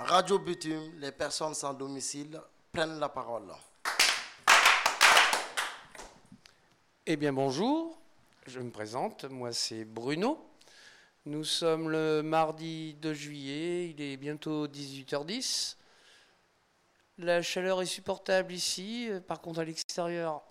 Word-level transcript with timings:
Radio 0.00 0.38
Bitume, 0.38 0.98
les 0.98 1.12
personnes 1.12 1.52
sans 1.52 1.74
domicile 1.74 2.40
prennent 2.72 2.98
la 2.98 3.10
parole. 3.10 3.52
Eh 7.04 7.16
bien 7.16 7.34
bonjour, 7.34 8.00
je 8.46 8.60
me 8.60 8.70
présente, 8.70 9.26
moi 9.26 9.52
c'est 9.52 9.84
Bruno. 9.84 10.38
Nous 11.26 11.44
sommes 11.44 11.90
le 11.90 12.22
mardi 12.22 12.94
2 12.94 13.12
juillet, 13.12 13.90
il 13.90 14.00
est 14.00 14.16
bientôt 14.16 14.66
18h10. 14.66 15.76
La 17.18 17.42
chaleur 17.42 17.82
est 17.82 17.86
supportable 17.86 18.54
ici, 18.54 19.10
par 19.28 19.42
contre 19.42 19.60
à 19.60 19.64
l'extérieur, 19.64 20.42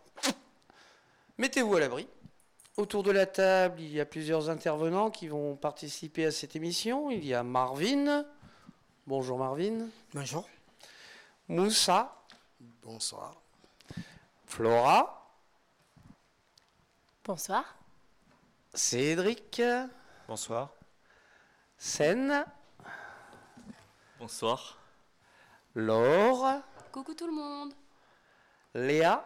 mettez-vous 1.40 1.76
à 1.76 1.80
l'abri. 1.80 2.08
Autour 2.78 3.02
de 3.02 3.12
la 3.12 3.26
table, 3.26 3.82
il 3.82 3.92
y 3.92 4.00
a 4.00 4.06
plusieurs 4.06 4.52
intervenants 4.52 5.10
qui 5.10 5.28
vont 5.28 5.56
participer 5.56 6.26
à 6.26 6.32
cette 6.32 6.56
émission. 6.56 7.10
Il 7.10 7.26
y 7.26 7.34
a 7.34 7.42
Marvin. 7.44 8.26
Bonjour 9.10 9.39
Marvin. 9.39 9.89
Bonjour. 10.14 10.47
Moussa. 11.47 12.15
Bonsoir. 12.60 13.42
Flora. 14.46 15.34
Bonsoir. 17.24 17.65
Cédric. 18.71 19.64
Bonsoir. 20.28 20.70
Sen. 21.75 22.46
Bonsoir. 24.20 24.78
Laure. 25.73 26.62
Coucou 26.92 27.15
tout 27.15 27.26
le 27.26 27.34
monde. 27.34 27.73
Léa. 28.76 29.26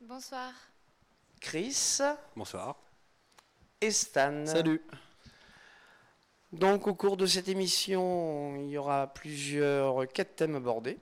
Bonsoir. 0.00 0.54
Chris. 1.38 1.98
Bonsoir. 2.34 2.76
Et 3.78 3.90
Stan. 3.90 4.46
Salut. 4.46 4.80
Donc 6.58 6.86
au 6.86 6.94
cours 6.94 7.18
de 7.18 7.26
cette 7.26 7.48
émission, 7.48 8.56
il 8.56 8.70
y 8.70 8.78
aura 8.78 9.08
plusieurs 9.08 10.08
quatre 10.08 10.36
thèmes 10.36 10.56
abordés. 10.56 10.98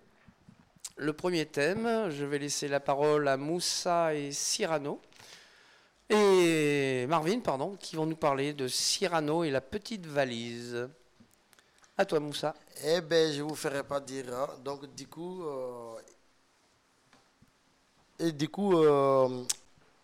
Le 0.96 1.12
premier 1.12 1.46
thème, 1.46 2.10
je 2.10 2.24
vais 2.24 2.38
laisser 2.38 2.66
la 2.66 2.80
parole 2.80 3.28
à 3.28 3.36
Moussa 3.36 4.14
et 4.14 4.32
Cyrano. 4.32 5.00
Et 6.10 7.06
Marvin, 7.08 7.38
pardon, 7.38 7.76
qui 7.78 7.94
vont 7.94 8.06
nous 8.06 8.16
parler 8.16 8.52
de 8.52 8.66
Cyrano 8.66 9.44
et 9.44 9.50
la 9.50 9.60
petite 9.60 10.06
valise. 10.06 10.88
À 11.96 12.04
toi, 12.04 12.18
Moussa. 12.18 12.54
Eh 12.84 13.00
bien, 13.00 13.30
je 13.30 13.38
ne 13.38 13.48
vous 13.48 13.54
ferai 13.54 13.84
pas 13.84 14.00
dire. 14.00 14.26
hein. 14.34 14.48
Donc, 14.64 14.92
du 14.96 15.06
coup, 15.06 15.44
euh, 15.44 15.94
et 18.18 18.32
du 18.32 18.48
coup 18.48 18.76
euh, 18.76 19.44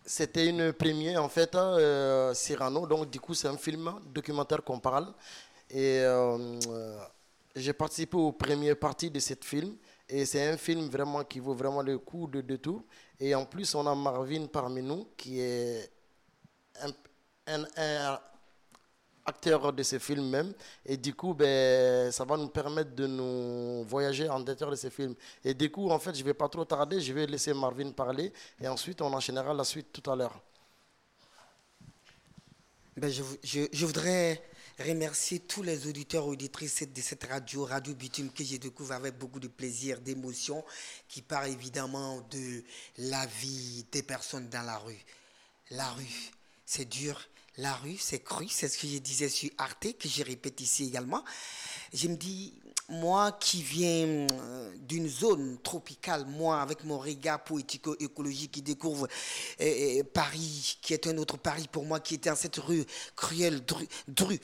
c'était 0.05 0.47
une 0.47 0.73
première, 0.73 1.23
en 1.23 1.29
fait, 1.29 1.53
euh, 1.55 2.33
Cyrano. 2.33 2.87
Donc, 2.87 3.09
du 3.09 3.19
coup, 3.19 3.33
c'est 3.33 3.47
un 3.47 3.57
film 3.57 3.93
documentaire 4.13 4.63
qu'on 4.63 4.79
parle. 4.79 5.13
Et 5.69 5.99
euh, 5.99 6.59
euh, 6.67 6.99
j'ai 7.55 7.73
participé 7.73 8.17
aux 8.17 8.31
premières 8.31 8.77
parties 8.77 9.11
de 9.11 9.19
ce 9.19 9.33
film. 9.41 9.75
Et 10.09 10.25
c'est 10.25 10.47
un 10.47 10.57
film 10.57 10.89
vraiment 10.89 11.23
qui 11.23 11.39
vaut 11.39 11.53
vraiment 11.53 11.81
le 11.81 11.97
coup 11.97 12.27
de, 12.27 12.55
tout. 12.57 12.85
Et 13.19 13.33
en 13.35 13.45
plus, 13.45 13.73
on 13.75 13.85
a 13.87 13.95
Marvin 13.95 14.47
parmi 14.47 14.81
nous, 14.81 15.07
qui 15.15 15.39
est 15.39 15.89
un 17.47 18.17
acteur 19.25 19.71
de 19.73 19.83
ce 19.83 19.99
film 19.99 20.29
même. 20.29 20.53
Et 20.85 20.97
du 20.97 21.13
coup, 21.13 21.33
ben, 21.33 22.11
ça 22.11 22.25
va 22.25 22.37
nous 22.37 22.49
permettre 22.49 22.93
de 22.95 23.07
nous 23.07 23.83
voyager 23.85 24.29
en 24.29 24.39
intérieur 24.41 24.71
de 24.71 24.75
ce 24.75 24.89
film. 24.89 25.15
Et 25.43 25.53
du 25.53 25.71
coup, 25.71 25.89
en 25.89 25.99
fait, 25.99 26.13
je 26.15 26.21
ne 26.21 26.25
vais 26.25 26.33
pas 26.33 26.49
trop 26.49 26.65
tarder, 26.65 26.99
je 27.01 27.13
vais 27.13 27.25
laisser 27.27 27.53
Marvin 27.53 27.91
parler. 27.91 28.33
Et 28.59 28.67
ensuite, 28.67 29.01
on 29.01 29.13
enchaînera 29.13 29.53
la 29.53 29.63
suite 29.63 29.91
tout 29.91 30.09
à 30.11 30.15
l'heure. 30.15 30.41
Ben, 32.97 33.09
je, 33.11 33.23
je- 33.43 33.67
je 33.71 33.85
voudrais 33.85 34.41
remercier 34.79 35.39
tous 35.39 35.63
les 35.63 35.87
auditeurs 35.87 36.25
et 36.25 36.27
auditrices 36.27 36.83
de 36.83 37.01
cette 37.01 37.23
radio, 37.23 37.65
Radio 37.65 37.93
Bitume, 37.95 38.31
que 38.31 38.43
j'ai 38.43 38.57
découvert 38.59 38.97
avec 38.97 39.17
beaucoup 39.17 39.39
de 39.39 39.47
plaisir, 39.47 39.99
d'émotion, 40.01 40.63
qui 41.07 41.21
parle 41.21 41.49
évidemment 41.49 42.21
de 42.31 42.63
la 42.97 43.25
vie 43.27 43.85
des 43.91 44.03
personnes 44.03 44.49
dans 44.49 44.63
la 44.63 44.77
rue. 44.77 45.03
La 45.71 45.89
rue, 45.91 46.31
c'est 46.65 46.85
dur. 46.89 47.19
La 47.57 47.73
rue, 47.73 47.97
c'est 47.97 48.23
cru. 48.23 48.47
C'est 48.49 48.69
ce 48.69 48.77
que 48.77 48.87
je 48.87 48.97
disais 48.97 49.29
sur 49.29 49.49
Arte, 49.57 49.97
que 49.97 50.07
je 50.07 50.23
répète 50.23 50.61
ici 50.61 50.85
également. 50.85 51.23
Je 51.93 52.07
me 52.07 52.15
dis, 52.15 52.53
moi 52.87 53.33
qui 53.33 53.61
viens 53.61 54.27
euh, 54.31 54.73
d'une 54.77 55.09
zone 55.09 55.57
tropicale, 55.61 56.25
moi 56.25 56.61
avec 56.61 56.83
mon 56.83 56.99
regard 56.99 57.43
poético-écologique 57.43 58.51
qui 58.51 58.61
découvre 58.61 59.07
euh, 59.59 59.99
euh, 59.99 60.03
Paris, 60.13 60.77
qui 60.81 60.93
est 60.93 61.07
un 61.07 61.17
autre 61.17 61.37
Paris 61.37 61.67
pour 61.69 61.85
moi, 61.85 61.99
qui 61.99 62.15
était 62.15 62.29
dans 62.29 62.35
cette 62.35 62.57
rue 62.57 62.85
cruelle, 63.15 63.61
dru, 64.07 64.39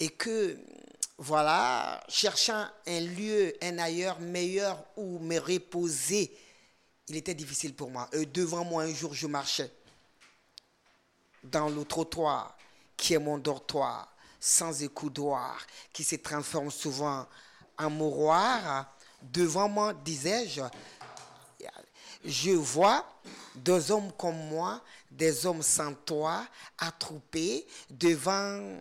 et 0.00 0.08
que, 0.08 0.58
voilà, 1.18 2.02
cherchant 2.08 2.66
un 2.86 3.00
lieu, 3.00 3.54
un 3.62 3.78
ailleurs 3.78 4.18
meilleur 4.18 4.84
où 4.96 5.20
me 5.20 5.38
reposer, 5.38 6.36
il 7.08 7.16
était 7.16 7.34
difficile 7.34 7.74
pour 7.74 7.90
moi. 7.90 8.08
Euh, 8.14 8.24
devant 8.26 8.64
moi, 8.64 8.82
un 8.82 8.94
jour, 8.94 9.14
je 9.14 9.28
marchais 9.28 9.70
dans 11.42 11.68
le 11.68 11.84
trottoir 11.84 12.56
qui 12.96 13.14
est 13.14 13.18
mon 13.18 13.38
dortoir, 13.38 14.14
sans 14.38 14.82
écoudoir, 14.82 15.58
qui 15.92 16.04
se 16.04 16.16
transforme 16.16 16.70
souvent 16.70 17.26
en 17.78 17.90
mouroir. 17.90 18.94
Devant 19.20 19.68
moi, 19.68 19.92
disais-je, 19.92 20.62
je 22.24 22.50
vois 22.52 23.04
deux 23.56 23.90
hommes 23.90 24.12
comme 24.16 24.36
moi, 24.48 24.80
des 25.10 25.46
hommes 25.46 25.62
sans 25.62 25.94
toit, 25.94 26.46
attroupés 26.78 27.66
devant 27.90 28.78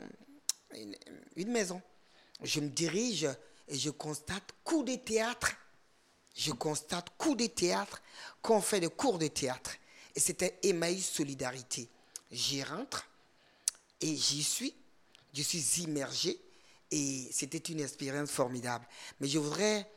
une, 1.35 1.51
maison. 1.51 1.81
Je 2.43 2.59
me 2.59 2.69
dirige 2.69 3.27
et 3.67 3.77
je 3.77 3.89
constate 3.89 4.53
coup 4.63 4.83
de 4.83 4.95
théâtre. 4.95 5.51
Je 6.35 6.51
constate 6.51 7.09
coup 7.17 7.35
de 7.35 7.47
théâtre 7.47 8.01
qu'on 8.41 8.61
fait 8.61 8.79
des 8.79 8.89
cours 8.89 9.17
de 9.17 9.27
théâtre. 9.27 9.71
Et 10.15 10.19
c'était 10.19 10.59
Emmaüs 10.63 11.05
Solidarité. 11.05 11.89
J'y 12.31 12.63
rentre 12.63 13.07
et 13.99 14.15
j'y 14.15 14.43
suis. 14.43 14.73
Je 15.33 15.41
suis 15.41 15.83
immergé 15.83 16.39
et 16.91 17.27
c'était 17.31 17.57
une 17.57 17.79
expérience 17.79 18.31
formidable. 18.31 18.85
Mais 19.19 19.27
je 19.27 19.39
voudrais, 19.39 19.89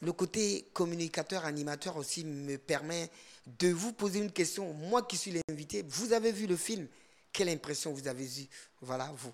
le 0.00 0.12
côté 0.12 0.68
communicateur, 0.72 1.44
animateur 1.44 1.96
aussi 1.96 2.24
me 2.24 2.58
permet 2.58 3.10
de 3.46 3.68
vous 3.68 3.92
poser 3.92 4.18
une 4.18 4.32
question. 4.32 4.72
Moi 4.74 5.02
qui 5.02 5.16
suis 5.16 5.40
l'invité, 5.48 5.82
vous 5.88 6.12
avez 6.12 6.32
vu 6.32 6.46
le 6.46 6.56
film. 6.56 6.86
Quelle 7.32 7.48
impression 7.48 7.92
vous 7.92 8.06
avez 8.06 8.24
eue? 8.24 8.48
Voilà, 8.82 9.10
vous. 9.16 9.32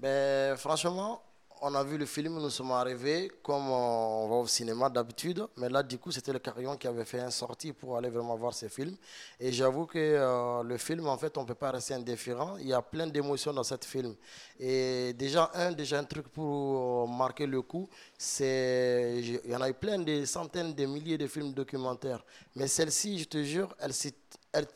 Ben, 0.00 0.56
franchement, 0.56 1.22
on 1.62 1.74
a 1.74 1.82
vu 1.82 1.98
le 1.98 2.06
film, 2.06 2.34
nous 2.40 2.50
sommes 2.50 2.72
arrivés 2.72 3.30
comme 3.42 3.70
on 3.70 4.28
va 4.28 4.36
au 4.36 4.46
cinéma 4.46 4.88
d'habitude. 4.88 5.46
Mais 5.56 5.68
là, 5.68 5.82
du 5.82 5.98
coup, 5.98 6.10
c'était 6.10 6.32
le 6.32 6.38
carillon 6.38 6.76
qui 6.76 6.86
avait 6.86 7.04
fait 7.04 7.20
un 7.20 7.30
sortie 7.30 7.72
pour 7.72 7.96
aller 7.96 8.08
vraiment 8.10 8.36
voir 8.36 8.54
ce 8.54 8.68
film. 8.68 8.96
Et 9.40 9.52
j'avoue 9.52 9.86
que 9.86 9.98
euh, 9.98 10.62
le 10.62 10.76
film, 10.78 11.06
en 11.06 11.16
fait, 11.16 11.36
on 11.36 11.42
ne 11.42 11.46
peut 11.46 11.54
pas 11.54 11.70
rester 11.70 11.94
indifférent. 11.94 12.56
Il 12.58 12.68
y 12.68 12.72
a 12.72 12.82
plein 12.82 13.06
d'émotions 13.06 13.52
dans 13.52 13.64
ce 13.64 13.74
film. 13.84 14.14
Et 14.58 15.12
déjà, 15.14 15.50
un, 15.54 15.72
déjà 15.72 15.98
un 15.98 16.04
truc 16.04 16.28
pour 16.28 17.04
euh, 17.04 17.06
marquer 17.06 17.46
le 17.46 17.62
coup, 17.62 17.88
c'est. 18.16 19.20
Il 19.20 19.50
y 19.50 19.56
en 19.56 19.60
a 19.60 19.68
eu 19.70 19.74
plein, 19.74 19.98
des 19.98 20.26
centaines, 20.26 20.74
des 20.74 20.86
milliers 20.86 21.18
de 21.18 21.26
films 21.26 21.52
documentaires. 21.52 22.24
Mais 22.56 22.66
celle-ci, 22.66 23.18
je 23.18 23.24
te 23.24 23.42
jure, 23.42 23.74
elle, 23.80 23.92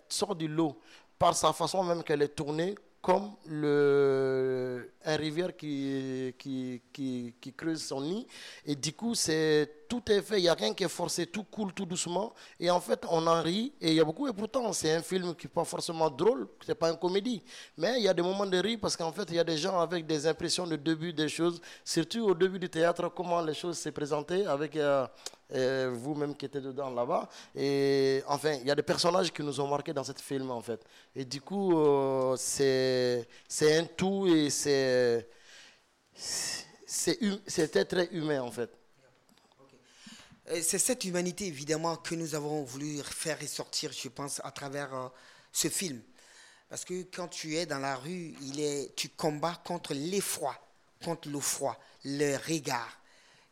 sort 0.09 0.35
du 0.35 0.49
lot 0.49 0.79
par 1.19 1.35
sa 1.37 1.53
façon 1.53 1.83
même 1.85 2.03
qu'elle 2.03 2.23
est 2.23 2.35
tournée 2.35 2.75
comme 3.03 3.33
le, 3.49 4.93
un 5.05 5.17
rivière 5.17 5.57
qui, 5.57 6.33
qui, 6.39 6.81
qui, 6.93 7.53
creuse 7.55 7.83
son 7.83 8.01
nid. 8.01 8.27
Et 8.65 8.77
du 8.77 8.93
coup, 8.93 9.15
c'est, 9.17 9.82
tout 9.93 10.11
est 10.11 10.23
fait, 10.23 10.39
il 10.39 10.43
n'y 10.45 10.49
a 10.49 10.55
rien 10.55 10.73
qui 10.73 10.85
est 10.85 10.89
forcé, 10.89 11.27
tout 11.27 11.45
coule 11.45 11.73
tout 11.75 11.85
doucement. 11.85 12.33
Et 12.59 12.71
en 12.71 12.81
fait, 12.81 13.01
on 13.11 13.27
en 13.27 13.43
rit, 13.43 13.75
et 13.79 13.89
il 13.91 13.95
y 13.95 14.01
a 14.01 14.05
beaucoup, 14.05 14.27
et 14.27 14.33
pourtant, 14.33 14.73
c'est 14.73 14.93
un 14.95 15.03
film 15.03 15.35
qui 15.35 15.47
n'est 15.47 15.53
pas 15.53 15.65
forcément 15.65 16.09
drôle, 16.09 16.49
c'est 16.67 16.75
pas 16.75 16.91
une 16.91 16.97
comédie. 16.97 17.43
Mais 17.77 17.99
il 17.99 18.05
y 18.05 18.09
a 18.09 18.15
des 18.15 18.23
moments 18.23 18.47
de 18.47 18.57
rire 18.59 18.79
parce 18.81 18.97
qu'en 18.97 19.13
fait, 19.13 19.25
il 19.29 19.35
y 19.37 19.39
a 19.39 19.45
des 19.45 19.59
gens 19.59 19.79
avec 19.81 20.07
des 20.07 20.27
impressions 20.27 20.67
de 20.67 20.77
début 20.77 21.13
des 21.13 21.29
choses, 21.29 21.61
surtout 21.85 22.23
au 22.31 22.35
début 22.35 22.59
du 22.59 22.71
théâtre, 22.71 23.11
comment 23.15 23.43
les 23.43 23.53
choses 23.55 23.77
s'est 23.79 23.93
présentées 23.93 24.47
avec 24.47 24.77
euh, 24.77 25.07
euh, 25.55 25.91
vous-même 25.95 26.35
qui 26.37 26.47
étiez 26.47 26.61
dedans 26.63 26.89
là-bas. 26.91 27.29
Et 27.55 28.23
enfin, 28.29 28.55
il 28.63 28.67
y 28.67 28.71
a 28.71 28.75
des 28.75 28.83
personnages 28.83 29.31
qui 29.31 29.43
nous 29.43 29.61
ont 29.61 29.69
marqués 29.69 29.93
dans 29.93 30.05
ce 30.05 30.13
film, 30.31 30.51
en 30.51 30.63
fait. 30.63 30.81
Et 31.15 31.25
du 31.27 31.41
coup, 31.43 31.77
euh, 31.79 32.35
c'est 32.39 33.27
un 33.79 33.85
tout 33.85 34.27
et 34.27 34.49
c'est 34.51 35.29
c'est 36.87 37.19
hum- 37.23 37.41
c'était 37.47 37.85
très 37.85 38.07
humain, 38.13 38.43
en 38.43 38.51
fait. 38.51 38.71
Euh, 40.51 40.61
C'est 40.63 40.79
cette 40.79 41.05
humanité, 41.05 41.47
évidemment, 41.47 41.97
que 41.97 42.15
nous 42.15 42.35
avons 42.35 42.65
voulu 42.65 43.03
faire 43.03 43.41
ressortir, 43.41 43.93
je 43.93 44.09
pense, 44.09 44.41
à 44.45 44.51
travers 44.51 44.95
euh, 44.95 45.09
ce 45.53 45.69
film. 45.69 46.01
Parce 46.69 46.85
que 46.85 47.03
quand 47.03 47.29
tu 47.29 47.57
es 47.57 47.67
dans 47.67 47.79
la 47.79 47.97
rue, 47.97 48.35
tu 48.97 49.11
combats 49.11 49.61
contre 49.65 49.93
l'effroi, 49.93 50.57
contre 51.05 51.29
le 51.29 51.39
froid, 51.39 51.79
le 52.05 52.37
regard. 52.37 52.99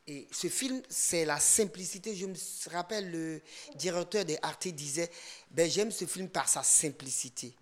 Et 0.06 0.26
ce 0.32 0.48
film, 0.48 0.80
c'est 0.88 1.26
la 1.26 1.38
simplicité. 1.38 2.16
Je 2.16 2.24
me 2.24 2.34
rappelle, 2.70 3.10
le 3.10 3.42
directeur 3.76 4.24
de 4.24 4.36
Arte 4.40 4.68
disait, 4.68 5.10
ben, 5.50 5.70
j'aime 5.70 5.90
ce 5.90 6.06
film 6.06 6.30
par 6.30 6.48
sa 6.48 6.62
simplicité. 6.62 7.54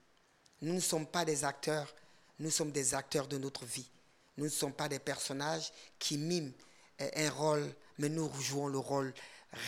Nous 0.63 0.75
ne 0.75 0.81
sommes 0.81 1.07
pas 1.07 1.25
des 1.25 1.45
acteurs, 1.45 1.93
nous 2.39 2.51
sommes 2.51 2.71
des 2.71 2.95
acteurs 2.95 3.27
de 3.27 3.37
notre 3.37 3.65
vie. 3.65 3.91
Nous 4.37 4.45
ne 4.45 4.51
sommes 4.51 4.73
pas 4.73 4.89
des 4.89 5.01
personnages 5.01 5.73
qui 5.99 6.17
miment 6.19 6.53
un 7.01 7.31
rôle, 7.31 7.75
mais 7.99 8.09
nous 8.09 8.31
jouons 8.41 8.69
le 8.69 8.79
rôle 8.79 9.13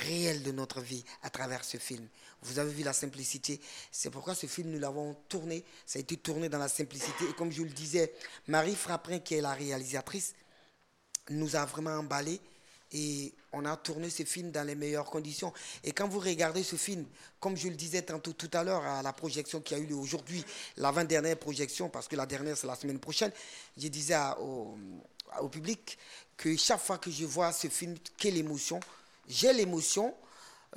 réel 0.03 0.43
de 0.43 0.53
notre 0.53 0.81
vie 0.81 1.05
à 1.23 1.31
travers 1.31 1.65
ce 1.65 1.77
film. 1.77 2.07
Vous 2.43 2.59
avez 2.59 2.73
vu 2.73 2.83
la 2.83 2.93
simplicité. 2.93 3.61
C'est 3.91 4.11
pourquoi 4.11 4.35
ce 4.35 4.47
film, 4.47 4.71
nous 4.71 4.79
l'avons 4.79 5.15
tourné. 5.29 5.65
Ça 5.87 5.99
a 5.99 6.01
été 6.03 6.17
tourné 6.17 6.49
dans 6.49 6.59
la 6.59 6.69
simplicité. 6.69 7.25
Et 7.29 7.33
comme 7.35 7.53
je 7.53 7.63
le 7.63 7.71
disais, 7.71 8.13
Marie 8.47 8.75
Frapprin, 8.75 9.19
qui 9.19 9.35
est 9.35 9.41
la 9.41 9.53
réalisatrice, 9.53 10.35
nous 11.31 11.57
a 11.57 11.65
vraiment 11.65 11.91
emballé. 11.91 12.41
Et 12.93 13.33
on 13.53 13.65
a 13.67 13.77
tourné 13.77 14.11
ce 14.11 14.25
film 14.25 14.51
dans 14.51 14.67
les 14.67 14.75
meilleures 14.75 15.09
conditions. 15.09 15.53
Et 15.85 15.93
quand 15.93 16.09
vous 16.09 16.19
regardez 16.19 16.65
ce 16.65 16.77
film, 16.77 17.07
comme 17.39 17.57
je 17.57 17.69
le 17.69 17.77
disais 17.77 18.03
tantôt 18.03 18.33
tout 18.33 18.51
à 18.53 18.65
l'heure 18.65 18.85
à 18.85 19.01
la 19.03 19.13
projection 19.13 19.61
qui 19.61 19.75
a 19.75 19.79
eu 19.79 19.87
lieu 19.87 19.95
aujourd'hui, 19.95 20.45
l'avant-dernière 20.77 21.39
projection, 21.39 21.89
parce 21.89 22.09
que 22.09 22.17
la 22.17 22.27
dernière 22.27 22.57
c'est 22.57 22.67
la 22.67 22.75
semaine 22.75 22.99
prochaine, 22.99 23.31
je 23.77 23.87
disais 23.87 24.17
au 24.37 25.49
public 25.49 25.99
que 26.41 26.57
chaque 26.57 26.81
fois 26.81 26.97
que 26.97 27.11
je 27.11 27.27
vois 27.27 27.53
ce 27.53 27.69
film, 27.69 27.97
quelle 28.17 28.39
émotion 28.39 28.81
j'ai 29.29 29.53
l'émotion 29.53 30.15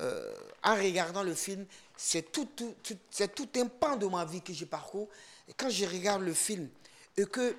euh, 0.00 0.32
en 0.62 0.74
regardant 0.74 1.22
le 1.22 1.34
film. 1.34 1.64
C'est 1.96 2.30
tout, 2.30 2.48
c'est 3.10 3.34
tout 3.34 3.48
un 3.56 3.66
pan 3.66 3.96
de 3.96 4.06
ma 4.06 4.26
vie 4.26 4.42
que 4.42 4.52
je 4.52 4.66
parcours. 4.66 5.08
Quand 5.56 5.70
je 5.70 5.86
regarde 5.86 6.22
le 6.22 6.34
film 6.34 6.68
et 7.16 7.24
que 7.24 7.56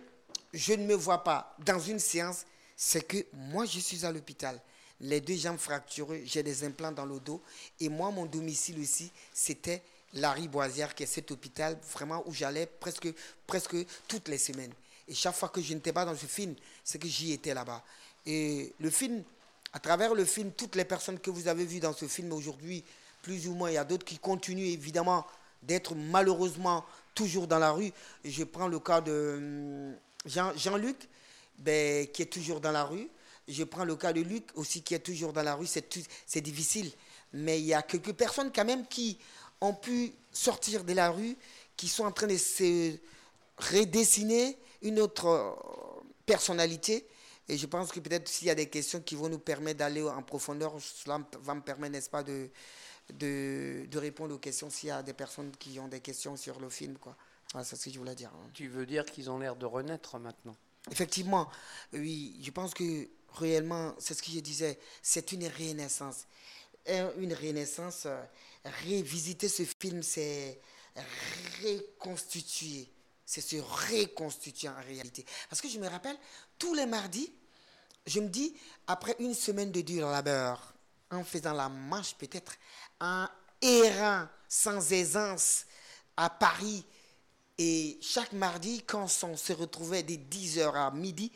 je 0.54 0.74
ne 0.74 0.86
me 0.86 0.94
vois 0.94 1.24
pas 1.24 1.56
dans 1.66 1.80
une 1.80 2.00
séance, 2.00 2.46
c'est 2.78 3.06
que 3.06 3.25
moi, 3.34 3.66
je 3.66 3.80
suis 3.80 4.06
à 4.06 4.12
l'hôpital. 4.12 4.62
Les 5.01 5.19
deux 5.19 5.36
jambes 5.36 5.58
fracturées, 5.58 6.24
j'ai 6.25 6.44
des 6.44 6.63
implants 6.63 6.92
dans 6.92 7.06
le 7.06 7.19
dos. 7.19 7.42
Et 7.80 7.90
moi, 7.90 8.12
mon 8.12 8.25
domicile 8.25 8.80
aussi, 8.80 9.12
c'était 9.34 9.81
la 10.13 10.36
Boisière, 10.36 10.94
qui 10.94 11.04
est 11.04 11.08
cet 11.08 11.31
hôpital 11.31 11.78
vraiment 11.92 12.24
où 12.28 12.34
j'allais 12.34 12.69
presque 13.48 13.78
toutes 14.08 14.28
les 14.30 14.38
semaines. 14.38 14.72
Et 15.07 15.13
chaque 15.13 15.36
fois 15.36 15.50
que 15.50 15.62
je 15.62 15.74
n'étais 15.74 15.94
pas 15.94 16.06
dans 16.06 16.16
ce 16.16 16.25
film, 16.25 16.56
c'est 16.84 17.00
que 17.00 17.07
j'y 17.07 17.31
étais 17.34 17.54
là-bas. 17.54 17.84
Et 18.25 18.74
le 18.80 18.90
film 18.90 19.24
à 19.75 19.80
travers 19.80 20.16
le 20.16 20.24
film, 20.24 20.54
toutes 20.54 20.78
les 20.78 20.86
personnes 20.86 21.19
que 21.19 21.30
vous 21.30 21.50
avez 21.50 21.66
vues 21.66 21.81
dans 21.81 21.92
ce 21.92 22.07
film 22.07 22.31
aujourd'hui, 22.31 22.81
plus 23.22 23.46
ou 23.50 23.54
moins, 23.54 23.69
il 23.69 23.74
y 23.74 23.78
a 23.78 23.84
d'autres 23.84 24.06
qui 24.06 24.18
continuent 24.18 24.72
évidemment 24.72 25.28
d'être 25.62 25.94
malheureusement 25.96 26.86
toujours 27.13 27.46
dans 27.46 27.60
la 27.60 27.72
rue. 27.72 27.92
Je 28.24 28.46
prends 28.46 28.69
le 28.69 28.80
cas 28.80 29.02
de 29.02 29.36
hum, 29.38 29.96
Jean-Luc, 30.56 30.96
ben, 31.58 32.08
qui 32.08 32.22
est 32.22 32.28
toujours 32.28 32.62
dans 32.62 32.72
la 32.72 32.86
rue. 32.86 33.10
Je 33.50 33.66
prends 33.66 33.84
le 33.84 33.98
cas 33.98 34.13
de 34.13 34.22
Luc 34.22 34.46
aussi, 34.56 34.81
qui 34.81 34.94
est 34.94 35.00
toujours 35.00 35.34
dans 35.34 35.44
la 35.44 35.56
rue. 35.56 35.68
C'est 35.68 36.42
difficile. 36.42 36.90
Mais 37.34 37.60
il 37.60 37.66
y 37.66 37.74
a 37.74 37.81
quelques 37.81 38.13
personnes 38.13 38.54
quand 38.56 38.63
même 38.63 38.88
qui 38.88 39.18
ont 39.60 39.74
pu 39.74 40.13
sortir 40.31 40.86
de 40.86 40.94
la 40.94 41.10
rue, 41.10 41.36
qui 41.75 41.90
sont 41.90 42.06
en 42.06 42.13
train 42.13 42.28
de 42.28 42.38
se 42.38 42.96
redessiner 43.58 44.58
une 44.81 45.00
autre 45.00 45.25
euh, 45.27 45.51
personnalité. 46.25 47.07
Et 47.48 47.57
je 47.57 47.66
pense 47.68 47.92
que 47.92 48.00
peut-être 48.00 48.27
s'il 48.27 48.48
y 48.48 48.51
a 48.51 48.56
des 48.56 48.69
questions 48.69 49.01
qui 49.01 49.16
vont 49.16 49.30
nous 49.30 49.39
permettre 49.39 49.80
d'aller 49.80 50.01
en 50.01 50.24
profondeur, 50.24 50.74
cela 50.80 51.19
va 51.42 51.54
me 51.56 51.62
permettre, 51.62 51.94
n'est-ce 51.94 52.10
pas, 52.10 52.24
de, 52.24 52.50
de, 53.13 53.86
de, 53.89 53.98
répondre 54.00 54.33
aux 54.33 54.39
questions 54.39 54.69
s'il 54.69 54.89
y 54.89 54.92
a 54.92 55.04
des 55.04 55.13
personnes 55.13 55.51
qui 55.60 55.80
ont 55.80 55.88
des 55.88 56.00
questions 56.00 56.36
sur 56.38 56.60
le 56.60 56.69
film. 56.69 56.98
Quoi. 56.98 57.16
Voilà, 57.51 57.66
c'est 57.66 57.75
ce 57.75 57.86
que 57.86 57.92
je 57.92 58.00
voulais 58.00 58.16
dire. 58.16 58.31
Hein. 58.33 58.50
Tu 58.54 58.68
veux 58.68 58.86
dire 58.86 59.06
qu'ils 59.06 59.30
ont 59.30 59.38
l'air 59.38 59.56
de 59.56 59.66
renaître 59.66 60.18
maintenant? 60.18 60.56
Effectivement, 60.92 61.50
oui. 61.94 62.39
Je 62.42 62.51
pense 62.51 62.74
que 62.74 63.07
réellement, 63.33 63.94
c'est 64.00 64.13
ce 64.13 64.24
que 64.24 64.31
je 64.31 64.39
disais, 64.39 64.80
c'est 65.01 65.31
une 65.31 65.48
renaissance. 65.48 66.25
Une 66.88 67.33
renaissance, 67.33 68.06
euh, 68.06 68.22
révisiter 68.86 69.50
ce 69.50 69.63
film, 69.63 70.04
c'est 70.04 70.60
reconstituer 71.63 72.89
c'est 73.25 73.42
se 73.42 73.57
reconstituer 73.57 74.69
en 74.69 74.81
réalité. 74.88 75.25
Parce 75.50 75.62
que 75.62 75.68
je 75.68 75.80
me 75.80 75.88
rappelle, 75.88 76.18
tous 76.60 76.74
les 76.74 76.86
mardis, 76.86 77.31
je 78.06 78.19
me 78.19 78.27
dis, 78.27 78.56
après 78.88 79.16
une 79.19 79.33
semaine 79.33 79.72
de 79.72 79.81
dur 79.81 80.07
labeur, 80.07 80.74
en 81.12 81.24
faisant 81.24 81.54
la 81.54 81.69
marche 81.69 82.16
peut-être, 82.16 82.54
en 83.00 83.27
errant 83.62 84.27
sans 84.48 84.92
aisance 84.92 85.66
à 86.16 86.30
Paris, 86.30 86.86
et 87.57 87.98
chaque 88.01 88.33
mardi, 88.33 88.83
quand 88.83 89.07
on 89.24 89.38
se 89.38 89.54
retrouvait 89.54 90.04
de 90.04 90.16
10h 90.16 90.74
à 90.74 90.92
midi, 90.92 91.31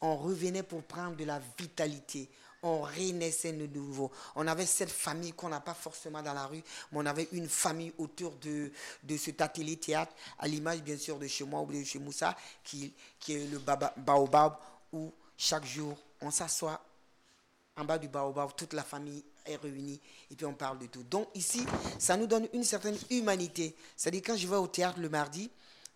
on 0.00 0.16
revenait 0.16 0.62
pour 0.62 0.82
prendre 0.82 1.16
de 1.16 1.24
la 1.24 1.40
vitalité, 1.58 2.30
on 2.62 2.80
renaissait 2.82 3.52
de 3.52 3.66
nouveau. 3.66 4.10
On 4.34 4.46
avait 4.46 4.66
cette 4.66 4.90
famille 4.90 5.32
qu'on 5.32 5.48
n'a 5.48 5.60
pas 5.60 5.74
forcément 5.74 6.22
dans 6.22 6.32
la 6.32 6.46
rue, 6.46 6.62
mais 6.92 6.98
on 6.98 7.06
avait 7.06 7.28
une 7.32 7.48
famille 7.48 7.92
autour 7.98 8.32
de, 8.36 8.72
de 9.02 9.16
cet 9.16 9.40
atelier 9.40 9.76
théâtre, 9.76 10.12
à 10.38 10.48
l'image 10.48 10.82
bien 10.82 10.96
sûr 10.96 11.18
de 11.18 11.26
chez 11.26 11.44
moi 11.44 11.60
ou 11.60 11.66
de 11.72 11.84
chez 11.84 11.98
Moussa, 11.98 12.36
qui, 12.64 12.92
qui 13.20 13.34
est 13.34 13.46
le 13.46 13.58
baobab, 13.58 14.56
où 14.92 15.12
chaque 15.36 15.64
jour 15.64 15.96
on 16.20 16.30
s'assoit 16.30 16.82
en 17.76 17.84
bas 17.84 17.98
du 17.98 18.08
baobab, 18.08 18.50
toute 18.56 18.72
la 18.72 18.82
famille 18.82 19.22
est 19.46 19.56
réunie 19.56 20.00
et 20.30 20.34
puis 20.34 20.44
on 20.46 20.54
parle 20.54 20.78
de 20.80 20.86
tout. 20.86 21.04
Donc 21.04 21.28
ici, 21.34 21.64
ça 21.98 22.16
nous 22.16 22.26
donne 22.26 22.48
une 22.52 22.64
certaine 22.64 22.98
humanité. 23.10 23.74
C'est-à-dire 23.96 24.22
quand 24.24 24.36
je 24.36 24.48
vais 24.48 24.56
au 24.56 24.66
théâtre 24.66 24.98
le 24.98 25.08
mardi, 25.08 25.48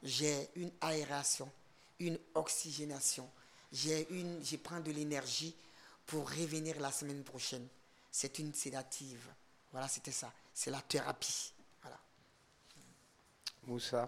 j'ai 0.02 0.48
une 0.56 0.70
aération, 0.80 1.50
une 1.98 2.18
oxygénation, 2.34 3.28
j'ai 3.72 4.06
une, 4.10 4.44
je 4.44 4.56
prends 4.56 4.80
de 4.80 4.92
l'énergie 4.92 5.54
pour 6.06 6.28
revenir 6.28 6.80
la 6.80 6.90
semaine 6.90 7.22
prochaine. 7.22 7.66
C'est 8.10 8.38
une 8.38 8.52
sédative. 8.52 9.26
Voilà, 9.70 9.88
c'était 9.88 10.12
ça. 10.12 10.32
C'est 10.52 10.70
la 10.70 10.80
thérapie. 10.80 11.52
Voilà. 11.80 11.98
Moussa 13.66 14.06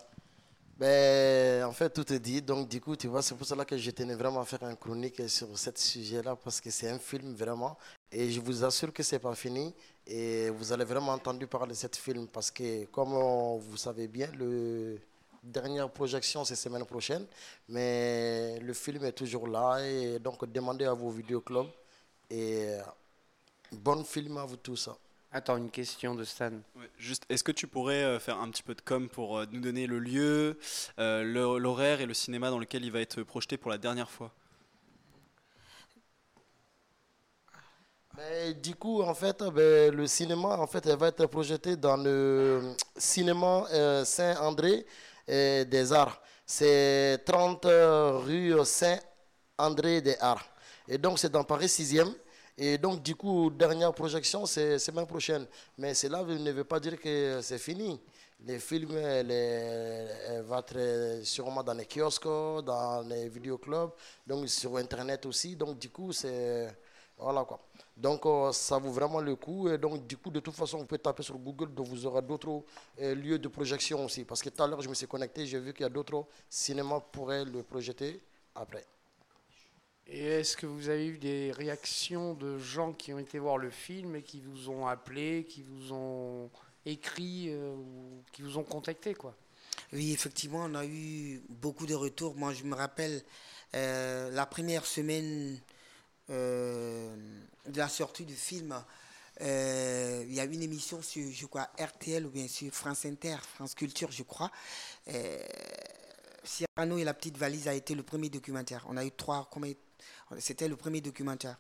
ben, 0.77 1.65
en 1.65 1.73
fait, 1.73 1.91
tout 1.91 2.13
est 2.13 2.19
dit. 2.19 2.43
Donc, 2.43 2.69
du 2.69 2.81
coup, 2.81 2.97
tu 2.97 3.07
vois, 3.07 3.23
c'est 3.23 3.37
pour 3.37 3.47
cela 3.47 3.65
que 3.65 3.77
je 3.77 3.91
tenais 3.93 4.17
vraiment 4.17 4.41
à 4.41 4.45
faire 4.45 4.65
une 4.65 4.77
chronique 4.77 5.29
sur 5.29 5.57
ce 5.57 5.71
sujet-là, 5.73 6.35
parce 6.35 6.61
que 6.61 6.69
c'est 6.71 6.91
un 6.91 6.99
film 6.99 7.33
vraiment. 7.35 7.79
Et 8.11 8.31
je 8.31 8.41
vous 8.41 8.65
assure 8.65 8.93
que 8.93 9.03
c'est 9.05 9.21
pas 9.21 9.35
fini. 9.37 9.73
Et 10.07 10.51
vous 10.51 10.73
allez 10.73 10.85
vraiment 10.85 11.13
entendre 11.13 11.47
parler 11.47 11.75
de 11.75 11.79
ce 11.79 11.87
film, 11.93 12.27
parce 12.27 12.51
que, 12.51 12.87
comme 12.87 13.13
vous 13.61 13.77
savez 13.77 14.09
bien, 14.09 14.31
le 14.33 14.99
dernière 15.43 15.89
projection, 15.91 16.45
c'est 16.45 16.57
semaine 16.57 16.85
prochaine. 16.85 17.25
Mais 17.69 18.59
le 18.59 18.73
film 18.75 19.05
est 19.05 19.13
toujours 19.13 19.47
là. 19.47 19.79
Et 19.87 20.19
donc, 20.19 20.45
demandez 20.51 20.87
à 20.87 20.93
vos 20.95 21.11
vidéoclubs 21.11 21.71
et 22.31 22.67
euh, 22.69 22.83
bon 23.73 24.05
film 24.05 24.39
à 24.39 24.45
vous 24.45 24.57
tous. 24.57 24.89
Hein. 24.89 24.97
Attends, 25.33 25.57
une 25.57 25.71
question 25.71 26.15
de 26.15 26.23
Stan. 26.23 26.53
juste, 26.97 27.25
est-ce 27.29 27.43
que 27.43 27.53
tu 27.53 27.67
pourrais 27.67 28.05
euh, 28.05 28.21
faire 28.21 28.39
un 28.39 28.49
petit 28.51 28.63
peu 28.63 28.75
de 28.75 28.81
com 28.81 29.09
pour 29.09 29.39
euh, 29.39 29.47
nous 29.51 29.61
donner 29.61 29.87
le 29.87 29.99
lieu, 29.99 30.59
l'horaire 30.97 32.01
et 32.01 32.07
le 32.07 32.15
cinéma 32.15 32.51
dans 32.51 32.59
lequel 32.59 32.85
il 32.85 32.93
va 32.93 33.01
être 33.01 33.23
projeté 33.23 33.57
pour 33.57 33.71
la 33.71 33.79
dernière 33.79 34.11
fois? 34.11 34.31
Ben, 38.17 38.53
du 38.61 38.77
coup, 38.77 39.03
en 39.03 39.15
fait, 39.15 39.43
ben, 39.43 39.93
le 39.93 40.07
cinéma, 40.07 40.57
en 40.57 40.69
fait, 40.69 40.87
va 40.87 41.09
être 41.09 41.27
projeté 41.27 41.77
dans 41.77 41.97
le 41.97 42.75
cinéma 42.97 43.67
Saint-André 44.05 44.87
des 45.27 45.93
Arts. 45.93 46.23
C'est 46.47 47.25
30 47.27 47.67
rue 48.25 48.55
Saint-André 48.65 50.01
des 50.01 50.17
Arts. 50.21 50.54
Et 50.89 50.99
donc, 50.99 51.19
c'est 51.19 51.31
dans 51.31 51.45
Paris 51.45 51.67
6e. 51.67 52.13
Et 52.57 52.79
donc, 52.79 53.03
du 53.03 53.17
coup, 53.17 53.51
dernière 53.51 53.93
projection, 53.93 54.47
c'est 54.47 54.79
semaine 54.79 55.07
prochaine. 55.07 55.47
Mais 55.79 55.95
cela 55.95 56.23
ne 56.23 56.53
veut 56.53 56.65
pas 56.65 56.79
dire 56.79 57.01
que 57.01 57.41
c'est 57.43 57.59
fini. 57.59 58.01
Les 58.47 58.59
films, 58.59 58.95
les, 58.95 60.41
vont 60.43 60.59
être 60.59 61.25
sûrement 61.25 61.63
dans 61.63 61.75
les 61.75 61.87
kiosques, 61.87 62.25
dans 62.25 63.03
les 63.09 63.29
vidéoclubs, 63.29 63.91
donc 64.27 64.49
sur 64.49 64.77
Internet 64.77 65.25
aussi. 65.27 65.57
Donc, 65.57 65.79
du 65.79 65.91
coup, 65.91 66.13
c'est. 66.13 66.77
Voilà 67.17 67.45
quoi. 67.45 67.61
Donc, 67.97 68.27
euh, 68.27 68.53
ça 68.53 68.79
vaut 68.79 68.91
vraiment 68.91 69.21
le 69.21 69.37
coup. 69.37 69.69
Et 69.69 69.79
donc, 69.79 70.07
du 70.07 70.17
coup, 70.17 70.31
de 70.31 70.41
toute 70.41 70.55
façon, 70.55 70.79
vous 70.79 70.85
pouvez 70.85 70.99
taper 70.99 71.23
sur 71.23 71.39
Google, 71.39 71.73
donc 71.73 71.87
vous 71.87 72.07
aurez 72.07 72.23
d'autres 72.23 72.65
euh, 73.01 73.15
lieux 73.15 73.39
de 73.39 73.49
projection 73.49 74.05
aussi. 74.05 74.25
Parce 74.25 74.43
que 74.43 74.49
tout 74.49 74.63
à 74.63 74.67
l'heure, 74.67 74.83
je 74.83 74.89
me 74.89 74.95
suis 74.95 75.07
connecté, 75.07 75.47
j'ai 75.47 75.61
vu 75.61 75.73
qu'il 75.73 75.83
y 75.83 75.87
a 75.87 75.89
d'autres 75.89 76.27
cinémas 76.49 77.01
pourraient 77.01 77.45
le 77.45 77.63
projeter 77.63 78.21
après. 78.55 78.85
Et 80.07 80.27
est-ce 80.27 80.57
que 80.57 80.67
vous 80.67 80.89
avez 80.91 81.07
eu 81.07 81.19
des 81.19 81.51
réactions 81.53 82.35
de 82.35 82.59
gens 82.59 82.93
qui 82.93 83.13
ont 83.15 83.19
été 83.19 83.39
voir 83.39 83.57
le 83.57 83.71
film 83.71 84.17
et 84.17 84.23
qui 84.23 84.41
vous 84.41 84.69
ont 84.69 84.87
appelé, 84.87 85.47
qui 85.49 85.63
vous 85.63 85.93
ont 85.93 86.51
écrit 86.85 87.47
euh, 87.49 87.75
ou 87.75 88.23
qui 88.33 88.43
vous 88.43 88.59
ont 88.59 88.65
contacté 88.65 89.15
quoi? 89.15 89.35
Oui, 89.93 90.13
effectivement, 90.13 90.65
on 90.65 90.75
a 90.75 90.85
eu 90.85 91.43
beaucoup 91.49 91.87
de 91.87 91.95
retours. 91.95 92.35
Moi, 92.37 92.53
je 92.53 92.65
me 92.65 92.75
rappelle 92.75 93.23
euh, 93.75 94.31
la 94.31 94.45
première 94.45 94.85
semaine 94.85 95.59
euh, 96.31 97.17
de 97.67 97.79
la 97.79 97.89
sortie 97.89 98.25
du 98.25 98.35
film. 98.35 98.75
il 99.41 100.35
y 100.35 100.41
a 100.41 100.45
une 100.45 100.63
émission 100.63 101.01
sur, 101.01 101.25
je 101.33 101.47
crois, 101.47 101.71
RTL 101.79 102.27
ou 102.27 102.31
bien 102.31 102.47
sur 102.47 102.73
France 102.73 103.07
Inter, 103.07 103.37
France 103.55 103.75
Culture, 103.75 104.11
je 104.13 104.23
crois. 104.23 104.51
Cyrano 106.45 106.99
et 106.99 107.05
la 107.05 107.15
petite 107.15 107.39
valise 107.39 107.69
a 107.69 107.75
été 107.75 107.95
le 107.95 108.03
premier 108.03 108.29
documentaire. 108.29 108.85
On 108.89 108.97
a 108.97 109.05
eu 109.05 109.11
trois, 109.11 109.49
combien, 109.51 109.73
c'était 110.39 110.69
le 110.69 110.77
premier 110.77 111.01
documentaire. 111.01 111.59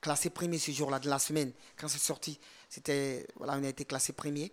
Classé 0.00 0.30
premier 0.30 0.58
ce 0.58 0.70
jour-là 0.70 0.98
de 0.98 1.08
la 1.08 1.18
semaine, 1.18 1.52
quand 1.76 1.88
c'est 1.88 1.98
sorti. 1.98 2.38
C'était, 2.68 3.26
voilà, 3.36 3.54
on 3.54 3.64
a 3.64 3.68
été 3.68 3.84
classé 3.84 4.12
premier. 4.12 4.52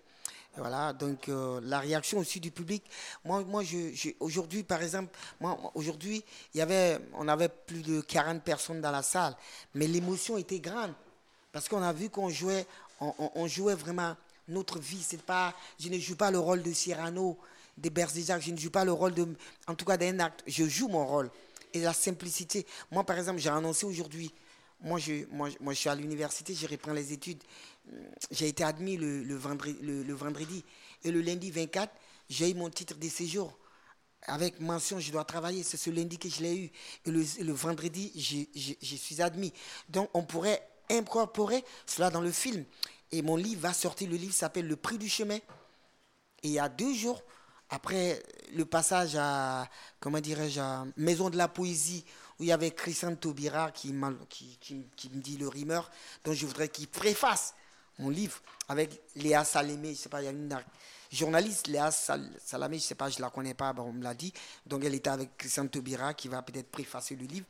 Voilà, 0.58 0.91
donc 0.91 1.29
euh, 1.29 1.62
la 1.63 1.79
réaction 1.79 2.17
aussi 2.17 2.41
du 2.41 2.51
public. 2.51 2.84
Moi, 3.24 3.41
moi 3.46 3.63
je, 3.63 4.12
aujourd'hui, 4.20 4.63
par 4.63 4.81
exemple, 4.81 5.15
moi, 5.39 5.58
aujourd'hui, 5.75 6.24
il 6.53 6.58
y 6.58 6.62
avait, 6.62 7.00
on 7.13 7.27
avait 7.29 7.48
plus 7.48 7.81
de 7.81 8.01
40 8.01 8.43
personnes 8.43 8.81
dans 8.81 8.91
la 8.91 9.01
salle, 9.01 9.36
mais 9.75 9.88
l'émotion 9.88 10.38
était 10.38 10.60
grande 10.60 10.93
parce 11.53 11.70
qu'on 11.70 11.81
a 11.81 11.93
vu 11.93 12.10
qu'on 12.10 12.29
jouait, 12.29 12.65
on, 13.00 13.48
jouait 13.48 13.75
vraiment 13.75 14.15
notre 14.48 14.77
vie. 14.79 15.01
C'est 15.01 15.22
pas, 15.22 15.53
je 15.79 15.88
ne 15.88 15.98
joue 15.98 16.17
pas 16.17 16.31
le 16.31 16.39
rôle 16.39 16.63
de 16.63 16.74
Cyrano, 16.74 17.38
de 17.77 17.89
Bergerac, 17.89 18.41
je 18.41 18.51
ne 18.51 18.58
joue 18.58 18.72
pas 18.72 18.84
le 18.84 18.91
rôle 18.91 19.13
de, 19.13 19.27
en 19.67 19.75
tout 19.75 19.86
cas 19.86 19.98
d'un 19.98 20.20
acte. 20.20 20.43
Je 20.48 20.65
joue 20.65 20.89
mon 20.89 21.05
rôle 21.05 21.29
et 21.73 21.79
la 21.81 21.93
simplicité. 21.93 22.65
Moi, 22.91 23.03
par 23.03 23.17
exemple, 23.17 23.39
j'ai 23.39 23.49
annoncé 23.49 23.85
aujourd'hui. 23.85 24.31
Moi 24.83 24.97
je, 24.99 25.25
moi, 25.31 25.49
moi, 25.59 25.73
je 25.73 25.79
suis 25.79 25.89
à 25.89 25.95
l'université, 25.95 26.55
je 26.55 26.65
reprends 26.67 26.93
les 26.93 27.13
études. 27.13 27.43
J'ai 28.31 28.47
été 28.47 28.63
admis 28.63 28.97
le, 28.97 29.35
vendredi, 29.35 29.77
le, 29.81 30.13
vendredi. 30.13 30.63
Et 31.03 31.11
le 31.11 31.21
lundi 31.21 31.51
24, 31.51 31.93
j'ai 32.29 32.49
eu 32.49 32.53
mon 32.53 32.69
titre 32.69 32.95
de 32.95 33.09
séjour. 33.09 33.57
Avec 34.23 34.59
mention, 34.59 34.99
je 34.99 35.11
dois 35.11 35.23
travailler. 35.25 35.63
C'est 35.63 35.77
ce 35.77 35.89
lundi 35.89 36.17
que 36.17 36.29
je 36.29 36.41
l'ai 36.41 36.55
eu. 36.57 36.71
Et 37.05 37.11
le, 37.11 37.23
le 37.41 37.53
vendredi, 37.53 38.11
je, 38.15 38.59
je- 38.59 38.73
je 38.81 38.95
suis 38.95 39.21
admis. 39.21 39.53
Donc, 39.89 40.09
on 40.13 40.23
pourrait 40.23 40.67
incorporer 40.89 41.63
cela 41.85 42.09
dans 42.09 42.21
le 42.21 42.31
film. 42.31 42.63
Et 43.11 43.21
mon 43.21 43.35
livre 43.35 43.61
va 43.61 43.73
sortir. 43.73 44.09
Le 44.09 44.15
livre 44.17 44.33
s'appelle 44.33 44.67
Le 44.67 44.75
prix 44.75 44.97
du 44.97 45.09
chemin. 45.09 45.37
Et 46.43 46.47
il 46.47 46.51
y 46.51 46.59
a 46.59 46.69
deux 46.69 46.93
jours, 46.93 47.21
après 47.71 48.21
le 48.53 48.65
passage 48.65 49.15
à, 49.15 49.67
comment 49.99 50.19
dirais-je, 50.19 50.59
à 50.59 50.85
Maison 50.97 51.29
de 51.29 51.37
la 51.37 51.47
Poésie, 51.47 52.03
où 52.39 52.43
il 52.43 52.47
y 52.47 52.51
avait 52.51 52.71
Christian 52.71 53.15
Taubira 53.15 53.71
qui, 53.71 53.93
me 53.93 54.13
dit 54.99 55.37
le 55.37 55.47
rimeur, 55.47 55.89
donc 56.23 56.35
je 56.35 56.45
voudrais 56.45 56.67
qu'il 56.67 56.87
préface 56.87 57.55
mon 57.97 58.09
livre 58.09 58.39
avec 58.67 59.01
Léa 59.15 59.45
Salamé, 59.45 59.93
je 59.93 59.99
sais 59.99 60.09
pas, 60.09 60.21
il 60.21 60.25
y 60.25 60.27
a 60.27 60.31
une 60.31 60.57
journaliste, 61.11 61.67
Léa 61.67 61.91
Sal- 61.91 62.31
Salamé, 62.43 62.77
je 62.77 62.83
sais 62.83 62.95
pas, 62.95 63.09
je 63.09 63.21
la 63.21 63.29
connais 63.29 63.53
pas, 63.53 63.71
bon, 63.73 63.83
on 63.83 63.93
me 63.93 64.03
l'a 64.03 64.13
dit, 64.13 64.33
donc 64.65 64.83
elle 64.83 64.95
était 64.95 65.09
avec 65.09 65.37
Christian 65.37 65.67
Taubira 65.67 66.13
qui 66.13 66.27
va 66.27 66.41
peut-être 66.41 66.69
préfacer 66.69 67.15
le 67.15 67.25
livre. 67.25 67.45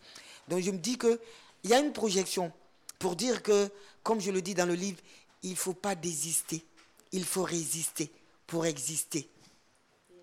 Donc 0.47 0.61
je 0.61 0.71
me 0.71 0.77
dis 0.77 0.97
que 0.97 1.19
il 1.63 1.69
y 1.69 1.73
a 1.73 1.79
une 1.79 1.93
projection 1.93 2.51
pour 2.99 3.15
dire 3.15 3.41
que, 3.41 3.69
comme 4.03 4.19
je 4.19 4.31
le 4.31 4.41
dis 4.41 4.53
dans 4.53 4.65
le 4.65 4.73
livre, 4.73 4.99
il 5.43 5.51
ne 5.51 5.55
faut 5.55 5.73
pas 5.73 5.95
désister, 5.95 6.63
il 7.11 7.25
faut 7.25 7.43
résister 7.43 8.11
pour 8.45 8.65
exister. 8.65 9.27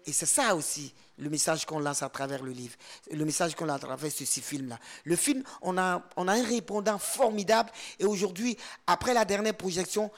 Et 0.09 0.13
c'est 0.13 0.25
ça 0.25 0.57
aussi 0.57 0.95
le 1.19 1.29
message 1.29 1.67
qu'on 1.67 1.81
lance 1.81 2.03
à 2.03 2.09
travers 2.09 2.43
le 2.43 2.51
livre, 2.51 2.75
le 3.11 3.23
message 3.27 3.55
qu'on 3.55 3.69
a 3.69 3.75
à 3.75 3.79
travers 3.79 4.11
ce 4.11 4.25
six 4.25 4.41
films-là. 4.41 4.79
Le 5.05 5.17
film, 5.17 5.43
on 5.61 5.77
a, 5.77 6.03
on 6.17 6.27
a 6.29 6.33
un 6.33 6.45
répondant 6.45 6.99
formidable 6.99 7.71
et 7.99 8.07
aujourd'hui, 8.07 8.57
après 8.87 9.13
la 9.13 9.27
dernière 9.27 9.55
projection, 9.55 10.11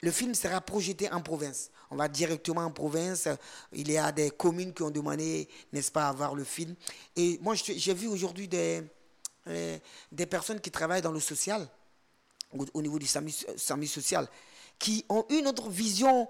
le 0.00 0.10
film 0.10 0.34
sera 0.34 0.60
projeté 0.60 1.08
en 1.12 1.20
province. 1.20 1.70
On 1.92 1.96
va 1.96 2.08
directement 2.08 2.62
en 2.62 2.72
province. 2.72 3.28
Il 3.72 3.92
y 3.92 3.98
a 3.98 4.10
des 4.10 4.30
communes 4.30 4.74
qui 4.74 4.82
ont 4.82 4.90
demandé, 4.90 5.48
n'est-ce 5.72 5.92
pas, 5.92 6.08
à 6.08 6.12
voir 6.12 6.34
le 6.34 6.42
film. 6.42 6.74
Et 7.14 7.38
moi, 7.40 7.54
j'ai 7.54 7.94
vu 7.94 8.08
aujourd'hui 8.08 8.48
des, 8.48 8.82
euh, 9.46 9.78
des 10.10 10.26
personnes 10.26 10.60
qui 10.60 10.72
travaillent 10.72 11.02
dans 11.02 11.12
le 11.12 11.20
social, 11.20 11.68
au, 12.58 12.66
au 12.74 12.82
niveau 12.82 12.98
du 12.98 13.06
SAMU, 13.06 13.30
SAMU 13.56 13.86
social, 13.86 14.26
qui 14.76 15.04
ont 15.08 15.24
une 15.28 15.46
autre 15.46 15.68
vision 15.68 16.26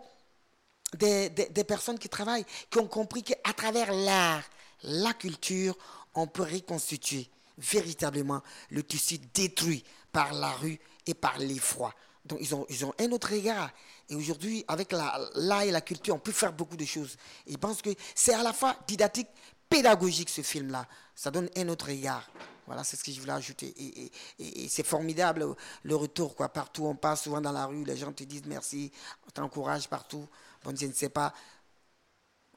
des, 0.97 1.28
des- 1.30 1.64
personnes 1.64 1.99
qui 1.99 2.09
travaillent, 2.09 2.44
qui 2.70 2.78
ont 2.78 2.87
compris 2.87 3.23
qu'à 3.23 3.52
travers 3.52 3.92
l'art, 3.92 4.42
la 4.82 5.12
culture, 5.14 5.76
on 6.14 6.26
peut 6.26 6.42
reconstituer 6.42 7.28
véritablement 7.59 8.42
le 8.70 8.82
tissu 8.82 9.18
détruit 9.35 9.85
par 10.12 10.32
la 10.32 10.50
rue 10.50 10.80
et 11.06 11.14
par 11.14 11.38
l'effroi. 11.38 11.94
Donc 12.25 12.38
ils 12.40 12.54
ont, 12.54 12.66
ils 12.68 12.85
ont 12.85 12.92
un 12.99 13.11
autre 13.12 13.30
regard. 13.32 13.70
Et 14.09 14.14
aujourd'hui, 14.14 14.64
avec 14.68 14.92
la- 14.92 15.18
l'art 15.37 15.62
et 15.62 15.70
la 15.70 15.80
culture, 15.80 16.14
on 16.14 16.18
peut 16.18 16.32
faire 16.32 16.52
beaucoup 16.52 16.76
de 16.76 16.85
choses. 16.85 17.16
Et 17.47 17.52
je 17.52 17.56
pense 17.56 17.80
que 17.82 17.90
c'est 18.14 18.35
à 18.35 18.42
la 18.42 18.52
fois 18.52 18.76
didactique, 18.87 19.28
pédagogique 19.68 20.28
ce 20.30 20.42
film-là. 20.42 20.87
Ça 21.14 21.30
donne 21.30 21.49
un 21.56 21.68
autre 21.68 21.87
regard. 21.88 22.28
Voilà, 22.66 22.85
c'est 22.85 22.97
ce 22.97 23.04
que 23.04 23.12
je 23.12 23.20
voulais 23.20 23.32
ajouter. 23.32 23.73
Et- 23.76 24.12
et 24.38 24.68
c'est 24.68 24.87
formidable 24.87 25.47
le 25.82 25.97
retour, 25.97 26.35
quoi. 26.35 26.49
Partout, 26.49 26.87
on 26.87 26.94
passe 26.94 27.23
souvent 27.25 27.40
dans 27.40 27.52
la 27.52 27.66
rue, 27.66 27.85
les 27.85 27.97
gens 27.97 28.12
te 28.12 28.23
disent 28.25 28.44
merci, 28.47 28.90
on 29.26 29.30
t'encourage 29.30 29.88
partout. 29.88 30.26
Bon, 30.62 30.76
je 30.76 30.87
ne 30.87 30.93
sais 30.93 31.09
pas, 31.09 31.33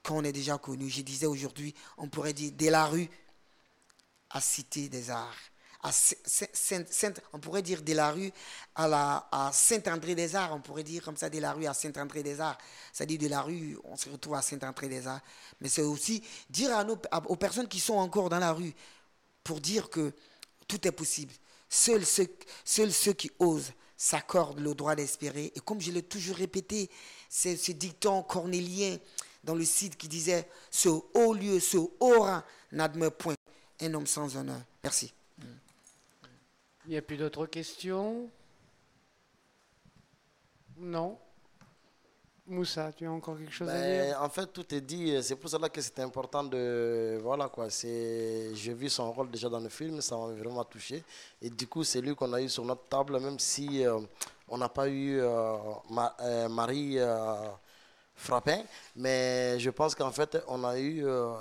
quand 0.03 0.17
on 0.17 0.23
est 0.23 0.33
déjà 0.33 0.57
connu, 0.57 0.89
je 0.89 1.01
disais 1.01 1.25
aujourd'hui, 1.25 1.73
on 1.97 2.09
pourrait 2.09 2.33
dire 2.33 2.51
dès 2.53 2.69
la 2.69 2.85
rue 2.85 3.09
à 4.29 4.41
Cité 4.41 4.89
des 4.89 5.09
Arts. 5.09 5.37
On 7.33 7.39
pourrait 7.39 7.61
dire 7.61 7.81
de 7.81 7.93
la 7.93 8.11
rue 8.11 8.31
à, 8.75 8.87
la, 8.87 9.27
à 9.31 9.51
Saint-André-des-Arts, 9.51 10.53
on 10.53 10.61
pourrait 10.61 10.83
dire 10.83 11.03
comme 11.03 11.17
ça 11.17 11.29
de 11.29 11.39
la 11.39 11.51
rue 11.51 11.65
à 11.65 11.73
Saint-André-des-Arts. 11.73 12.57
C'est-à-dire 12.93 13.19
de 13.19 13.27
la 13.27 13.41
rue, 13.41 13.77
on 13.83 13.97
se 13.97 14.09
retrouve 14.09 14.35
à 14.35 14.41
Saint-André-des-Arts. 14.41 15.19
Mais 15.59 15.67
c'est 15.67 15.81
aussi 15.81 16.23
dire 16.49 16.71
aux 17.27 17.35
personnes 17.35 17.67
qui 17.67 17.81
sont 17.81 17.95
encore 17.95 18.29
dans 18.29 18.39
la 18.39 18.53
rue 18.53 18.73
pour 19.43 19.59
dire 19.59 19.89
que 19.89 20.13
tout 20.69 20.87
est 20.87 20.91
possible. 20.93 21.33
Seuls 21.67 22.05
ceux, 22.05 22.33
seuls 22.63 22.93
ceux 22.93 23.13
qui 23.13 23.29
osent 23.39 23.73
s'accordent 23.97 24.59
le 24.59 24.73
droit 24.75 24.95
d'espérer. 24.95 25.51
Et 25.53 25.59
comme 25.59 25.81
je 25.81 25.91
l'ai 25.91 26.03
toujours 26.03 26.37
répété, 26.37 26.89
c'est 27.35 27.57
ce 27.57 27.71
dicton 27.71 28.21
cornélien 28.21 28.95
dans 29.43 29.55
le 29.55 29.65
site 29.65 29.97
qui 29.97 30.07
disait 30.07 30.47
Ce 30.69 30.87
haut 30.87 31.33
lieu, 31.33 31.59
ce 31.59 31.77
haut 31.77 31.89
rang 32.21 32.43
n'admet 32.71 33.09
point 33.09 33.33
un 33.81 33.93
homme 33.95 34.05
sans 34.05 34.37
honneur. 34.37 34.61
Merci. 34.83 35.11
Il 36.85 36.91
n'y 36.91 36.97
a 36.97 37.01
plus 37.01 37.17
d'autres 37.17 37.47
questions? 37.47 38.29
Non? 40.77 41.17
Moussa, 42.45 42.91
tu 42.93 43.07
as 43.07 43.11
encore 43.11 43.37
quelque 43.39 43.51
chose 43.51 43.69
à 43.69 43.73
Ben, 43.73 44.07
dire? 44.09 44.21
en 44.21 44.29
fait, 44.29 44.45
tout 44.53 44.75
est 44.75 44.81
dit. 44.81 45.17
C'est 45.23 45.35
pour 45.37 45.49
cela 45.49 45.69
que 45.69 45.81
c'est 45.81 45.97
important 46.01 46.43
de. 46.43 47.17
Voilà 47.23 47.49
quoi. 47.49 47.71
C'est. 47.71 48.53
J'ai 48.53 48.73
vu 48.75 48.89
son 48.89 49.11
rôle 49.11 49.31
déjà 49.31 49.49
dans 49.49 49.59
le 49.61 49.69
film. 49.69 50.01
Ça 50.01 50.15
m'a 50.17 50.27
vraiment 50.33 50.63
touché. 50.65 51.03
Et 51.41 51.49
du 51.49 51.65
coup, 51.65 51.83
c'est 51.83 51.99
lui 52.01 52.13
qu'on 52.13 52.31
a 52.33 52.41
eu 52.41 52.49
sur 52.49 52.63
notre 52.63 52.83
table, 52.89 53.19
même 53.19 53.39
si 53.39 53.83
euh, 53.85 53.99
on 54.47 54.57
n'a 54.57 54.69
pas 54.69 54.87
eu 54.89 55.19
euh, 55.19 55.57
Ma- 55.89 56.15
euh, 56.21 56.49
Marie 56.49 56.99
euh, 56.99 57.35
Frappin. 58.15 58.63
Mais 58.95 59.59
je 59.59 59.69
pense 59.71 59.95
qu'en 59.95 60.11
fait, 60.11 60.37
on 60.47 60.63
a 60.63 60.79
eu 60.79 61.05
euh, 61.05 61.35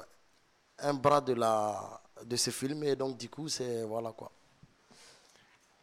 un 0.80 0.94
bras 0.94 1.20
de 1.20 1.34
la 1.34 2.02
de 2.24 2.36
ce 2.36 2.50
film. 2.50 2.84
Et 2.84 2.96
donc, 2.96 3.18
du 3.18 3.28
coup, 3.30 3.48
c'est 3.48 3.84
voilà 3.84 4.12
quoi. 4.12 4.32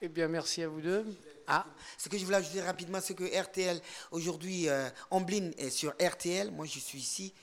Eh 0.01 0.07
bien, 0.09 0.27
merci 0.27 0.63
à 0.63 0.67
vous 0.69 0.81
deux. 0.81 1.05
Ah, 1.47 1.65
Ce 1.97 2.07
que 2.09 2.17
je 2.17 2.23
voulais 2.25 2.37
ajouter 2.37 2.61
rapidement, 2.61 2.99
c'est 3.01 3.15
que 3.15 3.23
RTL, 3.23 3.81
aujourd'hui, 4.11 4.69
euh, 4.69 4.89
Amblin 5.11 5.51
est 5.57 5.69
sur 5.71 5.91
RTL, 5.99 6.51
moi 6.51 6.65
je 6.65 6.79
suis 6.79 6.99
ici. 6.99 7.33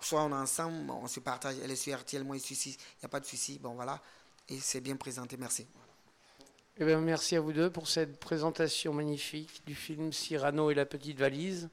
Soit 0.00 0.22
on 0.22 0.30
est 0.30 0.34
ensemble, 0.34 0.90
on 0.90 1.06
se 1.08 1.20
partage, 1.20 1.56
elle 1.62 1.70
est 1.70 1.76
sur 1.76 1.98
RTL, 1.98 2.24
moi 2.24 2.36
je 2.36 2.42
suis 2.42 2.54
ici, 2.54 2.70
il 2.96 2.98
n'y 3.02 3.06
a 3.06 3.08
pas 3.08 3.20
de 3.20 3.24
souci. 3.26 3.58
Bon 3.58 3.74
voilà, 3.74 4.00
et 4.48 4.60
c'est 4.60 4.80
bien 4.80 4.96
présenté, 4.96 5.36
merci. 5.38 5.66
Eh 6.76 6.84
bien, 6.84 7.00
merci 7.00 7.36
à 7.36 7.40
vous 7.40 7.52
deux 7.52 7.70
pour 7.70 7.86
cette 7.86 8.18
présentation 8.18 8.92
magnifique 8.92 9.62
du 9.64 9.76
film 9.76 10.12
Cyrano 10.12 10.72
et 10.72 10.74
la 10.74 10.84
petite 10.84 11.16
valise. 11.16 11.68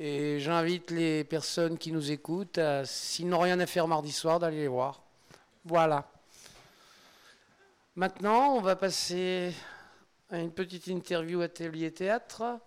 Et 0.00 0.40
j'invite 0.40 0.90
les 0.90 1.22
personnes 1.22 1.78
qui 1.78 1.92
nous 1.92 2.10
écoutent, 2.10 2.58
s'ils 2.84 3.28
n'ont 3.28 3.38
rien 3.38 3.60
à 3.60 3.66
faire 3.66 3.86
mardi 3.86 4.10
soir, 4.10 4.40
d'aller 4.40 4.56
les 4.56 4.66
voir. 4.66 5.04
Voilà. 5.64 6.10
Maintenant, 7.94 8.56
on 8.56 8.60
va 8.60 8.74
passer 8.74 9.54
à 10.28 10.38
une 10.38 10.50
petite 10.50 10.88
interview 10.88 11.40
atelier 11.40 11.92
théâtre. 11.92 12.58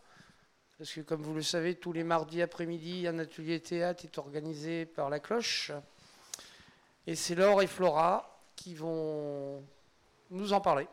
Parce 0.77 0.93
que 0.93 1.01
comme 1.01 1.23
vous 1.23 1.33
le 1.33 1.41
savez, 1.41 1.75
tous 1.75 1.91
les 1.91 2.05
mardis 2.05 2.41
après-midi, 2.41 3.05
un 3.05 3.19
atelier 3.19 3.59
théâtre 3.59 4.05
est 4.05 4.17
organisé 4.17 4.85
par 4.85 5.09
la 5.09 5.19
cloche. 5.19 5.73
Et 7.05 7.15
c'est 7.15 7.35
Laure 7.35 7.61
et 7.61 7.67
Flora 7.67 8.39
qui 8.55 8.75
vont 8.75 9.61
nous 10.29 10.53
en 10.53 10.61
parler. 10.61 10.87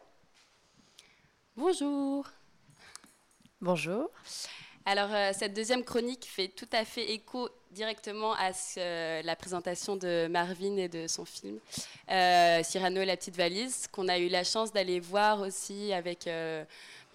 Bonjour. 1.56 2.26
Bonjour. 3.61 4.11
Alors, 4.85 5.12
euh, 5.12 5.30
cette 5.32 5.54
deuxième 5.54 5.85
chronique 5.85 6.25
fait 6.25 6.49
tout 6.49 6.68
à 6.73 6.85
fait 6.85 7.12
écho 7.12 7.49
directement 7.71 8.32
à 8.35 8.52
ce- 8.52 9.25
la 9.25 9.37
présentation 9.37 9.97
de 9.97 10.26
Marvin 10.28 10.76
et 10.76 10.88
de 10.88 11.06
son 11.06 11.25
film 11.25 11.59
euh, 12.11 12.62
Cyrano 12.64 13.00
et 13.00 13.04
la 13.06 13.16
petite 13.16 13.37
valise, 13.37 13.87
qu'on 13.92 14.09
a 14.09 14.18
eu 14.18 14.28
la 14.28 14.42
chance 14.44 14.73
d'aller 14.73 14.99
voir 14.99 15.40
aussi 15.40 15.92
avec 15.92 16.26
euh, 16.26 16.64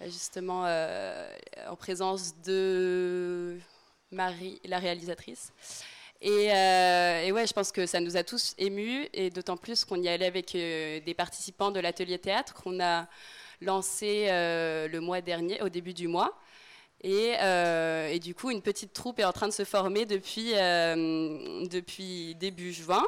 bah, 0.00 0.06
justement 0.08 0.64
euh, 0.66 1.30
en 1.68 1.76
présence 1.76 2.34
de 2.42 3.58
Marie, 4.10 4.60
la 4.64 4.78
réalisatrice. 4.78 5.52
Et, 6.22 6.52
euh, 6.52 7.22
et 7.22 7.32
ouais, 7.32 7.46
je 7.46 7.52
pense 7.52 7.70
que 7.70 7.86
ça 7.86 8.00
nous 8.00 8.16
a 8.16 8.24
tous 8.24 8.54
émus, 8.56 9.08
et 9.12 9.30
d'autant 9.30 9.56
plus 9.56 9.84
qu'on 9.84 10.00
y 10.02 10.08
allait 10.08 10.26
avec 10.26 10.54
euh, 10.54 11.00
des 11.00 11.14
participants 11.14 11.70
de 11.70 11.80
l'atelier 11.80 12.18
théâtre 12.18 12.54
qu'on 12.54 12.80
a 12.80 13.06
lancé 13.60 14.26
euh, 14.28 14.88
le 14.88 15.00
mois 15.00 15.20
dernier, 15.20 15.60
au 15.62 15.68
début 15.68 15.94
du 15.94 16.08
mois. 16.08 16.38
Et, 17.02 17.34
euh, 17.40 18.08
et 18.08 18.18
du 18.18 18.34
coup, 18.34 18.50
une 18.50 18.62
petite 18.62 18.92
troupe 18.92 19.20
est 19.20 19.24
en 19.24 19.32
train 19.32 19.46
de 19.46 19.52
se 19.52 19.64
former 19.64 20.04
depuis, 20.04 20.52
euh, 20.54 21.64
début 22.34 22.72
juin, 22.72 23.04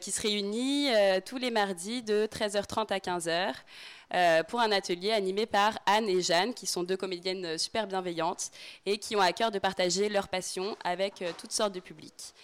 qui 0.00 0.10
se 0.10 0.20
réunit 0.20 0.88
tous 1.24 1.38
les 1.38 1.52
mardis 1.52 2.02
de 2.02 2.26
13h30 2.26 2.92
à 2.92 2.98
15h 2.98 4.44
pour 4.48 4.60
un 4.60 4.72
atelier 4.72 5.12
animé 5.12 5.46
par 5.46 5.78
Anne 5.86 6.08
et 6.08 6.20
Jeanne, 6.20 6.52
qui 6.52 6.66
sont 6.66 6.82
deux 6.82 6.96
comédiennes 6.96 7.56
super 7.56 7.86
bienveillantes 7.86 8.50
et 8.86 8.98
qui 8.98 9.14
ont 9.14 9.20
à 9.20 9.32
cœur 9.32 9.52
de 9.52 9.60
partager 9.60 10.08
leur 10.08 10.26
passion 10.26 10.76
avec 10.82 11.22
toutes 11.38 11.52
sortes 11.52 11.72
de 11.72 11.80
publics. 11.80 12.34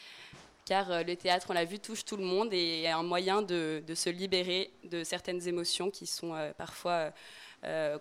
Car 0.64 1.04
le 1.04 1.14
théâtre, 1.14 1.48
on 1.50 1.52
l'a 1.52 1.64
vu, 1.64 1.78
touche 1.78 2.04
tout 2.04 2.16
le 2.16 2.24
monde 2.24 2.52
et 2.52 2.82
est 2.82 2.90
un 2.90 3.02
moyen 3.02 3.42
de, 3.42 3.82
se 3.94 4.08
libérer 4.08 4.70
de 4.84 5.04
certaines 5.04 5.46
émotions 5.46 5.90
qui 5.90 6.06
sont 6.06 6.34
parfois 6.56 7.12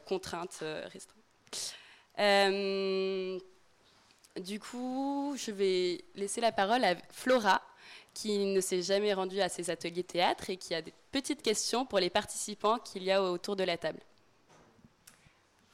contraintes, 0.05 0.63
restreintes. 0.93 1.75
du 4.37 4.59
coup, 4.59 5.35
je 5.37 5.51
vais 5.51 6.05
laisser 6.15 6.39
la 6.39 6.53
parole 6.53 6.85
à 6.85 6.95
Flora, 7.11 7.61
qui 8.13 8.37
ne 8.37 8.61
s'est 8.61 8.81
jamais 8.81 9.13
rendue 9.13 9.41
à 9.41 9.49
ces 9.49 9.69
ateliers 9.69 10.03
théâtre 10.03 10.49
et 10.49 10.57
qui 10.57 10.73
a 10.75 10.81
des 10.81 10.93
petites 11.11 11.41
questions 11.41 11.85
pour 11.85 11.99
les 11.99 12.09
participants 12.09 12.77
qu'il 12.79 13.03
y 13.03 13.11
a 13.11 13.23
autour 13.23 13.55
de 13.55 13.63
la 13.63 13.77
table. 13.77 13.99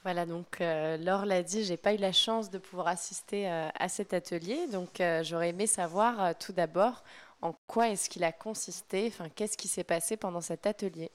Voilà, 0.03 0.25
donc 0.25 0.61
euh, 0.61 0.97
Laure 0.97 1.25
l'a 1.25 1.43
dit, 1.43 1.65
j'ai 1.65 1.75
pas 1.75 1.93
eu 1.93 1.97
la 1.97 2.13
chance 2.13 2.49
de 2.49 2.57
pouvoir 2.57 2.87
assister 2.87 3.49
euh, 3.49 3.67
à 3.77 3.89
cet 3.89 4.13
atelier, 4.13 4.67
donc 4.67 5.01
euh, 5.01 5.23
j'aurais 5.23 5.49
aimé 5.49 5.67
savoir 5.67 6.37
tout 6.37 6.53
d'abord 6.53 7.03
en 7.41 7.53
quoi 7.67 7.89
est-ce 7.89 8.09
qu'il 8.09 8.23
a 8.23 8.31
consisté, 8.31 9.07
enfin 9.07 9.27
qu'est-ce 9.29 9.57
qui 9.57 9.67
s'est 9.67 9.83
passé 9.83 10.15
pendant 10.15 10.41
cet 10.41 10.65
atelier? 10.65 11.11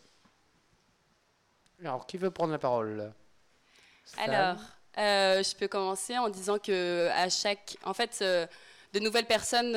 Alors, 1.81 2.07
qui 2.07 2.19
veut 2.19 2.31
prendre 2.31 2.53
la 2.53 2.59
parole? 2.59 3.13
Alors, 4.19 4.57
je 4.97 5.57
peux 5.57 5.69
commencer 5.69 6.17
en 6.19 6.29
disant 6.29 6.59
que 6.59 7.09
à 7.11 7.29
chaque, 7.29 7.77
en 7.85 7.95
fait, 7.95 8.23
de 8.23 9.01
nouvelles 9.01 9.27
personnes 9.27 9.75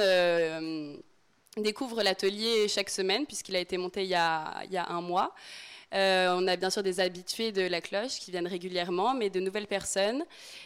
découvre 1.62 2.04
l'atelier 2.04 2.68
chaque 2.68 2.90
semaine, 2.90 3.26
puisqu'il 3.26 3.56
a 3.56 3.60
été 3.60 3.78
monté 3.78 4.04
il 4.04 4.10
y 4.10 4.16
a, 4.16 4.66
un 4.90 5.02
mois. 5.02 5.34
Euh, 5.94 6.36
on 6.38 6.48
a 6.48 6.58
bien 6.58 6.70
sûr 6.70 6.84
des 6.84 7.00
habitués 7.00 7.52
de 7.52 7.62
la 7.62 7.80
cloche 7.80 8.20
qui 8.20 8.32
viennent 8.32 8.48
régulièrement, 8.48 9.14
mais 9.14 9.30
de 9.30 9.40
nouvelles 9.40 9.68
personnes. 9.68 10.26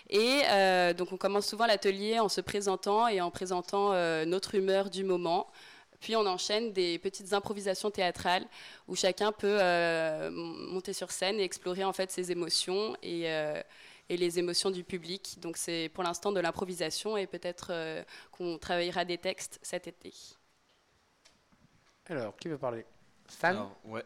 Et 0.09 0.41
euh, 0.49 0.93
donc 0.93 1.11
on 1.11 1.17
commence 1.17 1.47
souvent 1.47 1.67
l'atelier 1.67 2.19
en 2.19 2.27
se 2.29 2.41
présentant 2.41 3.07
et 3.07 3.21
en 3.21 3.29
présentant 3.29 3.93
euh, 3.93 4.25
notre 4.25 4.55
humeur 4.55 4.89
du 4.89 5.03
moment. 5.03 5.47
Puis 5.99 6.15
on 6.15 6.25
enchaîne 6.25 6.73
des 6.73 6.97
petites 6.97 7.33
improvisations 7.33 7.91
théâtrales 7.91 8.47
où 8.87 8.95
chacun 8.95 9.31
peut 9.31 9.59
monter 10.31 10.93
sur 10.93 11.11
scène 11.11 11.39
et 11.39 11.43
explorer 11.43 11.83
en 11.83 11.93
fait 11.93 12.09
ses 12.09 12.31
émotions 12.31 12.97
et, 13.03 13.25
et 14.09 14.17
les 14.17 14.39
émotions 14.39 14.71
du 14.71 14.83
public. 14.83 15.37
Donc 15.39 15.57
c'est 15.57 15.89
pour 15.93 16.03
l'instant 16.03 16.31
de 16.31 16.39
l'improvisation 16.39 17.17
et 17.17 17.27
peut-être 17.27 17.71
qu'on 18.31 18.57
travaillera 18.57 19.05
des 19.05 19.19
textes 19.19 19.59
cet 19.61 19.85
été. 19.85 20.11
Alors, 22.07 22.35
qui 22.35 22.47
veut 22.47 22.57
parler? 22.57 22.83
Stan? 23.29 23.71
Ouais. 23.85 24.03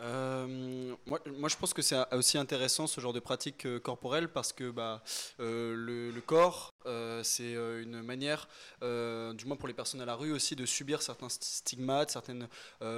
Euh, 0.00 0.94
moi, 1.06 1.20
je 1.24 1.56
pense 1.56 1.72
que 1.72 1.82
c'est 1.82 1.96
aussi 2.12 2.36
intéressant 2.36 2.86
ce 2.86 3.00
genre 3.00 3.12
de 3.12 3.20
pratique 3.20 3.64
euh, 3.64 3.78
corporelle 3.78 4.28
parce 4.28 4.52
que 4.52 4.70
bah, 4.70 5.02
euh, 5.40 5.74
le, 5.76 6.20
corps, 6.20 6.74
c'est 7.22 7.52
une 7.52 8.02
manière, 8.02 8.48
du 8.80 9.44
moins 9.46 9.56
pour 9.56 9.68
les 9.68 9.74
personnes 9.74 10.00
à 10.00 10.04
la 10.04 10.14
rue 10.14 10.32
aussi, 10.32 10.56
de 10.56 10.66
subir 10.66 11.02
certains 11.02 11.28
stigmates, 11.28 12.10
certaines 12.10 12.48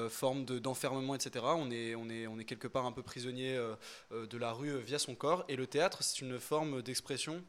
formes 0.08 0.44
d'enfermement, 0.44 1.14
etc. 1.14 1.44
On 1.56 1.70
est, 1.70 2.44
quelque 2.44 2.68
part 2.68 2.86
un 2.86 2.92
peu 2.92 3.02
prisonnier 3.02 3.60
de 4.12 4.38
la 4.38 4.52
rue 4.52 4.78
via 4.80 4.98
son 4.98 5.14
corps. 5.14 5.44
Et 5.48 5.56
le 5.56 5.66
théâtre, 5.66 6.02
c'est 6.02 6.20
une 6.20 6.38
forme 6.38 6.82
d'expression 6.82 7.42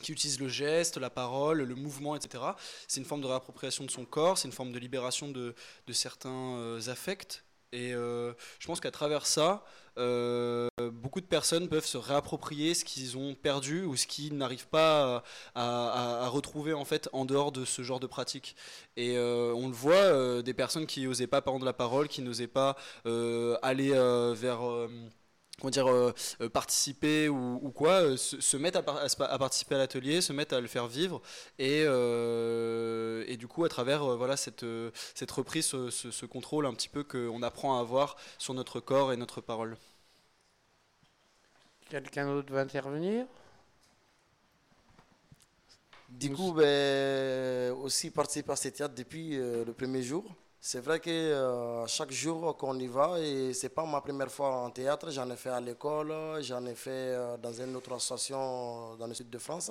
qui 0.00 0.12
utilise 0.12 0.40
le 0.40 0.48
geste, 0.48 0.96
la 0.96 1.10
parole, 1.10 1.62
le 1.62 1.74
mouvement, 1.74 2.16
etc. 2.16 2.44
C'est 2.86 3.00
une 3.00 3.06
forme 3.06 3.20
de 3.20 3.26
réappropriation 3.26 3.84
de 3.84 3.90
son 3.90 4.04
corps, 4.04 4.38
c'est 4.38 4.48
une 4.48 4.54
forme 4.54 4.72
de 4.72 4.78
libération 4.78 5.28
de, 5.28 5.54
certains 5.92 6.78
affects. 6.86 7.44
Et 7.72 7.92
euh, 7.94 8.32
je 8.58 8.66
pense 8.66 8.80
qu'à 8.80 8.90
travers 8.90 9.26
ça, 9.26 9.62
euh, 9.98 10.68
beaucoup 10.92 11.20
de 11.20 11.26
personnes 11.26 11.68
peuvent 11.68 11.84
se 11.84 11.98
réapproprier 11.98 12.72
ce 12.72 12.84
qu'ils 12.84 13.18
ont 13.18 13.34
perdu 13.34 13.82
ou 13.82 13.96
ce 13.96 14.06
qu'ils 14.06 14.36
n'arrivent 14.36 14.68
pas 14.68 15.22
à, 15.54 16.28
retrouver 16.28 16.72
en 16.72 16.84
fait 16.84 17.08
en 17.12 17.24
dehors 17.24 17.52
de 17.52 17.64
ce 17.64 17.82
genre 17.82 18.00
de 18.00 18.06
pratique. 18.06 18.56
Et 18.96 19.18
on 19.18 19.68
le 19.68 19.74
voit, 19.74 20.42
des 20.42 20.54
personnes 20.54 20.86
qui 20.86 21.04
n'osaient 21.04 21.26
pas 21.26 21.42
prendre 21.42 21.64
la 21.64 21.72
parole, 21.72 22.08
qui 22.08 22.22
n'osaient 22.22 22.46
pas 22.46 22.76
aller 23.62 23.90
vers 24.34 24.60
comment 25.60 25.70
dire, 25.70 25.88
euh, 25.88 26.12
euh, 26.40 26.48
participer 26.48 27.28
ou, 27.28 27.70
quoi, 27.74 28.02
euh, 28.02 28.16
se, 28.16 28.56
mettre 28.56 28.78
à, 28.78 29.38
participer 29.38 29.74
à 29.74 29.78
l'atelier, 29.78 30.20
se 30.20 30.32
mettre 30.32 30.54
à 30.54 30.60
le 30.60 30.68
faire 30.68 30.86
vivre 30.86 31.20
et, 31.58 31.82
et 31.82 33.36
du 33.36 33.46
coup 33.48 33.64
à 33.64 33.68
travers 33.68 34.16
voilà 34.16 34.36
cette, 34.36 34.64
cette 35.14 35.30
reprise, 35.30 35.66
ce, 35.66 36.26
contrôle 36.26 36.66
un 36.66 36.74
petit 36.74 36.88
peu 36.88 37.02
qu'on 37.02 37.42
apprend 37.42 37.78
à 37.78 37.80
avoir 37.80 38.16
sur 38.38 38.54
notre 38.54 38.80
corps 38.80 39.12
et 39.12 39.16
notre 39.16 39.40
parole. 39.40 39.76
Quelqu'un 41.88 42.26
d'autre 42.26 42.52
va 42.52 42.60
intervenir? 42.60 43.26
Du 46.10 46.32
coup, 46.32 46.52
ben, 46.52 47.72
aussi 47.72 48.10
participer 48.10 48.52
à 48.52 48.56
ce 48.56 48.68
théâtre 48.68 48.94
depuis 48.94 49.36
le 49.36 49.72
premier 49.72 50.02
jour. 50.02 50.24
C'est 50.60 50.80
vrai 50.80 50.98
que 51.00 51.08
euh, 51.10 51.86
chaque 51.86 52.10
jour 52.10 52.56
qu'on 52.56 52.78
y 52.78 52.88
va, 52.88 53.20
et 53.20 53.54
c'est 53.54 53.68
pas 53.68 53.84
ma 53.86 54.00
première 54.00 54.30
fois 54.30 54.50
en 54.56 54.70
théâtre, 54.70 55.10
j'en 55.10 55.30
ai 55.30 55.36
fait 55.36 55.50
à 55.50 55.60
l'école, 55.60 56.12
j'en 56.42 56.64
ai 56.66 56.74
fait 56.74 56.90
euh, 56.90 57.36
dans 57.36 57.52
une 57.52 57.76
autre 57.76 57.92
association 57.94 58.96
dans 58.96 59.06
le 59.06 59.14
sud 59.14 59.30
de 59.30 59.38
France. 59.38 59.70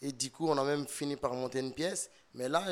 Et 0.00 0.12
du 0.12 0.30
coup, 0.30 0.48
on 0.48 0.56
a 0.58 0.64
même 0.64 0.86
fini 0.88 1.16
par 1.16 1.32
monter 1.34 1.60
une 1.60 1.72
pièce. 1.74 2.10
Mais 2.34 2.48
là, 2.48 2.62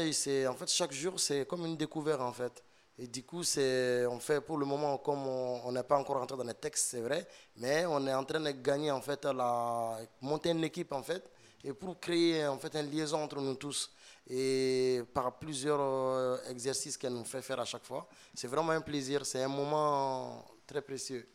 en 0.49 0.55
fait 0.55 0.69
chaque 0.69 0.93
jour, 0.93 1.21
c'est 1.21 1.47
comme 1.47 1.65
une 1.67 1.77
découverte 1.77 2.21
en 2.23 2.33
fait. 2.33 2.65
Et 2.99 3.07
du 3.07 3.23
coup, 3.23 3.43
on 3.43 4.19
fait 4.21 4.41
pour 4.41 4.59
le 4.59 4.67
moment 4.67 4.99
comme 4.99 5.27
on 5.27 5.73
n'est 5.73 5.83
pas 5.83 5.99
encore 5.99 6.19
rentré 6.19 6.37
dans 6.37 6.45
les 6.45 6.55
textes, 6.55 6.89
c'est 6.91 7.01
vrai, 7.01 7.27
mais 7.57 7.87
on 7.87 8.07
est 8.07 8.15
en 8.15 8.25
train 8.25 8.41
de 8.41 8.51
gagner 8.51 8.91
en 8.91 9.01
fait 9.01 9.25
la 9.25 9.99
monter 10.21 10.51
une 10.51 10.65
équipe 10.65 10.93
en 10.93 11.03
fait 11.03 11.31
et 11.65 11.73
pour 11.73 11.99
créer 12.01 12.47
en 12.47 12.59
fait 12.59 12.75
une 12.77 12.91
liaison 12.91 13.23
entre 13.23 13.41
nous 13.41 13.55
tous 13.55 13.91
et 14.29 15.01
par 15.13 15.39
plusieurs 15.39 15.81
euh, 15.81 16.37
exercices 16.49 16.97
qu'elle 16.97 17.15
nous 17.15 17.25
fait 17.25 17.43
faire 17.43 17.61
à 17.61 17.65
chaque 17.65 17.85
fois. 17.85 18.09
C'est 18.35 18.47
vraiment 18.47 18.73
un 18.73 18.81
plaisir, 18.81 19.27
c'est 19.27 19.43
un 19.43 19.49
moment 19.49 20.45
très 20.67 20.83
précieux. 20.83 21.29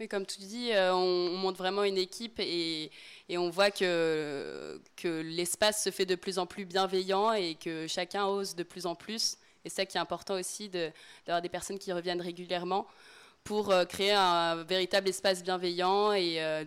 Mais 0.00 0.08
comme 0.08 0.26
tu 0.26 0.40
dis, 0.40 0.72
euh, 0.72 0.92
on, 0.92 1.36
monte 1.36 1.56
vraiment 1.56 1.84
une 1.84 1.98
équipe 1.98 2.40
et, 2.40 2.90
on 3.30 3.48
voit 3.48 3.70
que, 3.70 4.80
l'espace 5.04 5.84
se 5.84 5.90
fait 5.90 6.06
de 6.06 6.16
plus 6.16 6.38
en 6.38 6.46
plus 6.46 6.64
bienveillant 6.64 7.32
et 7.32 7.54
que 7.54 7.86
chacun 7.86 8.26
ose 8.26 8.56
de 8.56 8.64
plus 8.64 8.86
en 8.86 8.96
plus. 8.96 9.36
Et 9.64 9.68
c'est 9.68 9.76
ça 9.76 9.86
qui 9.86 9.96
est 9.96 10.00
important 10.00 10.34
aussi 10.34 10.68
d'avoir 10.68 11.40
des 11.40 11.48
personnes 11.48 11.78
qui 11.78 11.92
reviennent 11.92 12.20
régulièrement 12.20 12.86
pour 13.44 13.70
euh, 13.70 13.84
créer 13.84 14.12
un 14.12 14.64
véritable 14.64 15.08
espace 15.08 15.44
bienveillant 15.44 16.12
et 16.12 16.66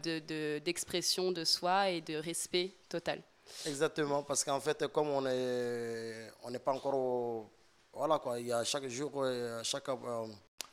d'expression 0.64 1.32
de, 1.32 1.42
de 1.42 1.46
soi 1.46 1.90
et 1.90 2.00
de 2.02 2.16
respect 2.16 2.76
total. 2.88 3.22
Exactement, 3.66 4.24
parce 4.24 4.44
qu'en 4.44 4.60
fait, 4.60 4.88
comme 4.88 5.10
on 5.10 5.22
n'est 5.22 6.32
on 6.44 6.52
pas 6.60 6.74
encore 6.74 6.96
au, 6.96 7.50
Voilà 7.94 8.20
quoi, 8.20 8.40
il 8.40 8.48
y 8.48 8.52
a 8.54 8.64
chaque 8.64 8.88
jour, 8.88 9.12
euh, 9.18 9.62
chaque 9.64 9.90
euh, 9.90 10.28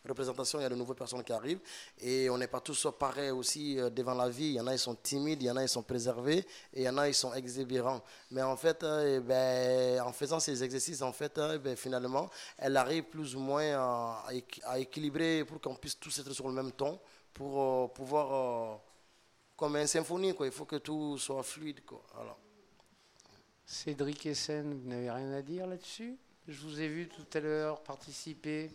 représentation, 0.07 0.59
il 0.61 0.63
y 0.63 0.67
a 0.67 0.69
de 0.69 0.75
nouvelles 0.75 0.97
personnes 0.97 1.25
qui 1.25 1.33
arrivent 1.33 1.61
et 1.99 2.29
on 2.29 2.37
n'est 2.37 2.49
pas 2.49 2.61
tous 2.61 2.87
pareils 2.99 3.31
aussi 3.31 3.79
euh, 3.79 3.89
devant 3.91 4.15
la 4.15 4.29
vie. 4.29 4.47
Il 4.47 4.53
y 4.53 4.61
en 4.61 4.67
a, 4.67 4.75
ils 4.75 4.79
sont 4.79 4.95
timides, 4.95 5.43
il 5.43 5.47
y 5.47 5.51
en 5.51 5.57
a, 5.57 5.63
ils 5.63 5.69
sont 5.69 5.83
préservés 5.83 6.39
et 6.73 6.81
il 6.81 6.83
y 6.83 6.89
en 6.89 6.99
a, 6.99 7.09
ils 7.09 7.15
sont 7.15 7.33
exubérants. 7.35 8.03
Mais 8.31 8.43
en 8.43 8.57
fait, 8.57 8.85
eh 8.85 9.21
ben, 9.21 10.01
en 10.03 10.13
faisant 10.13 10.41
ces 10.41 10.63
exercices, 10.63 11.03
en 11.03 11.13
fait, 11.13 11.41
eh 11.55 11.59
ben, 11.59 11.77
finalement, 11.77 12.29
elle 12.59 12.77
arrive 12.77 13.05
plus 13.05 13.35
ou 13.35 13.41
moins 13.41 13.73
à, 13.75 14.79
équilibrer 14.79 15.45
pour 15.45 15.61
qu'on 15.61 15.77
puisse 15.77 15.99
tous 15.99 16.19
être 16.19 16.33
sur 16.33 16.47
le 16.49 16.55
même 16.55 16.73
ton 16.73 17.01
pour 17.33 17.93
pouvoir, 17.93 18.81
comme 19.57 19.77
une 19.77 19.87
symphonie, 19.87 20.35
quoi. 20.35 20.47
il 20.47 20.53
faut 20.53 20.67
que 20.67 20.77
tout 20.77 21.19
soit 21.19 21.43
fluide. 21.43 21.85
Quoi. 21.85 22.03
Cédric 23.66 24.27
Essen, 24.27 24.74
vous 24.74 24.88
n'avez 24.88 25.11
rien 25.11 25.33
à 25.33 25.42
dire 25.42 25.66
là-dessus? 25.66 26.16
Je 26.48 26.61
vous 26.61 26.81
ai 26.81 26.88
vu 26.88 27.09
tout 27.09 27.27
à 27.37 27.40
l'heure 27.40 27.83
participer. 27.83 28.70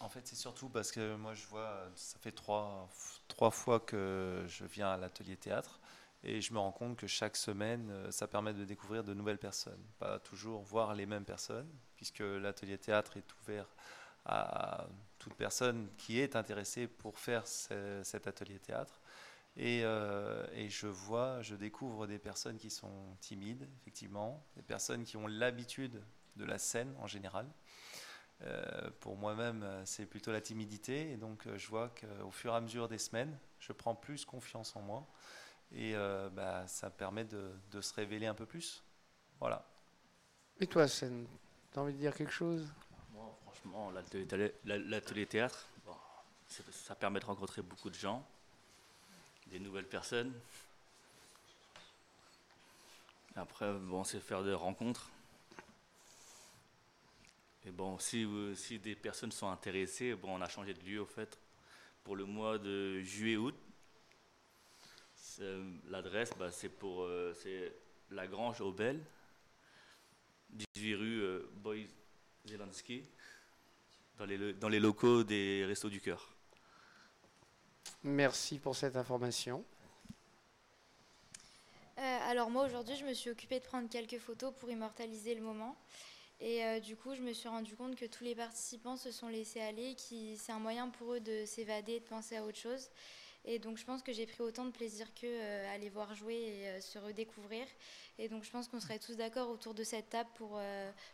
En 0.00 0.08
fait, 0.08 0.20
c'est 0.24 0.36
surtout 0.36 0.68
parce 0.68 0.92
que 0.92 1.16
moi, 1.16 1.32
je 1.34 1.46
vois, 1.46 1.88
ça 1.96 2.18
fait 2.18 2.32
trois, 2.32 2.88
trois 3.28 3.50
fois 3.50 3.80
que 3.80 4.44
je 4.46 4.64
viens 4.66 4.88
à 4.88 4.96
l'atelier 4.98 5.36
théâtre 5.36 5.80
et 6.22 6.40
je 6.40 6.52
me 6.52 6.58
rends 6.58 6.72
compte 6.72 6.96
que 6.96 7.06
chaque 7.06 7.36
semaine, 7.36 7.88
euh, 7.90 8.10
ça 8.10 8.26
permet 8.26 8.54
de 8.54 8.64
découvrir 8.64 9.04
de 9.04 9.14
nouvelles 9.14 9.38
personnes. 9.38 9.82
Pas 9.98 10.18
toujours 10.18 10.62
voir 10.62 10.94
les 10.94 11.06
mêmes 11.06 11.24
personnes, 11.24 11.70
puisque 11.96 12.20
l'atelier 12.20 12.78
théâtre 12.78 13.16
est 13.16 13.34
ouvert 13.42 13.66
à 14.26 14.86
toute 15.18 15.34
personne 15.34 15.88
qui 15.98 16.18
est 16.18 16.34
intéressée 16.34 16.86
pour 16.86 17.18
faire 17.18 17.46
cet 17.46 18.26
atelier 18.26 18.58
théâtre. 18.58 19.00
Euh, 19.58 20.46
et, 20.52 20.68
je 20.68 20.86
vois, 20.86 21.40
je 21.42 21.54
découvre 21.54 22.06
des 22.06 22.18
personnes 22.18 22.56
qui 22.56 22.70
sont 22.70 23.16
timides, 23.20 23.68
effectivement, 23.80 24.44
des 24.56 24.62
personnes 24.62 25.04
qui 25.04 25.16
ont 25.16 25.26
l'habitude 25.26 26.02
de 26.36 26.44
la 26.44 26.58
scène 26.58 26.94
en 26.98 27.06
général. 27.06 27.46
Euh, 28.42 28.90
pour 29.00 29.16
moi-même, 29.16 29.64
c'est 29.84 30.06
plutôt 30.06 30.32
la 30.32 30.40
timidité, 30.40 31.12
et 31.12 31.16
donc 31.16 31.46
euh, 31.46 31.56
je 31.56 31.68
vois 31.68 31.88
qu'au 31.88 32.32
fur 32.32 32.52
et 32.52 32.56
à 32.56 32.60
mesure 32.60 32.88
des 32.88 32.98
semaines, 32.98 33.38
je 33.60 33.72
prends 33.72 33.94
plus 33.94 34.24
confiance 34.24 34.74
en 34.74 34.82
moi, 34.82 35.06
et 35.72 35.94
bah, 36.32 36.66
ça 36.66 36.90
permet 36.90 37.24
de, 37.24 37.50
de, 37.70 37.80
se 37.80 37.94
révéler 37.94 38.26
un 38.26 38.34
peu 38.34 38.46
plus. 38.46 38.84
Voilà. 39.40 39.66
Et 40.60 40.66
toi, 40.66 40.86
tu 40.86 41.04
as 41.04 41.80
envie 41.80 41.94
de 41.94 41.98
dire 41.98 42.14
quelque 42.14 42.32
chose? 42.32 42.72
Moi, 43.12 43.36
franchement, 43.42 43.90
l'atelier 44.64 45.26
théâtre, 45.26 45.66
ça 46.46 46.94
permet 46.94 47.18
de 47.18 47.24
rencontrer 47.24 47.62
beaucoup 47.62 47.90
de 47.90 47.94
gens, 47.94 48.24
des 49.46 49.58
nouvelles 49.58 49.88
personnes. 49.88 50.32
Après, 53.36 53.72
bon, 53.72 54.04
c'est 54.04 54.20
faire 54.20 54.42
des 54.44 54.54
rencontres. 54.54 55.10
Et 57.66 57.70
bon, 57.70 57.98
si, 57.98 58.26
si 58.54 58.78
des 58.78 58.94
personnes 58.94 59.32
sont 59.32 59.48
intéressées, 59.48 60.14
bon, 60.14 60.36
on 60.36 60.40
a 60.40 60.48
changé 60.48 60.74
de 60.74 60.82
lieu 60.82 61.00
au 61.00 61.06
fait 61.06 61.38
pour 62.04 62.16
le 62.16 62.24
mois 62.26 62.58
de 62.58 63.00
juillet-août. 63.00 63.54
L'adresse, 65.88 66.30
bah, 66.38 66.52
c'est 66.52 66.68
pour 66.68 67.02
euh, 67.04 67.34
la 68.10 68.26
Grange 68.26 68.60
Aubel, 68.60 69.00
18 70.50 70.94
rue 70.94 71.22
euh, 71.22 71.86
Zelensky, 72.44 73.04
dans 74.18 74.26
les, 74.26 74.52
dans 74.52 74.68
les 74.68 74.78
locaux 74.78 75.24
des 75.24 75.64
Restos 75.64 75.88
du 75.88 76.00
Cœur. 76.00 76.33
Merci 78.04 78.58
pour 78.58 78.76
cette 78.76 78.96
information. 78.96 79.64
Euh, 81.96 82.18
alors 82.28 82.50
moi 82.50 82.66
aujourd'hui 82.66 82.96
je 82.96 83.04
me 83.04 83.14
suis 83.14 83.30
occupée 83.30 83.60
de 83.60 83.64
prendre 83.64 83.88
quelques 83.88 84.18
photos 84.18 84.52
pour 84.58 84.70
immortaliser 84.70 85.34
le 85.34 85.40
moment. 85.40 85.74
Et 86.40 86.62
euh, 86.64 86.80
du 86.80 86.96
coup 86.96 87.14
je 87.14 87.22
me 87.22 87.32
suis 87.32 87.48
rendu 87.48 87.76
compte 87.76 87.96
que 87.96 88.04
tous 88.04 88.24
les 88.24 88.34
participants 88.34 88.98
se 88.98 89.10
sont 89.10 89.28
laissés 89.28 89.60
aller, 89.60 89.94
qui 89.94 90.36
c'est 90.36 90.52
un 90.52 90.58
moyen 90.58 90.90
pour 90.90 91.14
eux 91.14 91.20
de 91.20 91.46
s'évader, 91.46 92.00
de 92.00 92.04
penser 92.04 92.36
à 92.36 92.44
autre 92.44 92.58
chose. 92.58 92.90
Et 93.46 93.58
donc 93.58 93.78
je 93.78 93.84
pense 93.84 94.02
que 94.02 94.12
j'ai 94.12 94.26
pris 94.26 94.42
autant 94.42 94.66
de 94.66 94.70
plaisir 94.70 95.06
qu'eux 95.14 95.28
euh, 95.28 95.74
à 95.74 95.78
les 95.78 95.88
voir 95.88 96.14
jouer 96.14 96.34
et 96.36 96.80
se 96.82 96.98
redécouvrir. 96.98 97.66
Et 98.18 98.28
donc 98.28 98.44
je 98.44 98.50
pense 98.50 98.68
qu'on 98.68 98.80
serait 98.80 98.98
tous 98.98 99.16
d'accord 99.16 99.48
autour 99.48 99.72
de 99.72 99.84
cette 99.84 100.10
table 100.10 100.30
pour, 100.34 100.60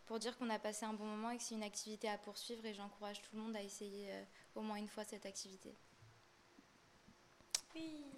pour 0.07 0.19
dire 0.19 0.37
qu'on 0.39 0.51
a 0.51 0.59
passé 0.59 0.85
un 0.87 0.93
bon 0.93 1.07
moment 1.07 1.31
et 1.31 1.37
que 1.37 1.43
c'est 1.43 1.55
une 1.55 1.63
activité 1.63 2.09
à 2.09 2.19
poursuivre. 2.19 2.65
Et 2.67 2.75
j'encourage 2.75 3.21
tout 3.23 3.31
le 3.35 3.43
monde 3.43 3.57
à 3.57 3.63
essayer 3.63 4.11
au 4.55 4.61
moins 4.61 4.77
une 4.77 4.89
fois 4.89 5.05
cette 5.05 5.27
activité. 5.27 5.75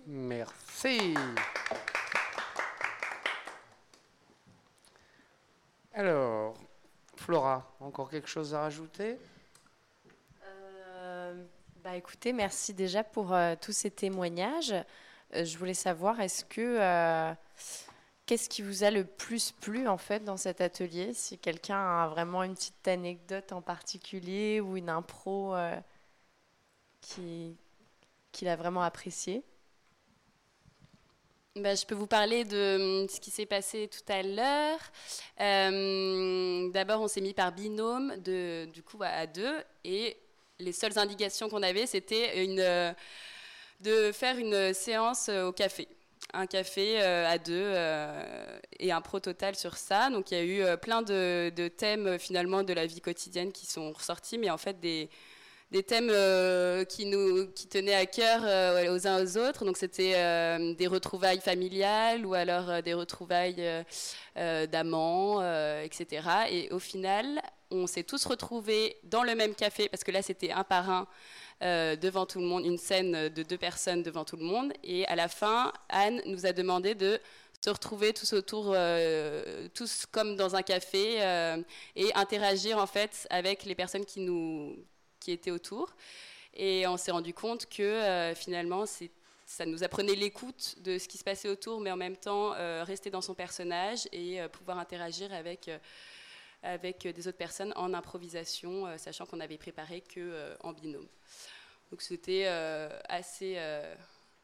Merci. 0.07 1.15
Alors, 5.95 6.55
Flora, 7.17 7.71
encore 7.81 8.11
quelque 8.11 8.29
chose 8.29 8.55
à 8.55 8.63
rajouter? 8.63 9.19
Euh, 10.45 11.45
bah 11.85 11.97
écoutez, 11.97 12.33
merci 12.33 12.75
déjà 12.75 13.05
pour 13.05 13.33
euh, 13.33 13.55
tous 13.61 13.73
ces 13.73 13.91
témoignages. 13.91 14.75
Euh, 15.35 15.45
je 15.45 15.59
voulais 15.59 15.75
savoir, 15.75 16.21
est-ce 16.21 16.45
que 16.45 17.35
qu'est-ce 18.27 18.49
qui 18.49 18.63
vous 18.63 18.85
a 18.85 18.91
le 18.91 19.05
plus 19.05 19.53
plu 19.53 19.87
en 19.87 19.99
fait 19.99 20.25
dans 20.25 20.37
cet 20.37 20.61
atelier? 20.61 21.13
Si 21.15 21.39
quelqu'un 21.39 21.79
a 21.79 22.09
vraiment 22.09 22.43
une 22.43 22.55
petite 22.55 22.89
anecdote 22.89 23.53
en 23.53 23.61
particulier 23.63 24.61
ou 24.61 24.77
une 24.77 24.89
impro 24.89 25.55
qui 27.01 27.57
qu'il 28.33 28.49
a 28.49 28.57
vraiment 28.57 28.83
apprécié 28.83 29.45
bah, 31.57 31.75
je 31.75 31.85
peux 31.85 31.95
vous 31.95 32.07
parler 32.07 32.45
de 32.45 33.03
hum, 33.03 33.09
ce 33.09 33.21
qui 33.21 33.31
s'est 33.31 33.47
passé 33.47 33.89
tout 33.89 34.11
à 34.11 34.23
l'heure. 34.23 34.79
Euh, 35.41 36.71
d'abord, 36.71 37.03
on 37.03 37.09
s'est 37.09 37.21
mis 37.21 37.35
par 37.35 37.53
binôme, 37.53 38.17
de, 38.23 38.67
du 38.73 38.83
coup, 38.83 38.99
à 39.03 39.27
deux. 39.27 39.57
Et 39.85 40.17
les 40.59 40.73
seules 40.73 40.99
indications 40.99 41.51
qu'on 41.51 41.63
avait, 41.63 41.87
c'était 41.87 42.33
euh, 42.37 42.93
de 43.81 44.13
faire 44.13 44.39
une 44.39 44.73
séance 44.73 45.29
euh, 45.29 45.49
au 45.49 45.53
café. 45.53 45.89
Un 46.33 46.47
café 46.47 47.03
à 47.03 47.37
deux 47.37 47.75
et 48.79 48.93
un 48.93 49.01
pro 49.03 49.21
total 49.21 49.57
sur 49.57 49.77
ça. 49.77 50.09
Donc, 50.09 50.31
il 50.31 50.39
y 50.39 50.41
a 50.41 50.45
eu 50.45 50.79
plein 50.79 51.03
de, 51.03 51.69
thèmes, 51.77 52.17
finalement, 52.19 52.63
de 52.63 52.73
la 52.73 52.87
vie 52.87 53.01
quotidienne 53.01 53.53
qui 53.53 53.67
sont 53.67 53.93
ressortis, 53.93 54.39
mais 54.39 54.49
en 54.49 54.57
fait, 54.57 54.79
des 54.81 55.11
des 55.73 55.83
thèmes 55.83 56.11
euh, 56.11 56.85
qui 56.85 57.07
nous 57.07 57.47
qui 57.53 57.67
tenaient 57.67 57.95
à 57.95 58.05
cœur 58.05 58.43
euh, 58.45 58.95
aux 58.95 59.07
uns 59.07 59.25
aux 59.25 59.39
autres. 59.39 59.65
Donc 59.65 59.79
c'était 59.79 60.13
euh, 60.17 60.75
des 60.75 60.87
retrouvailles 60.87 61.41
familiales 61.41 62.27
ou 62.27 62.35
alors 62.35 62.83
des 62.83 62.93
retrouvailles 62.93 63.85
d'amants, 64.37 65.41
etc. 65.83 66.29
Et 66.51 66.71
au 66.71 66.79
final, 66.79 67.41
on 67.71 67.87
s'est 67.87 68.05
tous 68.05 68.25
retrouvés 68.27 68.97
dans 69.05 69.23
le 69.23 69.35
même 69.35 69.55
café 69.55 69.89
parce 69.89 70.05
que 70.05 70.11
là 70.11 70.21
c'était 70.23 70.53
un 70.53 70.65
par 70.65 70.91
un. 70.91 71.07
devant 71.97 72.27
tout 72.27 72.41
le 72.41 72.47
monde, 72.47 72.65
une 72.67 72.79
scène 72.79 73.29
de 73.31 73.43
deux 73.43 73.59
personnes 73.59 74.03
devant 74.03 74.25
tout 74.25 74.37
le 74.37 74.45
monde. 74.45 74.73
Et 74.85 75.07
à 75.07 75.17
la 75.17 75.29
fin, 75.29 75.73
Anne 75.89 76.21
nous 76.27 76.45
a 76.45 76.53
demandé 76.53 76.95
de 76.95 77.19
se 77.65 77.71
retrouver 77.71 78.13
tous 78.13 78.33
autour, 78.35 78.77
tous 79.73 80.07
comme 80.11 80.37
dans 80.37 80.55
un 80.55 80.63
café, 80.63 81.17
et 81.97 82.15
interagir 82.15 82.77
en 82.79 82.87
fait 82.87 83.27
avec 83.31 83.65
les 83.65 83.75
personnes 83.75 84.05
qui 84.05 84.21
nous, 84.21 84.77
qui 85.23 85.31
étaient 85.31 85.51
autour. 85.51 85.95
Et 86.55 86.87
on 86.87 86.97
s'est 86.97 87.13
rendu 87.13 87.33
compte 87.33 87.67
que 87.67 87.83
euh, 87.83 88.35
finalement, 88.35 88.85
ça 89.47 89.65
nous 89.65 89.85
apprenait 89.85 90.15
l'écoute 90.15 90.77
de 90.81 90.99
ce 90.99 91.09
qui 91.09 91.17
se 91.17 91.25
passait 91.25 91.49
autour, 91.49 91.81
mais 91.81 91.91
en 91.91 91.97
même 91.97 92.17
temps 92.17 92.55
euh, 92.55 92.85
rester 92.85 93.11
dans 93.11 93.21
son 93.23 93.35
personnage 93.35 94.09
et 94.13 94.41
euh, 94.41 94.49
pouvoir 94.49 94.79
interagir 94.79 95.33
avec, 95.33 95.71
avec 96.63 97.07
des 97.07 97.29
autres 97.29 97.39
personnes 97.39 97.73
en 97.77 97.95
improvisation, 97.95 98.87
sachant 98.99 99.25
qu'on 99.27 99.39
n'avait 99.39 99.59
préparé 99.59 100.03
que 100.03 100.55
en 100.63 100.73
binôme. 100.73 101.09
Donc 101.91 102.03
c'était 102.03 102.47
assez, 103.09 103.59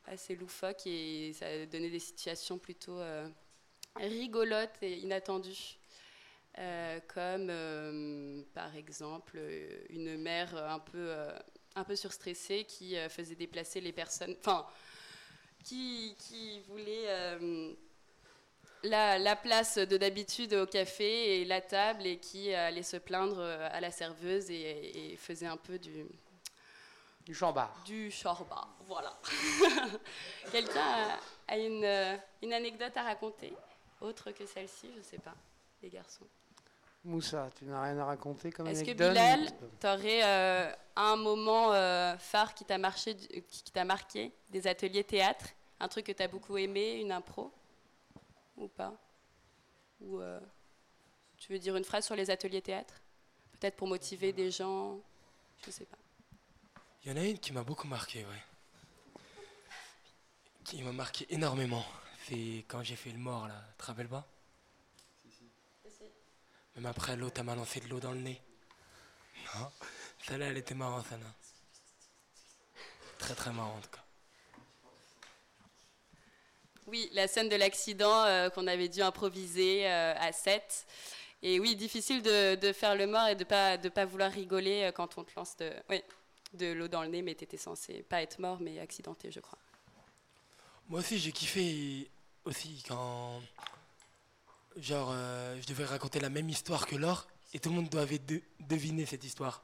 assez 0.06 0.34
loufoque 0.34 0.86
et 0.86 1.32
ça 1.32 1.46
donnait 1.66 1.90
des 1.90 1.98
situations 1.98 2.58
plutôt 2.58 2.98
rigolotes 3.96 4.82
et 4.82 4.98
inattendues. 4.98 5.78
Euh, 6.59 6.99
comme 7.14 7.51
euh, 7.51 8.42
par 8.53 8.75
exemple 8.75 9.38
une 9.90 10.16
mère 10.16 10.57
un 10.57 10.81
peu, 10.81 10.99
euh, 10.99 11.38
un 11.77 11.85
peu 11.85 11.94
surstressée 11.94 12.64
qui 12.64 12.97
faisait 13.09 13.37
déplacer 13.37 13.81
les 13.81 13.92
personnes, 13.92 14.35
enfin, 14.40 14.66
qui, 15.62 16.16
qui, 16.18 16.61
voulait 16.62 17.07
la, 18.83 19.18
la, 19.21 19.37
place 19.37 19.79
de 19.79 19.97
d'habitude 19.97 20.53
au 20.55 20.66
café 20.66 21.40
et 21.40 21.44
la 21.44 21.61
table 21.61 22.07
et 22.07 22.18
qui 22.18 22.53
allait 22.53 22.83
se 22.83 22.97
plaindre 22.97 23.40
à 23.40 23.81
la 23.81 23.92
serveuse 23.92 24.51
et, 24.51 25.16
faisait 25.16 25.47
un 25.47 25.57
peu 25.57 25.79
du... 25.79 26.07
Du 27.25 27.35
chambard. 27.35 27.83
Du 27.85 28.11
chambard, 28.11 28.75
voilà. 28.87 29.16
Quelqu'un 30.51 30.81
a, 30.81 31.21
a 31.47 31.59
une, 31.59 32.18
une 32.42 32.53
anecdote 32.53 32.97
à 32.97 33.03
raconter, 33.03 33.53
autre 34.01 34.33
que 34.33 34.47
celle-ci, 34.47 34.88
je 34.94 34.99
ne 34.99 35.05
sais 35.05 35.18
pas, 35.18 35.35
les 35.83 35.90
garçons 35.90 36.27
Moussa, 37.09 37.49
tu 37.57 37.64
n'as 37.64 37.83
rien 37.83 37.99
à 37.99 38.05
raconter 38.05 38.53
comme 38.53 38.66
Est-ce 38.66 38.85
que 38.85 38.92
Bilal, 38.92 39.49
tu 39.81 39.87
aurais 39.87 40.23
euh, 40.23 40.71
un 40.94 41.16
moment 41.16 41.73
euh, 41.73 42.18
phare 42.18 42.53
qui 42.53 42.66
t'a 42.66 42.77
marqué, 42.77 43.16
qui 43.16 43.73
t'a 43.73 43.87
marqué, 43.87 44.31
des 44.51 44.66
ateliers 44.66 45.05
théâtre, 45.05 45.47
un 45.81 45.88
truc 45.88 46.05
que 46.05 46.12
tu 46.12 46.23
as 46.23 46.29
beaucoup 46.29 46.59
aimé, 46.59 47.01
une 47.01 47.11
impro? 47.11 47.51
Ou 48.59 48.68
pas? 48.68 48.92
Ou 50.03 50.21
euh, 50.21 50.38
tu 51.38 51.51
veux 51.51 51.59
dire 51.59 51.77
une 51.77 51.85
phrase 51.85 52.05
sur 52.05 52.14
les 52.14 52.31
ateliers 52.31 52.61
théâtre? 52.61 53.01
Peut-être 53.59 53.77
pour 53.77 53.88
motiver 53.88 54.35
des 54.35 54.51
gens, 54.51 55.01
je 55.64 55.71
sais 55.71 55.87
pas. 55.87 55.97
Il 57.05 57.11
y 57.11 57.14
en 57.14 57.16
a 57.16 57.25
une 57.25 57.38
qui 57.38 57.55
m'a 57.55 57.62
beaucoup 57.62 57.88
marqué, 57.88 58.27
ouais. 58.27 59.23
Qui 60.62 60.83
m'a 60.83 60.92
marqué 60.92 61.27
énormément. 61.31 61.87
C'est 62.27 62.66
quand 62.68 62.83
j'ai 62.83 62.97
fait 62.97 63.12
le 63.12 63.18
mort 63.18 63.49
là, 63.49 63.55
te 63.79 63.85
rappelles 63.87 64.09
pas? 64.09 64.29
Même 66.78 66.86
après, 66.86 67.16
l'autre 67.16 67.42
m'a 67.42 67.56
lancé 67.56 67.80
de 67.80 67.88
l'eau 67.88 67.98
dans 67.98 68.12
le 68.12 68.20
nez. 68.20 68.40
Non, 69.54 69.68
celle-là, 70.24 70.46
elle 70.46 70.58
était 70.58 70.76
marrante, 70.76 71.06
celle-là. 71.10 71.34
Très, 73.18 73.34
très 73.34 73.52
marrante, 73.52 73.78
en 73.78 73.80
tout 73.80 73.90
cas. 73.90 74.04
Oui, 76.86 77.10
la 77.12 77.26
scène 77.26 77.48
de 77.48 77.56
l'accident 77.56 78.22
euh, 78.24 78.48
qu'on 78.48 78.68
avait 78.68 78.88
dû 78.88 79.02
improviser 79.02 79.88
euh, 79.88 80.14
à 80.16 80.30
7. 80.30 80.86
Et 81.42 81.58
oui, 81.58 81.74
difficile 81.74 82.22
de, 82.22 82.72
faire 82.72 82.94
le 82.94 83.08
mort 83.08 83.26
et 83.26 83.34
de 83.34 83.40
ne 83.40 83.48
pas, 83.48 83.76
de 83.76 83.88
pas 83.88 84.04
vouloir 84.04 84.30
rigoler 84.30 84.84
euh, 84.84 84.92
quand 84.92 85.18
on 85.18 85.24
te 85.24 85.32
lance 85.34 85.56
de, 85.56 85.72
oui, 85.90 86.00
de 86.54 86.66
l'eau 86.66 86.86
dans 86.86 87.02
le 87.02 87.08
nez, 87.08 87.22
mais 87.22 87.34
tu 87.34 87.42
étais 87.42 87.56
censé 87.56 88.04
pas 88.04 88.22
être 88.22 88.38
mort, 88.38 88.58
mais 88.60 88.78
accidenté, 88.78 89.32
je 89.32 89.40
crois. 89.40 89.58
Moi 90.88 91.00
aussi, 91.00 91.18
j'ai 91.18 91.32
kiffé 91.32 92.08
aussi 92.44 92.84
quand 92.86 93.42
Genre, 94.76 95.11
euh, 95.12 95.61
je 95.61 95.66
devais 95.66 95.85
raconter 95.85 96.20
la 96.20 96.28
même 96.28 96.48
histoire 96.48 96.87
que 96.87 96.96
Laure 96.96 97.26
et 97.52 97.59
tout 97.59 97.70
le 97.70 97.76
monde 97.76 97.88
devait 97.88 98.20
deviner 98.61 99.07
cette 99.07 99.24
histoire. 99.24 99.62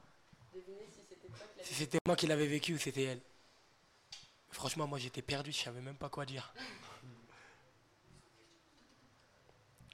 Deviner 0.53 0.87
si 0.91 0.99
c'était 1.09 1.27
toi 1.27 1.37
qui 1.57 1.65
Si 1.65 1.73
c'était 1.73 1.97
moi 2.05 2.15
qui 2.15 2.27
l'avais 2.27 2.47
vécu 2.47 2.73
ou 2.73 2.77
c'était 2.77 3.03
elle. 3.03 3.21
Franchement, 4.49 4.87
moi 4.87 4.97
j'étais 4.99 5.21
perdu, 5.21 5.51
je 5.51 5.59
savais 5.59 5.81
même 5.81 5.97
pas 5.97 6.09
quoi 6.09 6.25
dire. 6.25 6.53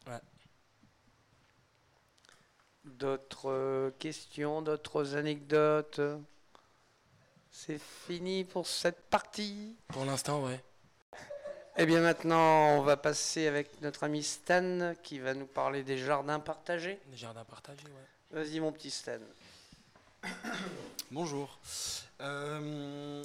Ouais. 0.07 0.19
D'autres 2.83 3.51
euh, 3.51 3.91
questions, 3.99 4.63
d'autres 4.63 5.15
anecdotes? 5.15 6.01
C'est 7.51 7.79
fini 7.79 8.43
pour 8.43 8.65
cette 8.65 9.09
partie? 9.11 9.75
Pour 9.89 10.05
l'instant, 10.05 10.43
ouais. 10.43 10.63
Eh 11.77 11.85
bien 11.85 12.01
maintenant, 12.01 12.79
on 12.79 12.81
va 12.81 12.97
passer 12.97 13.47
avec 13.47 13.81
notre 13.81 14.03
ami 14.03 14.23
Stan 14.23 14.93
qui 15.03 15.19
va 15.19 15.33
nous 15.33 15.45
parler 15.45 15.83
des 15.83 15.97
jardins 15.97 16.41
partagés. 16.41 16.99
Des 17.07 17.15
jardins 17.15 17.45
partagés, 17.45 17.85
ouais. 17.85 18.43
Vas-y 18.43 18.59
mon 18.59 18.73
petit 18.73 18.91
Stan. 18.91 19.19
Bonjour. 21.11 21.59
Euh, 22.19 23.23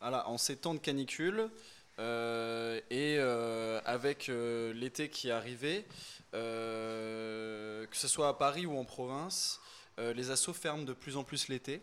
voilà, 0.00 0.26
en 0.26 0.38
ces 0.38 0.56
temps 0.56 0.72
de 0.72 0.78
canicule 0.78 1.50
euh, 1.98 2.80
et 2.88 3.16
euh, 3.18 3.78
avec 3.84 4.30
euh, 4.30 4.72
l'été 4.72 5.10
qui 5.10 5.28
est 5.28 5.32
arrivé, 5.32 5.84
euh, 6.32 7.86
que 7.86 7.96
ce 7.96 8.08
soit 8.08 8.28
à 8.28 8.34
Paris 8.34 8.64
ou 8.64 8.78
en 8.78 8.86
province, 8.86 9.60
euh, 9.98 10.14
les 10.14 10.30
assos 10.30 10.54
ferment 10.54 10.84
de 10.84 10.94
plus 10.94 11.18
en 11.18 11.24
plus 11.24 11.48
l'été. 11.48 11.82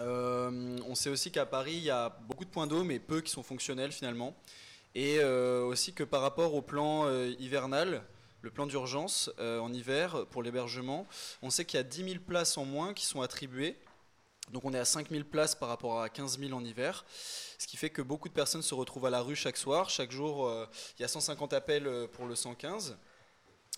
Euh, 0.00 0.76
on 0.88 0.96
sait 0.96 1.10
aussi 1.10 1.30
qu'à 1.30 1.46
Paris, 1.46 1.74
il 1.74 1.84
y 1.84 1.90
a 1.90 2.08
beaucoup 2.08 2.44
de 2.44 2.50
points 2.50 2.66
d'eau, 2.66 2.82
mais 2.82 2.98
peu 2.98 3.20
qui 3.20 3.30
sont 3.30 3.44
fonctionnels 3.44 3.92
finalement. 3.92 4.34
Et 4.94 5.18
euh, 5.20 5.64
aussi 5.64 5.94
que 5.94 6.04
par 6.04 6.20
rapport 6.20 6.54
au 6.54 6.62
plan 6.62 7.06
euh, 7.06 7.34
hivernal, 7.38 8.02
le 8.42 8.50
plan 8.50 8.66
d'urgence 8.66 9.30
euh, 9.38 9.58
en 9.60 9.72
hiver 9.72 10.26
pour 10.30 10.42
l'hébergement, 10.42 11.06
on 11.40 11.50
sait 11.50 11.64
qu'il 11.64 11.78
y 11.78 11.80
a 11.80 11.84
10 11.84 12.04
000 12.04 12.16
places 12.26 12.58
en 12.58 12.64
moins 12.64 12.92
qui 12.92 13.06
sont 13.06 13.22
attribuées. 13.22 13.78
Donc 14.50 14.64
on 14.64 14.74
est 14.74 14.78
à 14.78 14.84
5 14.84 15.08
000 15.08 15.24
places 15.24 15.54
par 15.54 15.68
rapport 15.68 16.02
à 16.02 16.10
15 16.10 16.38
000 16.38 16.52
en 16.52 16.62
hiver. 16.62 17.06
Ce 17.58 17.66
qui 17.66 17.76
fait 17.76 17.90
que 17.90 18.02
beaucoup 18.02 18.28
de 18.28 18.34
personnes 18.34 18.60
se 18.60 18.74
retrouvent 18.74 19.06
à 19.06 19.10
la 19.10 19.22
rue 19.22 19.36
chaque 19.36 19.56
soir. 19.56 19.88
Chaque 19.88 20.10
jour, 20.10 20.52
il 20.98 21.02
y 21.02 21.04
a 21.04 21.08
150 21.08 21.52
appels 21.54 21.88
pour 22.12 22.26
le 22.26 22.34
115. 22.34 22.98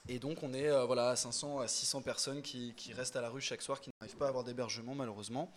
Et 0.08 0.18
donc 0.18 0.42
on 0.42 0.52
est 0.52 0.70
voilà, 0.86 1.10
à 1.10 1.16
500 1.16 1.60
à 1.60 1.68
600 1.68 2.02
personnes 2.02 2.42
qui, 2.42 2.74
restent 2.96 3.14
à 3.14 3.20
la 3.20 3.28
rue 3.28 3.42
chaque 3.42 3.62
soir, 3.62 3.80
qui 3.80 3.90
n'arrivent 4.00 4.16
pas 4.16 4.24
à 4.24 4.28
avoir 4.30 4.42
d'hébergement 4.42 4.94
malheureusement. 4.94 5.52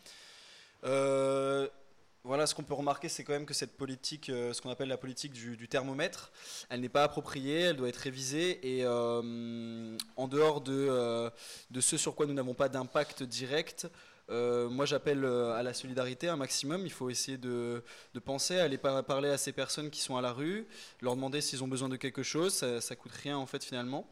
Voilà, 2.28 2.46
ce 2.46 2.54
qu'on 2.54 2.63
peut 2.63 2.74
remarquer, 2.74 3.10
c'est 3.10 3.24
quand 3.24 3.34
même 3.34 3.46
que 3.46 3.54
cette 3.54 3.78
politique, 3.78 4.30
euh, 4.30 4.54
ce 4.54 4.62
qu'on 4.62 4.70
appelle 4.70 4.90
la 4.90 4.98
politique 4.98 5.32
du, 5.32 5.68
thermomètre, 5.68 6.32
elle 6.70 6.82
n'est 6.82 6.90
pas 6.90 7.04
appropriée, 7.04 7.62
elle 7.62 7.78
doit 7.78 7.90
être 7.90 7.96
révisée. 7.98 8.60
Et 8.78 8.84
euh, 8.84 9.98
en 10.18 10.28
dehors 10.28 10.62
de, 10.62 10.74
euh, 10.74 11.30
de 11.72 11.82
ce 11.82 11.98
sur 11.98 12.16
quoi 12.16 12.26
nous 12.26 12.34
n'avons 12.34 12.54
pas 12.54 12.70
d'impact 12.70 13.24
direct, 13.24 13.88
moi 14.30 14.86
j'appelle 14.86 15.24
à 15.24 15.63
la 15.63 15.74
solidarité 15.74 16.28
un 16.28 16.36
maximum. 16.36 16.86
Il 16.86 16.92
faut 16.92 17.10
essayer 17.10 17.38
de, 17.38 17.82
de 18.13 18.20
penser 18.20 18.60
à 18.60 18.66
aller 18.66 18.78
par- 18.78 19.02
parler 19.06 19.30
à 19.30 19.38
ces 19.38 19.54
personnes 19.54 19.90
qui 19.90 20.02
sont 20.02 20.18
à 20.18 20.22
la 20.22 20.34
rue, 20.34 20.68
leur 21.02 21.16
demander 21.16 21.40
s'ils 21.40 21.63
ont 21.63 21.68
besoin 21.70 21.88
de 21.88 21.96
quelque 21.96 22.24
chose. 22.24 22.54
Ça, 22.54 22.82
ça 22.82 22.98
coûte 22.98 23.13
rien 23.13 23.38
en 23.38 23.46
fait 23.46 23.63
finalement. 23.63 24.06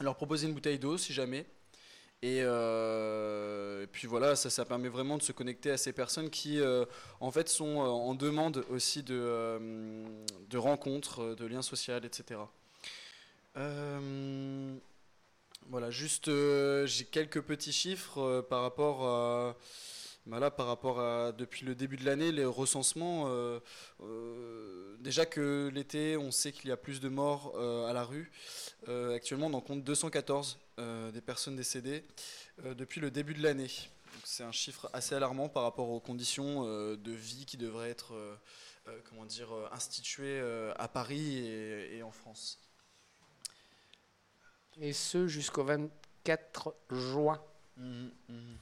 Leur 0.00 0.14
proposer 0.14 0.46
une 0.46 0.54
bouteille 0.54 0.78
d'eau 0.78 0.96
si 0.96 1.12
jamais. 1.12 1.44
Et, 2.22 2.40
euh, 2.42 3.84
et 3.84 3.86
puis 3.86 4.08
voilà, 4.08 4.34
ça, 4.34 4.64
permet 4.64 4.88
vraiment 4.88 5.18
de 5.18 5.22
se 5.22 5.30
connecter 5.30 5.70
à 5.70 5.76
ces 5.76 5.92
personnes 5.92 6.30
qui, 6.30 6.60
euh, 6.60 6.84
en 7.20 7.30
fait, 7.30 7.48
sont 7.48 7.80
euh, 7.80 7.86
en 7.86 8.14
demande 8.14 8.64
aussi 8.70 9.04
de, 9.04 9.60
de 10.50 10.58
rencontres, 10.58 11.36
de 11.36 11.46
liens 11.46 11.62
sociaux, 11.62 11.94
etc. 12.02 12.40
Voilà, 15.70 15.90
juste, 15.90 16.30
j'ai 16.86 17.04
quelques 17.04 17.42
petits 17.42 17.72
chiffres 17.72 18.40
par 18.48 18.62
rapport 18.62 19.04
à, 19.04 19.56
voilà, 20.28 20.50
par 20.50 20.66
rapport 20.66 21.00
à 21.00 21.32
depuis 21.32 21.64
le 21.64 21.74
début 21.74 21.96
de 21.96 22.04
l'année, 22.04 22.32
les 22.32 22.44
recensements. 22.44 23.24
euh, 23.28 23.60
euh, 24.02 24.96
déjà 25.00 25.24
que 25.24 25.70
l'été, 25.72 26.16
on 26.18 26.30
sait 26.30 26.52
qu'il 26.52 26.68
y 26.68 26.72
a 26.72 26.76
plus 26.76 27.00
de 27.00 27.08
morts 27.08 27.54
euh, 27.56 27.86
à 27.86 27.94
la 27.94 28.04
rue. 28.04 28.30
Actuellement, 28.86 29.46
on 29.46 29.54
en 29.54 29.60
compte 29.60 29.82
214 29.84 30.58
euh, 30.78 31.10
des 31.12 31.20
personnes 31.20 31.56
décédées 31.56 32.04
depuis 32.62 33.00
le 33.00 33.10
début 33.10 33.34
de 33.34 33.42
l'année. 33.42 33.70
C'est 34.24 34.44
un 34.44 34.52
chiffre 34.52 34.90
assez 34.92 35.14
alarmant 35.14 35.48
par 35.48 35.62
rapport 35.62 35.88
aux 35.88 36.00
conditions 36.00 36.64
de 36.64 37.12
vie 37.12 37.46
qui 37.46 37.56
devraient 37.56 37.90
être 37.90 38.14
comment 39.08 39.24
dire, 39.24 39.48
instituées 39.72 40.40
à 40.76 40.88
Paris 40.88 41.46
et 41.46 42.02
en 42.02 42.10
France. 42.10 42.60
Et 44.80 44.92
ce 44.92 45.26
jusqu'au 45.26 45.64
24 45.64 46.74
juin. 46.90 47.40
Mhm. 47.78 48.10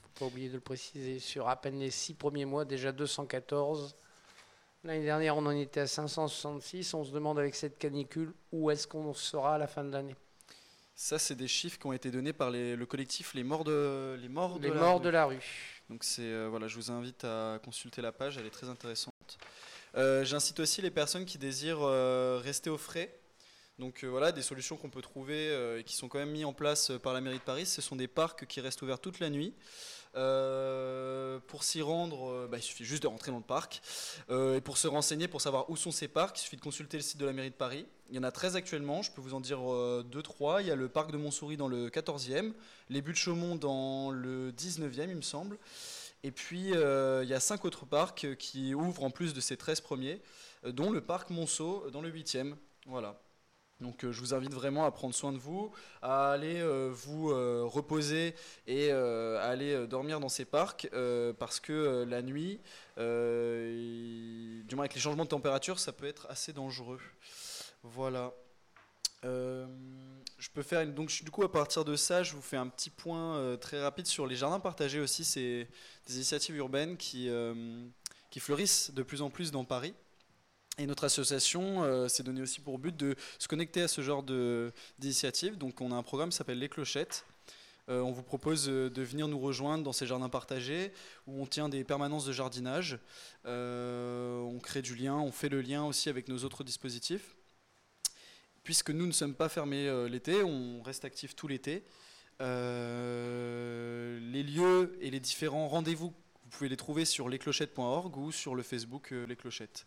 Faut 0.02 0.18
pas 0.20 0.24
oublier 0.26 0.48
de 0.48 0.54
le 0.54 0.60
préciser. 0.60 1.18
Sur 1.18 1.48
à 1.48 1.56
peine 1.60 1.78
les 1.78 1.90
six 1.90 2.14
premiers 2.14 2.44
mois, 2.44 2.64
déjà 2.64 2.92
214. 2.92 3.96
L'année 4.84 5.04
dernière, 5.04 5.36
on 5.36 5.46
en 5.46 5.50
était 5.50 5.80
à 5.80 5.86
566. 5.86 6.94
On 6.94 7.04
se 7.04 7.10
demande 7.12 7.38
avec 7.38 7.54
cette 7.54 7.78
canicule 7.78 8.32
où 8.52 8.70
est-ce 8.70 8.86
qu'on 8.86 9.12
sera 9.14 9.54
à 9.54 9.58
la 9.58 9.66
fin 9.66 9.82
de 9.84 9.90
l'année? 9.90 10.14
Ça, 10.94 11.18
c'est 11.18 11.34
des 11.34 11.48
chiffres 11.48 11.78
qui 11.78 11.86
ont 11.86 11.92
été 11.92 12.10
donnés 12.10 12.32
par 12.32 12.50
les- 12.50 12.74
le 12.76 12.86
collectif 12.86 13.34
Les 13.34 13.42
Morts 13.44 13.64
de, 13.64 14.16
les 14.20 14.28
morts 14.28 14.58
Les 14.60 14.68
de 14.68 14.74
la 14.74 14.80
morts 14.80 14.98
rue. 14.98 15.04
de 15.04 15.08
la 15.10 15.24
rue. 15.26 15.82
Donc 15.90 16.04
c'est 16.04 16.22
euh, 16.22 16.46
voilà, 16.48 16.68
je 16.68 16.76
vous 16.76 16.90
invite 16.90 17.24
à 17.24 17.58
consulter 17.62 18.00
la 18.02 18.12
page, 18.12 18.38
elle 18.38 18.46
est 18.46 18.50
très 18.50 18.68
intéressante. 18.68 19.12
Euh, 19.96 20.24
J'incite 20.24 20.58
aussi 20.60 20.80
les 20.82 20.90
personnes 20.90 21.24
qui 21.26 21.36
désirent 21.38 21.82
euh, 21.82 22.40
rester 22.42 22.70
au 22.70 22.78
frais. 22.78 23.14
Donc 23.78 24.04
euh, 24.04 24.06
voilà, 24.06 24.32
des 24.32 24.40
solutions 24.40 24.76
qu'on 24.76 24.88
peut 24.88 25.02
trouver 25.02 25.50
euh, 25.50 25.80
et 25.80 25.84
qui 25.84 25.96
sont 25.96 26.08
quand 26.08 26.18
même 26.18 26.30
mises 26.30 26.46
en 26.46 26.54
place 26.54 26.90
euh, 26.90 26.98
par 26.98 27.12
la 27.12 27.20
mairie 27.20 27.38
de 27.38 27.42
Paris. 27.42 27.66
Ce 27.66 27.82
sont 27.82 27.96
des 27.96 28.08
parcs 28.08 28.46
qui 28.46 28.60
restent 28.60 28.80
ouverts 28.82 29.00
toute 29.00 29.20
la 29.20 29.30
nuit. 29.30 29.54
Pour 30.14 31.62
s'y 31.62 31.82
rendre, 31.82 32.48
bah, 32.50 32.56
il 32.56 32.62
suffit 32.62 32.86
juste 32.86 33.02
de 33.02 33.06
rentrer 33.06 33.32
dans 33.32 33.36
le 33.36 33.42
parc. 33.42 33.82
Et 34.30 34.62
pour 34.62 34.78
se 34.78 34.88
renseigner, 34.88 35.28
pour 35.28 35.42
savoir 35.42 35.68
où 35.68 35.76
sont 35.76 35.90
ces 35.90 36.08
parcs, 36.08 36.38
il 36.38 36.42
suffit 36.42 36.56
de 36.56 36.62
consulter 36.62 36.96
le 36.96 37.02
site 37.02 37.18
de 37.18 37.26
la 37.26 37.34
mairie 37.34 37.50
de 37.50 37.54
Paris. 37.54 37.84
Il 38.08 38.16
y 38.16 38.18
en 38.18 38.22
a 38.22 38.30
13 38.30 38.56
actuellement, 38.56 39.02
je 39.02 39.12
peux 39.12 39.20
vous 39.20 39.34
en 39.34 39.40
dire 39.40 39.58
2-3. 39.58 40.62
Il 40.62 40.68
y 40.68 40.70
a 40.70 40.74
le 40.74 40.88
parc 40.88 41.12
de 41.12 41.18
Montsouris 41.18 41.58
dans 41.58 41.68
le 41.68 41.90
14e, 41.90 42.54
les 42.88 43.02
Buttes 43.02 43.16
Chaumont 43.16 43.56
dans 43.56 44.10
le 44.10 44.52
19e, 44.52 45.10
il 45.10 45.16
me 45.16 45.20
semble. 45.20 45.58
Et 46.22 46.30
puis, 46.30 46.70
il 46.70 47.28
y 47.28 47.34
a 47.34 47.40
cinq 47.40 47.66
autres 47.66 47.84
parcs 47.84 48.36
qui 48.38 48.72
ouvrent 48.72 49.04
en 49.04 49.10
plus 49.10 49.34
de 49.34 49.40
ces 49.40 49.58
13 49.58 49.82
premiers, 49.82 50.22
dont 50.64 50.90
le 50.90 51.02
parc 51.02 51.28
Monceau 51.28 51.90
dans 51.90 52.00
le 52.00 52.10
8e. 52.10 52.54
Voilà. 52.86 53.20
Donc, 53.80 54.04
euh, 54.04 54.12
je 54.12 54.20
vous 54.20 54.32
invite 54.32 54.54
vraiment 54.54 54.86
à 54.86 54.90
prendre 54.90 55.14
soin 55.14 55.32
de 55.32 55.38
vous, 55.38 55.70
à 56.00 56.30
aller 56.32 56.60
euh, 56.60 56.90
vous 56.90 57.30
euh, 57.30 57.62
reposer 57.64 58.34
et 58.66 58.90
à 58.90 59.42
aller 59.42 59.86
dormir 59.86 60.18
dans 60.20 60.28
ces 60.28 60.44
parcs, 60.44 60.88
parce 61.38 61.60
que 61.60 62.04
la 62.08 62.22
nuit, 62.22 62.60
du 62.96 64.74
moins 64.74 64.84
avec 64.84 64.94
les 64.94 65.00
changements 65.00 65.24
de 65.24 65.28
température, 65.28 65.78
ça 65.78 65.92
peut 65.92 66.06
être 66.06 66.26
assez 66.30 66.52
dangereux. 66.52 67.00
Voilà. 67.82 68.32
Je 69.22 70.50
peux 70.54 70.62
faire 70.62 70.86
donc 70.86 71.08
du 71.08 71.30
coup 71.30 71.42
à 71.42 71.50
partir 71.50 71.84
de 71.84 71.96
ça, 71.96 72.22
je 72.22 72.34
vous 72.34 72.42
fais 72.42 72.56
un 72.56 72.68
petit 72.68 72.90
point 72.90 73.56
très 73.58 73.82
rapide 73.82 74.06
sur 74.06 74.26
les 74.26 74.36
jardins 74.36 74.60
partagés 74.60 75.00
aussi. 75.00 75.24
C'est 75.24 75.68
des 76.06 76.14
initiatives 76.14 76.56
urbaines 76.56 76.96
qui 76.96 77.30
fleurissent 78.38 78.92
de 78.92 79.02
plus 79.02 79.22
en 79.22 79.30
plus 79.30 79.50
dans 79.50 79.64
Paris. 79.64 79.94
Et 80.78 80.86
notre 80.86 81.04
association 81.04 81.84
euh, 81.84 82.06
s'est 82.06 82.22
donné 82.22 82.42
aussi 82.42 82.60
pour 82.60 82.78
but 82.78 82.94
de 82.94 83.16
se 83.38 83.48
connecter 83.48 83.80
à 83.80 83.88
ce 83.88 84.02
genre 84.02 84.22
de 84.22 84.74
d'initiatives. 84.98 85.56
Donc 85.56 85.80
on 85.80 85.90
a 85.90 85.94
un 85.94 86.02
programme 86.02 86.28
qui 86.28 86.36
s'appelle 86.36 86.58
Les 86.58 86.68
Clochettes. 86.68 87.24
Euh, 87.88 88.00
on 88.00 88.12
vous 88.12 88.22
propose 88.22 88.68
euh, 88.68 88.90
de 88.90 89.00
venir 89.00 89.26
nous 89.26 89.38
rejoindre 89.38 89.84
dans 89.84 89.94
ces 89.94 90.06
jardins 90.06 90.28
partagés 90.28 90.92
où 91.26 91.40
on 91.40 91.46
tient 91.46 91.70
des 91.70 91.82
permanences 91.82 92.26
de 92.26 92.32
jardinage. 92.32 92.98
On 93.46 94.58
crée 94.62 94.82
du 94.82 94.96
lien, 94.96 95.14
on 95.14 95.32
fait 95.32 95.48
le 95.48 95.62
lien 95.62 95.84
aussi 95.84 96.10
avec 96.10 96.28
nos 96.28 96.44
autres 96.44 96.62
dispositifs 96.62 97.36
puisque 98.62 98.90
nous 98.90 99.06
ne 99.06 99.12
sommes 99.12 99.34
pas 99.34 99.48
fermés 99.48 100.08
l'été, 100.08 100.42
on 100.42 100.82
reste 100.82 101.04
actifs 101.04 101.36
tout 101.36 101.46
l'été. 101.46 101.84
Les 102.40 102.46
lieux 104.42 104.98
et 105.00 105.10
les 105.10 105.20
différents 105.20 105.68
rendez-vous, 105.68 106.12
vous 106.42 106.50
pouvez 106.50 106.68
les 106.68 106.76
trouver 106.76 107.04
sur 107.04 107.28
lesclochettes.org 107.28 108.16
ou 108.16 108.32
sur 108.32 108.56
le 108.56 108.64
Facebook 108.64 109.12
Les 109.12 109.36
Clochettes. 109.36 109.86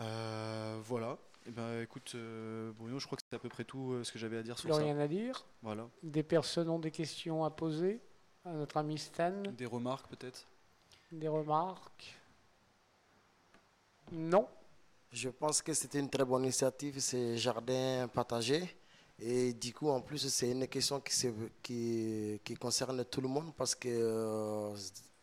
Euh, 0.00 0.78
voilà. 0.84 1.16
Eh 1.46 1.50
ben, 1.50 1.82
écoute, 1.82 2.12
euh, 2.14 2.72
Bruno, 2.78 2.98
je 2.98 3.06
crois 3.06 3.16
que 3.16 3.22
c'est 3.28 3.36
à 3.36 3.38
peu 3.38 3.48
près 3.48 3.64
tout 3.64 3.92
euh, 3.92 4.04
ce 4.04 4.12
que 4.12 4.18
j'avais 4.18 4.38
à 4.38 4.42
dire 4.42 4.54
Plus 4.54 4.68
sur 4.68 4.74
ça. 4.74 4.82
rien 4.82 4.98
à 4.98 5.08
dire. 5.08 5.44
Voilà. 5.62 5.88
Des 6.02 6.22
personnes 6.22 6.68
ont 6.68 6.78
des 6.78 6.90
questions 6.90 7.44
à 7.44 7.50
poser 7.50 8.00
à 8.44 8.52
notre 8.52 8.76
ami 8.76 8.98
Stan. 8.98 9.42
Des 9.56 9.66
remarques 9.66 10.08
peut-être? 10.08 10.44
Des 11.10 11.28
remarques? 11.28 12.14
Non? 14.12 14.46
Je 15.10 15.30
pense 15.30 15.62
que 15.62 15.72
c'était 15.72 16.00
une 16.00 16.10
très 16.10 16.24
bonne 16.24 16.42
initiative, 16.44 16.98
ces 17.00 17.38
jardins 17.38 18.08
partagés. 18.08 18.76
Et 19.18 19.52
du 19.54 19.72
coup, 19.72 19.88
en 19.88 20.00
plus, 20.00 20.28
c'est 20.28 20.50
une 20.52 20.68
question 20.68 21.00
qui, 21.00 21.14
se- 21.14 21.48
qui, 21.62 22.40
qui 22.44 22.54
concerne 22.54 23.04
tout 23.06 23.20
le 23.22 23.28
monde 23.28 23.52
parce 23.56 23.74
que 23.74 23.88
euh, 23.88 24.76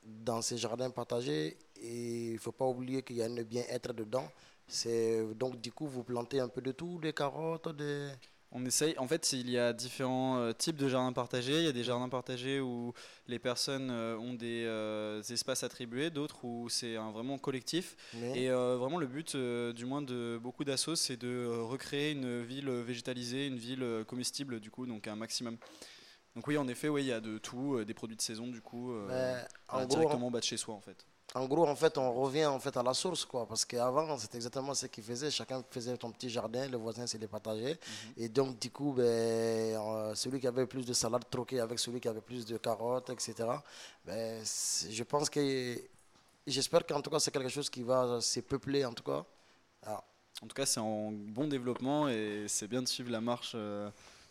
dans 0.03 0.41
ces 0.41 0.57
jardins 0.57 0.89
partagés, 0.89 1.57
il 1.81 2.33
ne 2.33 2.37
faut 2.39 2.51
pas 2.51 2.65
oublier 2.65 3.03
qu'il 3.03 3.17
y 3.17 3.21
a 3.21 3.25
un 3.25 3.43
bien-être 3.43 3.93
dedans. 3.93 4.27
C'est 4.67 5.23
donc 5.35 5.61
du 5.61 5.71
coup, 5.71 5.87
vous 5.87 6.03
plantez 6.03 6.39
un 6.39 6.47
peu 6.49 6.61
de 6.61 6.71
tout, 6.71 6.99
des 7.01 7.13
carottes, 7.13 7.75
des... 7.75 8.09
On 8.51 8.63
essaye. 8.65 8.97
En 8.97 9.07
fait, 9.07 9.33
il 9.33 9.49
y 9.49 9.57
a 9.57 9.73
différents 9.73 10.37
euh, 10.37 10.53
types 10.53 10.77
de 10.77 10.87
jardins 10.87 11.11
partagés. 11.11 11.57
Il 11.59 11.65
y 11.65 11.67
a 11.67 11.73
des 11.73 11.83
jardins 11.83 12.07
partagés 12.07 12.61
où 12.61 12.93
les 13.27 13.37
personnes 13.37 13.89
euh, 13.91 14.17
ont 14.17 14.33
des 14.33 14.63
euh, 14.65 15.21
espaces 15.23 15.63
attribués, 15.63 16.09
d'autres 16.09 16.45
où 16.45 16.69
c'est 16.69 16.95
vraiment 16.95 17.37
collectif. 17.37 17.97
Mais- 18.13 18.43
Et 18.43 18.49
euh, 18.49 18.77
vraiment, 18.77 18.97
le 18.97 19.07
but, 19.07 19.35
euh, 19.35 19.73
du 19.73 19.85
moins 19.85 20.01
de 20.01 20.39
beaucoup 20.41 20.63
d'assos, 20.63 20.95
c'est 20.95 21.17
de 21.17 21.47
recréer 21.47 22.11
une 22.11 22.43
ville 22.43 22.69
végétalisée, 22.69 23.47
une 23.47 23.57
ville 23.57 24.05
comestible, 24.07 24.61
du 24.61 24.71
coup, 24.71 24.85
donc 24.85 25.07
un 25.07 25.15
maximum. 25.17 25.57
Donc 26.35 26.47
oui, 26.47 26.57
en 26.57 26.67
effet, 26.69 26.87
oui, 26.87 27.03
il 27.03 27.07
y 27.07 27.11
a 27.13 27.19
de 27.19 27.37
tout, 27.37 27.83
des 27.83 27.93
produits 27.93 28.15
de 28.17 28.21
saison, 28.21 28.47
du 28.47 28.61
coup, 28.61 28.93
en 28.93 29.77
gros, 29.79 29.87
directement 29.87 30.27
en 30.27 30.31
bas 30.31 30.39
de 30.39 30.45
chez 30.45 30.57
soi, 30.57 30.75
en 30.75 30.81
fait. 30.81 31.05
En 31.33 31.45
gros, 31.47 31.67
en 31.67 31.75
fait, 31.75 31.97
on 31.97 32.13
revient 32.13 32.45
en 32.45 32.59
fait 32.59 32.75
à 32.77 32.83
la 32.83 32.93
source, 32.93 33.25
quoi. 33.25 33.45
Parce 33.47 33.65
qu'avant, 33.65 34.17
c'était 34.17 34.37
exactement 34.37 34.73
ce 34.73 34.85
qu'ils 34.85 35.03
faisaient. 35.03 35.31
Chacun 35.31 35.63
faisait 35.69 35.97
son 35.99 36.11
petit 36.11 36.29
jardin, 36.29 36.67
le 36.69 36.77
voisin, 36.77 37.07
c'est 37.07 37.17
les 37.17 37.27
partagés. 37.27 37.73
Mhm. 37.73 38.13
Et 38.23 38.29
donc, 38.29 38.59
du 38.59 38.69
coup, 38.71 38.93
ben, 38.93 39.03
euh, 39.03 40.15
celui 40.15 40.39
qui 40.39 40.47
avait 40.47 40.65
plus 40.65 40.85
de 40.85 40.93
salade 40.93 41.23
troquée 41.29 41.59
avec 41.59 41.79
celui 41.79 41.99
qui 41.99 42.07
avait 42.07 42.21
plus 42.21 42.45
de 42.45 42.57
carottes, 42.57 43.09
etc. 43.09 43.33
Ben, 44.05 44.41
je 44.43 45.03
pense 45.03 45.29
que. 45.29 45.77
J'espère 46.47 46.85
qu'en 46.85 47.01
tout 47.01 47.09
cas, 47.09 47.19
c'est 47.19 47.31
quelque 47.31 47.49
chose 47.49 47.69
qui 47.71 47.81
va 47.81 48.21
se 48.21 48.39
peupler, 48.41 48.85
en 48.85 48.93
tout 48.93 49.03
cas. 49.03 49.25
Ah. 49.83 50.03
En 50.43 50.47
tout 50.47 50.53
cas, 50.53 50.65
c'est 50.65 50.79
en 50.79 51.11
bon 51.11 51.47
développement 51.47 52.07
et 52.07 52.45
c'est 52.47 52.67
bien 52.67 52.81
de 52.83 52.87
suivre 52.87 53.09
la 53.09 53.19
marche 53.21 53.53
euh, 53.55 53.89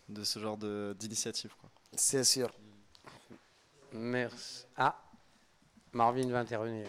de 0.09 0.23
ce 0.23 0.39
genre 0.39 0.57
de- 0.57 0.95
d'initiative. 0.99 1.53
C'est 1.97 2.23
sûr. 2.23 2.51
Merci. 3.93 4.65
Ah, 4.77 4.97
Marvin 5.95 6.29
va 6.29 6.41
intervenir. 6.41 6.87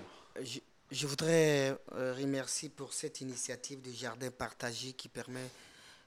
Je, 0.91 1.07
voudrais 1.07 1.77
euh, 1.93 2.13
remercier 2.13 2.69
pour 2.69 2.93
cette 2.93 3.21
initiative 3.21 3.81
de 3.81 3.91
jardin 3.91 4.31
partagé 4.31 4.93
qui 4.93 5.09
permet, 5.09 5.49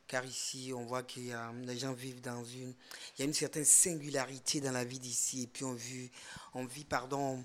car 0.06 0.24
ici 0.24 0.72
on 0.74 0.84
voit 0.84 1.02
que 1.04 1.20
les 1.20 1.78
gens 1.78 1.92
vivent 1.92 2.20
dans 2.20 2.44
une, 2.44 2.74
il 3.16 3.20
y 3.20 3.22
a 3.22 3.24
une 3.24 3.34
certaine 3.34 3.64
singularité 3.64 4.60
dans 4.60 4.72
la 4.72 4.84
vie 4.84 4.98
d'ici 4.98 5.44
et 5.44 5.46
puis 5.46 5.64
on 5.64 5.74
vit, 5.74 6.10
on 6.54 6.64
vit 6.64 6.84
pardon, 6.84 7.42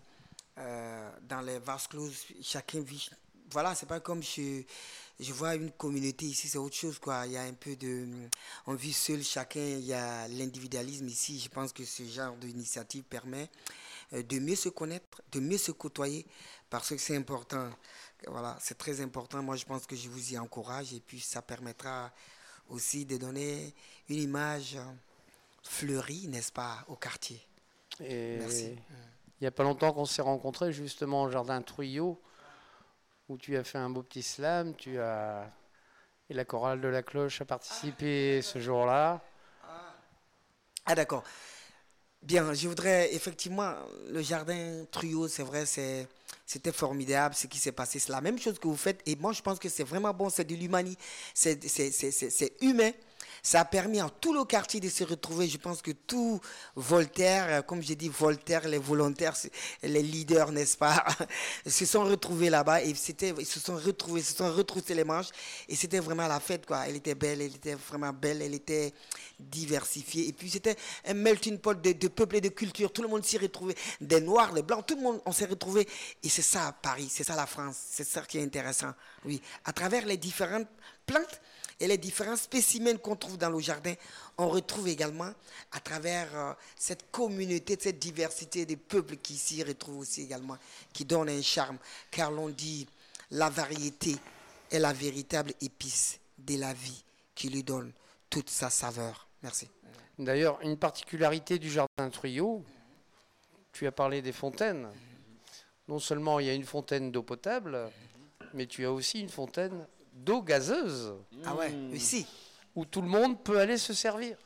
euh, 0.57 1.11
dans 1.27 1.41
les 1.41 1.59
vases 1.59 1.87
clos, 1.87 2.09
chacun 2.41 2.81
vit, 2.81 3.09
voilà, 3.51 3.75
c'est 3.75 3.85
pas 3.85 3.99
comme 3.99 4.23
je, 4.23 4.63
je 5.19 5.33
vois 5.33 5.55
une 5.55 5.71
communauté 5.71 6.25
ici, 6.25 6.47
c'est 6.47 6.57
autre 6.57 6.75
chose 6.75 6.99
quoi. 6.99 7.25
Il 7.25 7.33
y 7.33 7.37
a 7.37 7.43
un 7.43 7.53
peu 7.53 7.75
de, 7.75 8.07
on 8.65 8.73
vit 8.73 8.93
seul 8.93 9.23
chacun, 9.23 9.59
il 9.59 9.85
y 9.85 9.93
a 9.93 10.27
l'individualisme 10.27 11.07
ici. 11.07 11.39
Je 11.39 11.49
pense 11.49 11.71
que 11.71 11.85
ce 11.85 12.03
genre 12.03 12.35
d'initiative 12.35 13.03
permet 13.03 13.49
de 14.21 14.39
mieux 14.39 14.55
se 14.55 14.69
connaître, 14.69 15.21
de 15.31 15.39
mieux 15.39 15.57
se 15.57 15.71
côtoyer, 15.71 16.25
parce 16.69 16.89
que 16.89 16.97
c'est 16.97 17.15
important. 17.15 17.69
Voilà, 18.27 18.55
c'est 18.59 18.77
très 18.77 19.01
important. 19.01 19.41
Moi, 19.41 19.55
je 19.55 19.65
pense 19.65 19.85
que 19.85 19.95
je 19.95 20.07
vous 20.07 20.33
y 20.33 20.37
encourage 20.37 20.93
et 20.93 20.99
puis 20.99 21.19
ça 21.19 21.41
permettra 21.41 22.11
aussi 22.69 23.05
de 23.05 23.17
donner 23.17 23.73
une 24.07 24.19
image 24.19 24.75
euh, 24.75 24.83
fleurie, 25.63 26.27
n'est-ce 26.27 26.51
pas, 26.51 26.85
au 26.87 26.95
quartier. 26.95 27.41
Et 27.99 28.37
Merci. 28.37 28.77
Il 29.39 29.43
n'y 29.43 29.47
a 29.47 29.51
pas 29.51 29.63
longtemps 29.63 29.91
qu'on 29.91 30.05
s'est 30.05 30.21
rencontrés 30.21 30.71
justement 30.71 31.23
au 31.23 31.29
jardin 31.29 31.61
Truyot, 31.61 32.21
où 33.27 33.37
tu 33.37 33.57
as 33.57 33.63
fait 33.63 33.77
un 33.77 33.89
beau 33.89 34.03
petit 34.03 34.23
slam, 34.23 34.73
tu 34.75 34.99
as 34.99 35.51
et 36.29 36.33
la 36.33 36.45
chorale 36.45 36.79
de 36.79 36.87
la 36.87 37.03
cloche 37.03 37.41
a 37.41 37.45
participé 37.45 38.41
ce 38.41 38.59
jour-là. 38.59 39.21
Ah 40.85 40.95
d'accord. 40.95 41.23
Bien, 42.23 42.53
je 42.53 42.69
voudrais 42.69 43.13
effectivement 43.13 43.73
le 44.09 44.21
jardin 44.21 44.85
Truyot, 44.91 45.27
c'est 45.27 45.43
vrai, 45.43 45.65
c'est 45.65 46.07
c'était 46.45 46.71
formidable 46.71 47.35
ce 47.35 47.47
qui 47.47 47.57
s'est 47.57 47.71
passé. 47.71 47.99
C'est 47.99 48.11
la 48.11 48.21
même 48.21 48.37
chose 48.39 48.59
que 48.59 48.67
vous 48.67 48.75
faites 48.77 49.01
et 49.05 49.15
moi 49.15 49.33
je 49.33 49.41
pense 49.41 49.59
que 49.59 49.67
c'est 49.69 49.83
vraiment 49.83 50.13
bon, 50.13 50.29
c'est 50.29 50.43
de 50.47 50.55
c'est- 51.33 52.29
c'est 52.29 52.53
humain. 52.61 52.91
Ça 53.45 53.59
a 53.59 53.65
permis 53.65 53.99
à 53.99 54.09
tout 54.09 54.33
le 54.33 54.45
quartier 54.45 54.79
de 54.79 54.87
se 54.87 55.03
retrouver. 55.03 55.49
Je 55.49 55.57
pense 55.57 55.81
que 55.81 55.91
tout 55.91 56.39
Voltaire, 56.77 57.45
euh, 57.49 57.61
comme 57.61 57.81
j'ai 57.81 57.97
dit, 57.97 58.07
Voltaire, 58.07 58.65
les 58.69 58.77
volontaires, 58.77 59.35
les 59.83 60.01
leaders, 60.01 60.53
n'est-ce 60.53 60.77
pas, 60.77 61.05
se 61.67 61.85
sont 61.85 62.05
retrouvés 62.05 62.49
là-bas 62.49 62.81
et 62.81 62.95
c'était, 62.95 63.33
ils 63.37 63.45
se 63.45 63.59
sont 63.59 63.75
retrouvés, 63.75 64.21
se 64.21 64.33
sont 64.33 64.49
retroussés 64.49 64.95
les 64.95 65.03
manches 65.03 65.27
et 65.67 65.75
c'était 65.75 65.99
vraiment 65.99 66.25
la 66.25 66.39
fête, 66.39 66.65
quoi. 66.65 66.87
Elle 66.87 66.95
était 66.95 67.15
belle, 67.15 67.41
elle 67.41 67.53
était 67.53 67.75
vraiment 67.75 68.13
belle, 68.13 68.41
elle 68.41 68.53
était 68.53 68.93
diversifiée 69.37 70.29
et 70.29 70.31
puis 70.31 70.49
c'était 70.49 70.77
un 71.05 71.13
melting 71.13 71.57
pot 71.57 71.73
de, 71.73 71.91
de 71.91 72.07
peuples 72.07 72.37
et 72.37 72.41
de 72.41 72.49
cultures. 72.49 72.93
Tout 72.93 73.01
le 73.01 73.09
monde 73.09 73.25
s'y 73.25 73.37
retrouvait, 73.37 73.75
des 73.99 74.21
noirs, 74.21 74.53
des 74.53 74.63
blancs, 74.63 74.85
tout 74.85 74.95
le 74.95 75.01
monde, 75.01 75.21
on 75.25 75.33
s'est 75.33 75.47
retrouvés 75.47 75.85
et 76.23 76.29
c'est 76.29 76.41
ça 76.41 76.73
Paris, 76.81 77.09
c'est 77.11 77.25
ça 77.25 77.35
la 77.35 77.45
France, 77.45 77.75
c'est 77.89 78.07
ça 78.07 78.21
qui 78.21 78.37
est 78.37 78.43
intéressant. 78.43 78.93
Oui, 79.25 79.41
à 79.65 79.73
travers 79.73 80.05
les 80.05 80.15
différentes 80.15 80.69
plantes 81.05 81.41
et 81.79 81.87
les 81.87 81.97
différents 81.97 82.35
spécimens 82.35 82.97
qu'on 82.97 83.15
trouve 83.15 83.37
dans 83.37 83.49
le 83.49 83.59
jardin, 83.59 83.93
on 84.37 84.49
retrouve 84.49 84.87
également 84.87 85.31
à 85.71 85.79
travers 85.79 86.27
euh, 86.37 86.53
cette 86.75 87.11
communauté, 87.11 87.77
cette 87.79 87.99
diversité 87.99 88.65
des 88.65 88.77
peuples 88.77 89.17
qui 89.17 89.35
s'y 89.35 89.63
retrouvent 89.63 89.99
aussi 89.99 90.21
également, 90.21 90.57
qui 90.91 91.05
donne 91.05 91.29
un 91.29 91.41
charme, 91.41 91.77
car 92.11 92.31
l'on 92.31 92.49
dit 92.49 92.87
la 93.31 93.49
variété 93.49 94.15
est 94.71 94.79
la 94.79 94.93
véritable 94.93 95.53
épice 95.61 96.19
de 96.37 96.57
la 96.57 96.73
vie 96.73 97.03
qui 97.35 97.49
lui 97.49 97.63
donne 97.63 97.91
toute 98.29 98.49
sa 98.49 98.69
saveur. 98.69 99.27
Merci. 99.41 99.67
D'ailleurs, 100.19 100.59
une 100.61 100.77
particularité 100.77 101.57
du 101.57 101.69
jardin 101.69 102.09
Truyot, 102.11 102.63
tu 103.71 103.87
as 103.87 103.91
parlé 103.91 104.21
des 104.21 104.31
fontaines. 104.31 104.87
Non 105.87 105.99
seulement 105.99 106.39
il 106.39 106.47
y 106.47 106.49
a 106.49 106.53
une 106.53 106.63
fontaine 106.63 107.11
d'eau 107.11 107.23
potable, 107.23 107.89
mais 108.53 108.67
tu 108.67 108.85
as 108.85 108.91
aussi 108.91 109.19
une 109.19 109.29
fontaine 109.29 109.85
d'eau 110.13 110.41
gazeuse. 110.41 111.13
Ah 111.45 111.55
ouais, 111.55 111.73
ici. 111.91 112.25
Où 112.75 112.85
tout 112.85 113.01
le 113.01 113.07
monde 113.07 113.41
peut 113.43 113.59
aller 113.59 113.77
se 113.77 113.93
servir. 113.93 114.37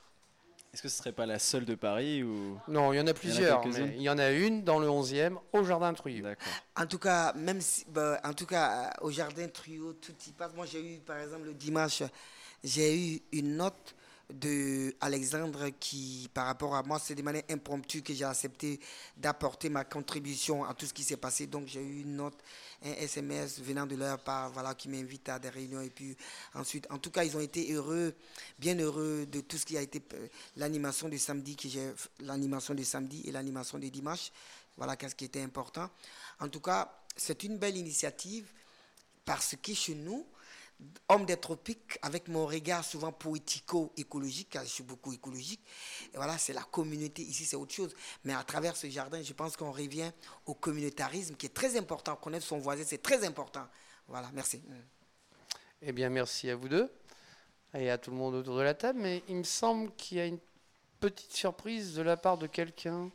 Est-ce 0.74 0.82
que 0.82 0.90
ce 0.90 0.98
serait 0.98 1.12
pas 1.12 1.26
la 1.26 1.40
seule 1.40 1.66
de 1.66 1.76
Paris 1.76 2.24
ou? 2.24 2.60
Non, 2.68 2.94
il 2.94 2.98
y 2.98 3.00
en 3.00 3.08
a 3.08 3.14
plusieurs. 3.14 3.66
mais 3.66 3.96
il 3.96 4.02
y 4.02 4.10
en 4.10 4.18
a 4.18 4.30
une 4.32 4.64
dans 4.64 4.80
le 4.80 4.88
11e 4.88 5.38
au 5.54 5.64
jardin 5.64 5.94
Truyot. 5.94 6.24
D'accord. 6.24 6.54
En 6.76 6.86
tout 6.86 7.00
cas, 7.00 7.34
même 7.34 7.62
si, 7.62 7.86
bah, 7.90 8.20
en 8.24 8.34
tout 8.34 8.46
cas, 8.46 8.92
euh, 9.02 9.06
au 9.06 9.12
jardin 9.12 9.48
Trio, 9.48 9.94
tout 9.94 10.14
y 10.28 10.32
passe. 10.34 10.52
Moi, 10.54 10.66
j'ai 10.66 10.96
eu, 10.96 11.00
par 11.00 11.18
exemple, 11.18 11.46
le 11.46 11.54
dimanche, 11.54 12.04
j'ai 12.64 12.96
eu 12.96 13.22
une 13.32 13.56
note 13.56 13.96
de 14.34 14.94
Alexandre 15.00 15.70
qui, 15.80 16.30
par 16.34 16.48
rapport 16.48 16.76
à 16.76 16.84
moi, 16.84 17.00
c'est 17.00 17.16
de 17.16 17.22
manière 17.22 17.44
impromptue 17.50 18.02
que 18.02 18.14
j'ai 18.14 18.26
accepté 18.26 18.80
d'apporter 19.16 19.70
ma 19.70 19.86
contribution 19.86 20.66
à 20.66 20.74
tout 20.74 20.86
ce 20.86 20.94
qui 20.94 21.04
s'est 21.04 21.18
passé. 21.18 21.48
Donc, 21.48 21.68
j'ai 21.68 21.82
eu 21.82 22.02
une 22.02 22.18
note, 22.18 22.38
un 22.84 22.92
SMS 22.92 23.62
venant 23.62 23.86
de 23.86 23.96
leur 23.96 24.22
part, 24.22 24.52
voilà, 24.52 24.76
qui 24.76 24.90
m'invite 24.90 25.30
à 25.30 25.40
des 25.40 25.50
réunions. 25.50 25.82
Et 25.82 25.90
puis, 25.90 26.18
ensuite, 26.54 26.88
en 26.92 26.98
tout 26.98 27.10
cas, 27.10 27.24
ils 27.24 27.38
ont 27.38 27.42
été 27.42 27.72
heureux, 27.72 28.14
bien 28.60 28.78
heureux 28.78 29.26
de 29.26 29.40
tout 29.40 29.58
ce 29.58 29.66
qui 29.66 29.78
a 29.78 29.82
été 29.82 30.02
euh, 30.14 30.28
l'animation 30.58 31.08
de 31.08 31.18
samedi, 31.18 31.56
que 31.56 31.70
j'ai, 31.70 31.94
l'animation 32.20 32.74
de 32.74 32.84
samedi 32.84 33.24
et 33.26 33.32
l'animation 33.32 33.80
de 33.80 33.88
dimanche. 33.88 34.32
Voilà, 34.76 34.98
qu'est-ce 34.98 35.16
qui 35.16 35.26
était 35.26 35.42
important. 35.42 35.90
En 36.40 36.50
tout 36.50 36.62
cas, 36.62 37.02
c'est 37.16 37.44
une 37.44 37.58
belle 37.58 37.78
initiative 37.78 38.52
parce 39.26 39.56
que 39.62 39.74
chez 39.74 39.96
nous, 39.96 40.26
homme 41.10 41.26
des 41.26 41.38
tropiques, 41.38 41.98
avec 42.02 42.28
mon 42.28 42.46
regard 42.46 42.84
souvent 42.84 43.12
poético-écologique, 43.12 44.50
car 44.52 44.64
je 44.64 44.70
suis 44.70 44.84
beaucoup 44.84 45.14
écologique, 45.14 45.62
et 46.14 46.18
voilà, 46.18 46.38
c'est 46.38 46.54
la 46.54 46.64
communauté. 46.64 47.24
Ici, 47.24 47.46
c'est 47.46 47.56
autre 47.56 47.74
chose. 47.74 47.96
Mais 48.24 48.34
à 48.34 48.44
travers 48.44 48.76
ce 48.76 48.88
jardin, 48.90 49.22
je 49.22 49.34
pense 49.34 49.58
qu'on 49.58 49.72
revient 49.72 50.12
au 50.46 50.54
communautarisme 50.54 51.36
qui 51.36 51.48
est 51.48 51.54
très 51.54 51.78
important. 51.78 52.16
Connaître 52.16 52.46
son 52.46 52.60
voisin, 52.60 52.84
c'est 52.86 53.02
très 53.02 53.26
important. 53.26 53.66
Voilà, 54.08 54.30
merci. 54.34 54.62
Eh 55.82 55.92
bien, 55.92 56.10
merci 56.10 56.50
à 56.50 56.56
vous 56.56 56.70
deux 56.70 56.92
et 57.74 57.90
à 57.90 57.98
tout 57.98 58.12
le 58.12 58.18
monde 58.18 58.36
autour 58.36 58.58
de 58.58 58.62
la 58.62 58.74
table. 58.74 59.00
Mais 59.00 59.24
il 59.28 59.36
me 59.38 59.44
semble 59.44 59.92
qu'il 59.96 60.18
y 60.18 60.22
a 60.22 60.26
une 60.26 60.40
petite 61.00 61.34
surprise 61.34 61.96
de 61.96 62.02
la 62.02 62.18
part 62.18 62.38
de 62.38 62.48
quelqu'un. 62.48 63.10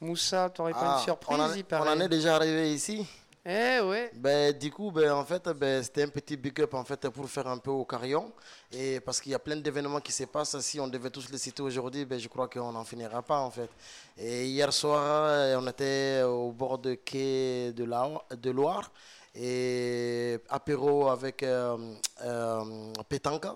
Moussa, 0.00 0.50
t'aurais 0.50 0.72
pas 0.72 0.96
Ah, 0.96 0.98
une 0.98 1.04
surprise 1.04 1.38
on, 1.38 1.42
en, 1.42 1.54
il 1.54 1.64
on 1.70 1.76
en 1.86 2.00
est 2.00 2.08
déjà 2.08 2.36
arrivé 2.36 2.74
ici. 2.74 3.06
Eh. 3.48 4.10
Ben, 4.14 4.52
du 4.58 4.72
coup, 4.72 4.90
ben, 4.90 5.12
en 5.12 5.24
fait, 5.24 5.48
ben, 5.50 5.80
c'était 5.80 6.02
un 6.02 6.08
petit 6.08 6.36
big 6.36 6.60
up 6.60 6.74
en 6.74 6.82
fait, 6.84 7.08
pour 7.10 7.28
faire 7.28 7.46
un 7.46 7.58
peu 7.58 7.70
au 7.70 7.84
carillon. 7.84 8.32
Et 8.72 8.98
parce 8.98 9.20
qu'il 9.20 9.30
y 9.30 9.34
a 9.36 9.38
plein 9.38 9.54
d'événements 9.54 10.00
qui 10.00 10.10
se 10.10 10.24
passent. 10.24 10.58
Si 10.58 10.80
on 10.80 10.88
devait 10.88 11.10
tous 11.10 11.30
les 11.30 11.38
citer 11.38 11.62
aujourd'hui, 11.62 12.04
ben, 12.04 12.18
je 12.18 12.26
crois 12.26 12.48
qu'on 12.48 12.72
n'en 12.72 12.82
finira 12.84 13.22
pas 13.22 13.38
en 13.38 13.50
fait. 13.52 13.70
Et 14.18 14.46
hier 14.46 14.72
soir, 14.72 15.60
on 15.60 15.66
était 15.68 16.22
au 16.24 16.50
bord 16.50 16.78
de 16.78 16.94
quai 16.94 17.72
de, 17.72 17.84
la, 17.84 18.10
de 18.36 18.50
Loire 18.50 18.90
et 19.38 20.38
apéro 20.48 21.08
avec 21.08 21.42
euh, 21.42 21.94
euh, 22.22 22.92
Pétanque. 23.08 23.46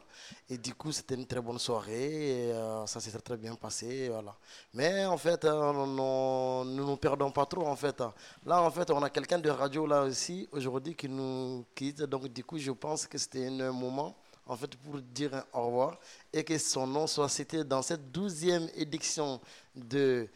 Et 0.48 0.58
du 0.58 0.74
coup, 0.74 0.92
c'était 0.92 1.14
une 1.14 1.26
très 1.26 1.40
bonne 1.40 1.58
soirée. 1.58 2.48
Et, 2.48 2.52
euh, 2.52 2.86
ça 2.86 3.00
s'est 3.00 3.10
très, 3.10 3.20
très 3.20 3.36
bien 3.36 3.54
passé. 3.54 4.08
Voilà. 4.08 4.36
Mais 4.74 5.04
en 5.06 5.16
fait, 5.16 5.44
nous 5.44 6.64
ne 6.64 6.82
nous 6.82 6.96
perdons 6.96 7.30
pas 7.30 7.46
trop. 7.46 7.66
En 7.66 7.76
fait. 7.76 8.02
Là, 8.44 8.62
en 8.62 8.70
fait, 8.70 8.90
on 8.90 9.02
a 9.02 9.10
quelqu'un 9.10 9.38
de 9.38 9.50
radio 9.50 9.86
là 9.86 10.02
aussi 10.02 10.48
aujourd'hui 10.52 10.94
qui 10.94 11.08
nous 11.08 11.64
quitte. 11.74 12.02
Donc, 12.02 12.28
du 12.28 12.44
coup, 12.44 12.58
je 12.58 12.72
pense 12.72 13.06
que 13.06 13.16
c'était 13.16 13.46
un 13.46 13.72
moment 13.72 14.16
en 14.46 14.56
fait, 14.56 14.74
pour 14.76 15.00
dire 15.00 15.44
au 15.52 15.66
revoir 15.66 15.98
et 16.32 16.42
que 16.42 16.58
son 16.58 16.86
nom 16.86 17.06
soit 17.06 17.28
cité 17.28 17.62
dans 17.62 17.82
cette 17.82 18.10
douzième 18.10 18.68
édition 18.74 19.40
de 19.76 20.28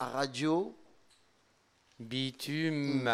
Radio 0.00 0.74
Bitume. 2.00 3.08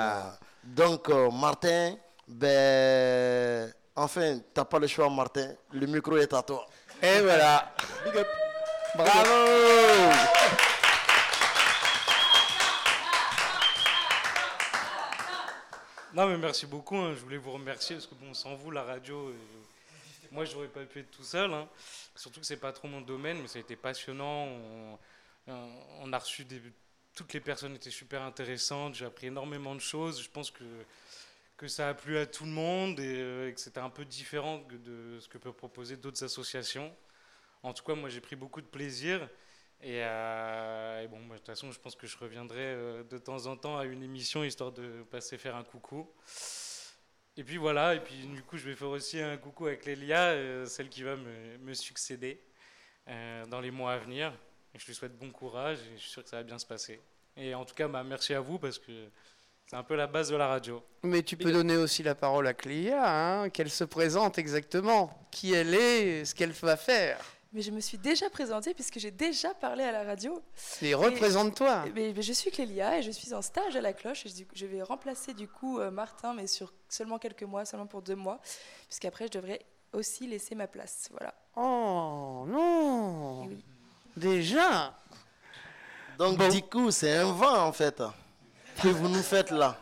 Donc, 0.69 1.09
euh, 1.09 1.31
Martin, 1.31 1.97
ben, 2.27 3.73
enfin, 3.97 4.39
t'as 4.53 4.65
pas 4.65 4.79
le 4.79 4.87
choix, 4.87 5.09
Martin. 5.11 5.55
Le 5.73 5.87
micro 5.87 6.17
est 6.17 6.33
à 6.33 6.43
toi. 6.43 6.67
Et 7.03 7.21
voilà. 7.21 7.73
Big 8.05 8.17
up. 8.19 8.29
Bravo 8.95 9.29
Non, 16.15 16.27
mais 16.27 16.39
merci 16.39 16.67
beaucoup. 16.67 16.97
hein. 16.97 17.15
Je 17.15 17.21
voulais 17.21 17.37
vous 17.37 17.53
remercier 17.53 17.97
parce 17.97 18.07
que, 18.07 18.15
bon, 18.15 18.33
sans 18.35 18.55
vous, 18.55 18.71
la 18.71 18.83
radio, 18.83 19.29
euh, 19.29 19.35
moi, 20.33 20.45
j'aurais 20.45 20.69
pas 20.69 20.85
pu 20.85 21.01
être 21.01 21.11
tout 21.11 21.23
seul. 21.25 21.53
hein. 21.53 21.69
Surtout 22.15 22.41
que 22.41 22.47
c'est 22.47 22.57
pas 22.57 22.73
trop 22.73 22.89
mon 22.89 23.01
domaine, 23.01 23.39
mais 23.41 23.49
ça 23.49 23.59
a 23.59 23.61
été 23.61 23.77
passionnant. 23.77 24.47
On, 24.47 24.99
euh, 25.49 25.69
on 26.01 26.13
a 26.13 26.19
reçu 26.19 26.45
des 26.45 26.61
toutes 27.19 27.33
les 27.33 27.41
personnes 27.41 27.75
étaient 27.75 27.91
super 27.91 28.23
intéressantes. 28.23 28.95
J'ai 28.95 29.05
appris 29.05 29.27
énormément 29.27 29.75
de 29.75 29.81
choses. 29.81 30.23
Je 30.23 30.31
pense 30.31 30.53
que, 30.53 30.63
que 31.57 31.67
ça 31.67 31.89
a 31.89 31.95
plu 31.95 32.17
à 32.17 32.27
tout 32.27 32.45
le 32.45 32.53
monde 32.53 33.01
et, 33.01 33.17
euh, 33.17 33.51
que 33.51 33.61
c'était 33.61 33.81
un 33.81 33.91
peu 33.91 34.05
différent 34.05 34.65
de 34.71 35.19
ce 35.19 35.27
que 35.27 35.37
peuvent 35.37 35.53
proposer 35.53 35.97
d'autres 35.97 36.23
associations. 36.23 36.95
En 37.65 37.75
tout 37.75 37.83
cas, 37.83 37.97
moi, 37.97 38.09
j'ai 38.09 38.21
pris 38.21 38.37
beaucoup 38.37 38.61
de 38.61 38.69
plaisir. 38.69 39.29
Et, 39.83 40.01
euh, 40.05 41.09
bon, 41.09 41.19
de 41.27 41.37
toute 41.39 41.47
façon, 41.47 41.73
je 41.73 41.81
pense 41.81 41.97
que 41.97 42.07
je 42.07 42.17
reviendrai 42.17 42.61
euh, 42.61 43.03
de 43.03 43.19
temps 43.19 43.47
en 43.47 43.57
temps 43.57 43.77
à 43.77 43.85
une 43.85 44.05
émission 44.05 44.45
histoire 44.45 44.71
de 44.71 45.03
passer 45.11 45.39
faire 45.39 45.57
un 45.57 45.65
coucou. 45.65 46.09
Et 47.37 47.43
puis 47.43 47.57
voilà, 47.57 47.97
et 47.97 48.01
puis 48.01 48.15
du 48.15 48.43
coup, 48.43 48.59
je 48.59 48.69
vais 48.69 48.77
faire 48.77 48.89
aussi 48.89 49.21
un 49.21 49.37
coucou 49.37 49.67
avec 49.67 49.85
Lélia, 49.87 50.67
celle 50.67 50.89
qui 50.89 51.05
va 51.05 51.17
me, 51.17 51.59
me 51.59 51.75
succéder 51.75 52.41
dans 53.07 53.61
les 53.61 53.71
mois 53.71 53.93
à 53.93 53.99
venir. 53.99 54.33
Et 54.75 54.79
je 54.79 54.87
lui 54.87 54.95
souhaite 54.95 55.17
bon 55.19 55.31
courage 55.31 55.79
et 55.79 55.97
je 55.97 56.03
suis 56.03 56.11
sûr 56.11 56.23
que 56.23 56.29
ça 56.29 56.37
va 56.37 56.43
bien 56.43 56.59
se 56.59 56.67
passer. 56.67 57.01
Et 57.37 57.55
en 57.55 57.65
tout 57.65 57.75
cas, 57.75 57.89
bah, 57.89 58.03
merci 58.03 58.35
à 58.35 58.41
vous 58.41 58.59
parce 58.59 58.79
que 58.79 59.09
c'est 59.67 59.77
un 59.77 59.83
peu 59.83 59.97
la 59.97 60.07
base 60.07 60.31
de 60.31 60.37
la 60.37 60.47
radio. 60.47 60.83
Mais 61.03 61.23
tu 61.23 61.37
peux 61.37 61.53
donner 61.53 61.77
aussi 61.77 62.03
la 62.03 62.15
parole 62.15 62.47
à 62.47 62.55
Cléa, 62.55 63.43
hein, 63.43 63.51
qu'elle 63.51 63.71
se 63.71 63.85
présente 63.85 64.39
exactement, 64.39 65.29
qui 65.31 65.53
elle 65.53 65.75
est, 65.75 66.25
ce 66.25 66.35
qu'elle 66.35 66.53
va 66.53 66.77
faire. 66.77 67.19
Mais 67.53 67.63
je 67.63 67.71
me 67.71 67.81
suis 67.81 67.97
déjà 67.97 68.29
présentée 68.29 68.75
puisque 68.75 68.99
j'ai 68.99 69.11
déjà 69.11 69.55
parlé 69.55 69.83
à 69.83 69.93
la 69.93 70.05
radio. 70.05 70.43
Et 70.83 70.95
représente-toi. 70.95 71.85
Mais, 71.95 72.15
je 72.21 72.33
suis 72.33 72.51
Clélia 72.51 72.99
et 72.99 73.03
je 73.03 73.11
suis 73.11 73.33
en 73.33 73.41
stage 73.41 73.75
à 73.75 73.81
la 73.81 73.95
cloche. 73.95 74.27
Et 74.27 74.47
je 74.55 74.67
vais 74.67 74.83
remplacer 74.83 75.33
du 75.33 75.49
coup 75.49 75.79
euh, 75.79 75.91
Martin, 75.91 76.35
mais 76.35 76.47
sur 76.47 76.73
seulement 76.89 77.19
quelques 77.19 77.45
mois, 77.45 77.65
seulement 77.65 77.87
pour 77.87 78.03
deux 78.03 78.17
mois, 78.17 78.41
puisqu'après 78.87 79.27
je 79.27 79.33
devrais 79.33 79.65
aussi 79.93 80.27
laisser 80.27 80.55
ma 80.55 80.67
place. 80.67 81.09
Voilà. 81.13 81.35
Oh 81.57 82.45
non 82.47 83.47
oui. 83.47 83.65
Déjà 84.19 84.93
Donc, 86.19 86.39
du 86.51 86.63
coup, 86.63 86.91
c'est 86.91 87.17
un 87.17 87.33
vent, 87.33 87.67
en 87.67 87.73
fait, 87.73 88.03
que 88.83 88.89
vous 88.89 89.09
nous 89.09 89.23
faites 89.23 89.51
là. 89.53 89.77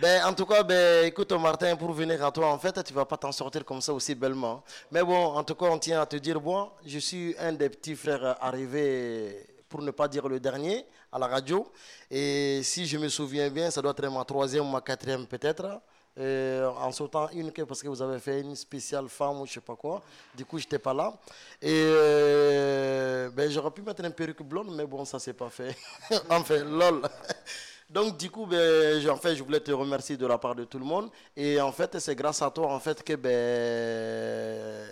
Ben, 0.00 0.24
en 0.24 0.32
tout 0.32 0.46
cas, 0.46 0.62
ben, 0.62 1.04
écoute, 1.06 1.32
Martin, 1.32 1.74
pour 1.74 1.92
venir 1.92 2.24
à 2.24 2.30
toi, 2.30 2.52
en 2.52 2.58
fait, 2.58 2.82
tu 2.84 2.94
vas 2.94 3.04
pas 3.04 3.16
t'en 3.16 3.32
sortir 3.32 3.64
comme 3.64 3.80
ça 3.80 3.92
aussi 3.92 4.14
bellement. 4.14 4.62
Mais 4.92 5.02
bon, 5.02 5.34
en 5.34 5.42
tout 5.42 5.56
cas, 5.56 5.66
on 5.66 5.78
tient 5.78 6.00
à 6.00 6.06
te 6.06 6.16
dire, 6.16 6.40
bon, 6.40 6.70
je 6.86 6.98
suis 7.00 7.34
un 7.38 7.52
des 7.52 7.68
petits 7.68 7.96
frères 7.96 8.36
arrivés, 8.40 9.44
pour 9.68 9.82
ne 9.82 9.90
pas 9.90 10.06
dire 10.06 10.28
le 10.28 10.38
dernier, 10.38 10.86
à 11.10 11.18
la 11.18 11.26
radio. 11.26 11.70
Et 12.08 12.62
si 12.62 12.86
je 12.86 12.98
me 12.98 13.08
souviens 13.08 13.50
bien, 13.50 13.70
ça 13.70 13.82
doit 13.82 13.94
être 13.96 14.08
ma 14.10 14.24
troisième 14.24 14.64
ou 14.66 14.70
ma 14.70 14.80
quatrième 14.80 15.26
peut-être. 15.26 15.80
Euh, 16.18 16.68
en 16.68 16.90
sautant 16.90 17.28
une 17.30 17.52
parce 17.52 17.82
que 17.82 17.88
vous 17.88 18.02
avez 18.02 18.18
fait 18.18 18.40
une 18.40 18.56
spéciale 18.56 19.08
femme 19.08 19.40
ou 19.40 19.46
je 19.46 19.52
sais 19.52 19.60
pas 19.60 19.76
quoi. 19.76 20.02
Du 20.34 20.44
coup, 20.44 20.58
j'étais 20.58 20.78
pas 20.78 20.92
là. 20.92 21.14
Et 21.62 21.70
euh, 21.72 23.30
ben, 23.30 23.48
j'aurais 23.50 23.70
pu 23.70 23.82
mettre 23.82 24.04
une 24.04 24.12
perruque 24.12 24.42
blonde, 24.42 24.74
mais 24.74 24.86
bon, 24.86 25.04
ça 25.04 25.18
s'est 25.18 25.32
pas 25.32 25.50
fait. 25.50 25.76
enfin, 26.30 26.64
lol. 26.64 27.02
Donc 27.90 28.16
du 28.16 28.30
coup, 28.30 28.46
ben, 28.46 29.08
en 29.08 29.16
fait, 29.16 29.36
je 29.36 29.42
voulais 29.42 29.60
te 29.60 29.70
remercier 29.72 30.16
de 30.16 30.26
la 30.26 30.38
part 30.38 30.54
de 30.54 30.64
tout 30.64 30.78
le 30.78 30.84
monde. 30.84 31.10
Et 31.36 31.60
en 31.60 31.72
fait, 31.72 31.98
c'est 31.98 32.14
grâce 32.14 32.42
à 32.42 32.50
toi 32.50 32.72
en 32.72 32.80
fait 32.80 33.02
que 33.02 33.14
ben, 33.14 34.88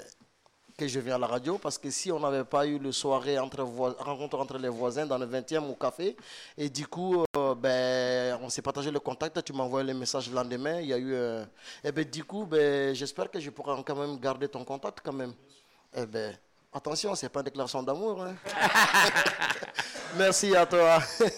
que 0.77 0.87
je 0.87 1.01
viens 1.01 1.16
à 1.16 1.19
la 1.19 1.27
radio 1.27 1.59
parce 1.59 1.77
que 1.77 1.91
si 1.91 2.12
on 2.12 2.21
n'avait 2.21 2.45
pas 2.45 2.64
eu 2.64 2.79
le 2.79 2.93
soirée 2.93 3.39
entre 3.39 3.62
rencontre 3.62 4.39
entre 4.39 4.59
les 4.59 4.69
voisins 4.69 5.07
dans 5.07 5.19
le 5.19 5.27
20e 5.27 5.69
au 5.69 5.75
café 5.75 6.16
et 6.57 6.71
du 6.71 6.87
coup 6.87 7.25
ben 7.59 8.39
on 8.43 8.49
s'est 8.49 8.63
partagé 8.63 8.91
le 8.91 9.01
contact 9.01 9.43
tu 9.45 9.53
m'as 9.53 9.65
envoyé 9.65 9.87
les 9.87 9.95
messages 9.95 10.29
le 10.29 10.35
lendemain 10.35 10.81
il 10.81 10.87
y 10.87 10.93
a 10.93 10.99
eu 10.99 11.13
euh, 11.13 11.45
et 11.85 11.93
ben 11.93 12.05
du 12.05 12.25
coup 12.25 12.47
ben 12.47 12.95
j'espère 12.95 13.31
que 13.31 13.39
je 13.41 13.51
pourrai 13.51 13.83
quand 13.85 13.97
même 13.97 14.19
garder 14.19 14.49
ton 14.49 14.65
contact 14.65 15.01
quand 15.05 15.13
même. 15.13 15.35
Et 15.95 16.03
eh 16.03 16.07
ben 16.07 16.37
attention 16.73 17.15
c'est 17.15 17.29
pas 17.29 17.41
une 17.41 17.45
déclaration 17.45 17.83
d'amour 17.83 18.23
hein. 18.23 18.35
merci 20.17 20.55
à 20.57 20.67
toi. 20.67 21.01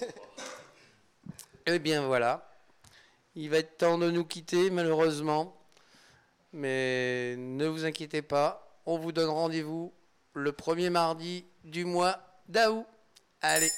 Eh 1.67 1.79
bien 1.79 2.07
voilà. 2.07 2.51
Il 3.37 3.51
va 3.51 3.59
être 3.59 3.77
temps 3.77 3.99
de 3.99 4.11
nous 4.11 4.25
quitter 4.25 4.71
malheureusement. 4.71 5.57
Mais 6.53 7.37
ne 7.37 7.67
vous 7.67 7.85
inquiétez 7.85 8.23
pas 8.23 8.71
on 8.87 8.99
vous 8.99 9.13
donne 9.13 9.29
rendez-vous 9.29 9.93
le 10.35 10.53
premier 10.53 10.91
mardi 10.91 11.45
du 11.65 11.85
mois 11.85 12.19
d'août. 12.49 12.87
Allez, 13.41 13.71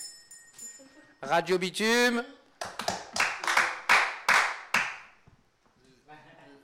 Radio 1.23 1.57
Bitume. 1.57 2.25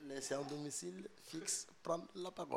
Laissez 0.08 0.34
un 0.34 0.42
domicile 0.42 1.08
fixe 1.30 1.68
prendre 1.80 2.06
la 2.16 2.32
parole. 2.32 2.56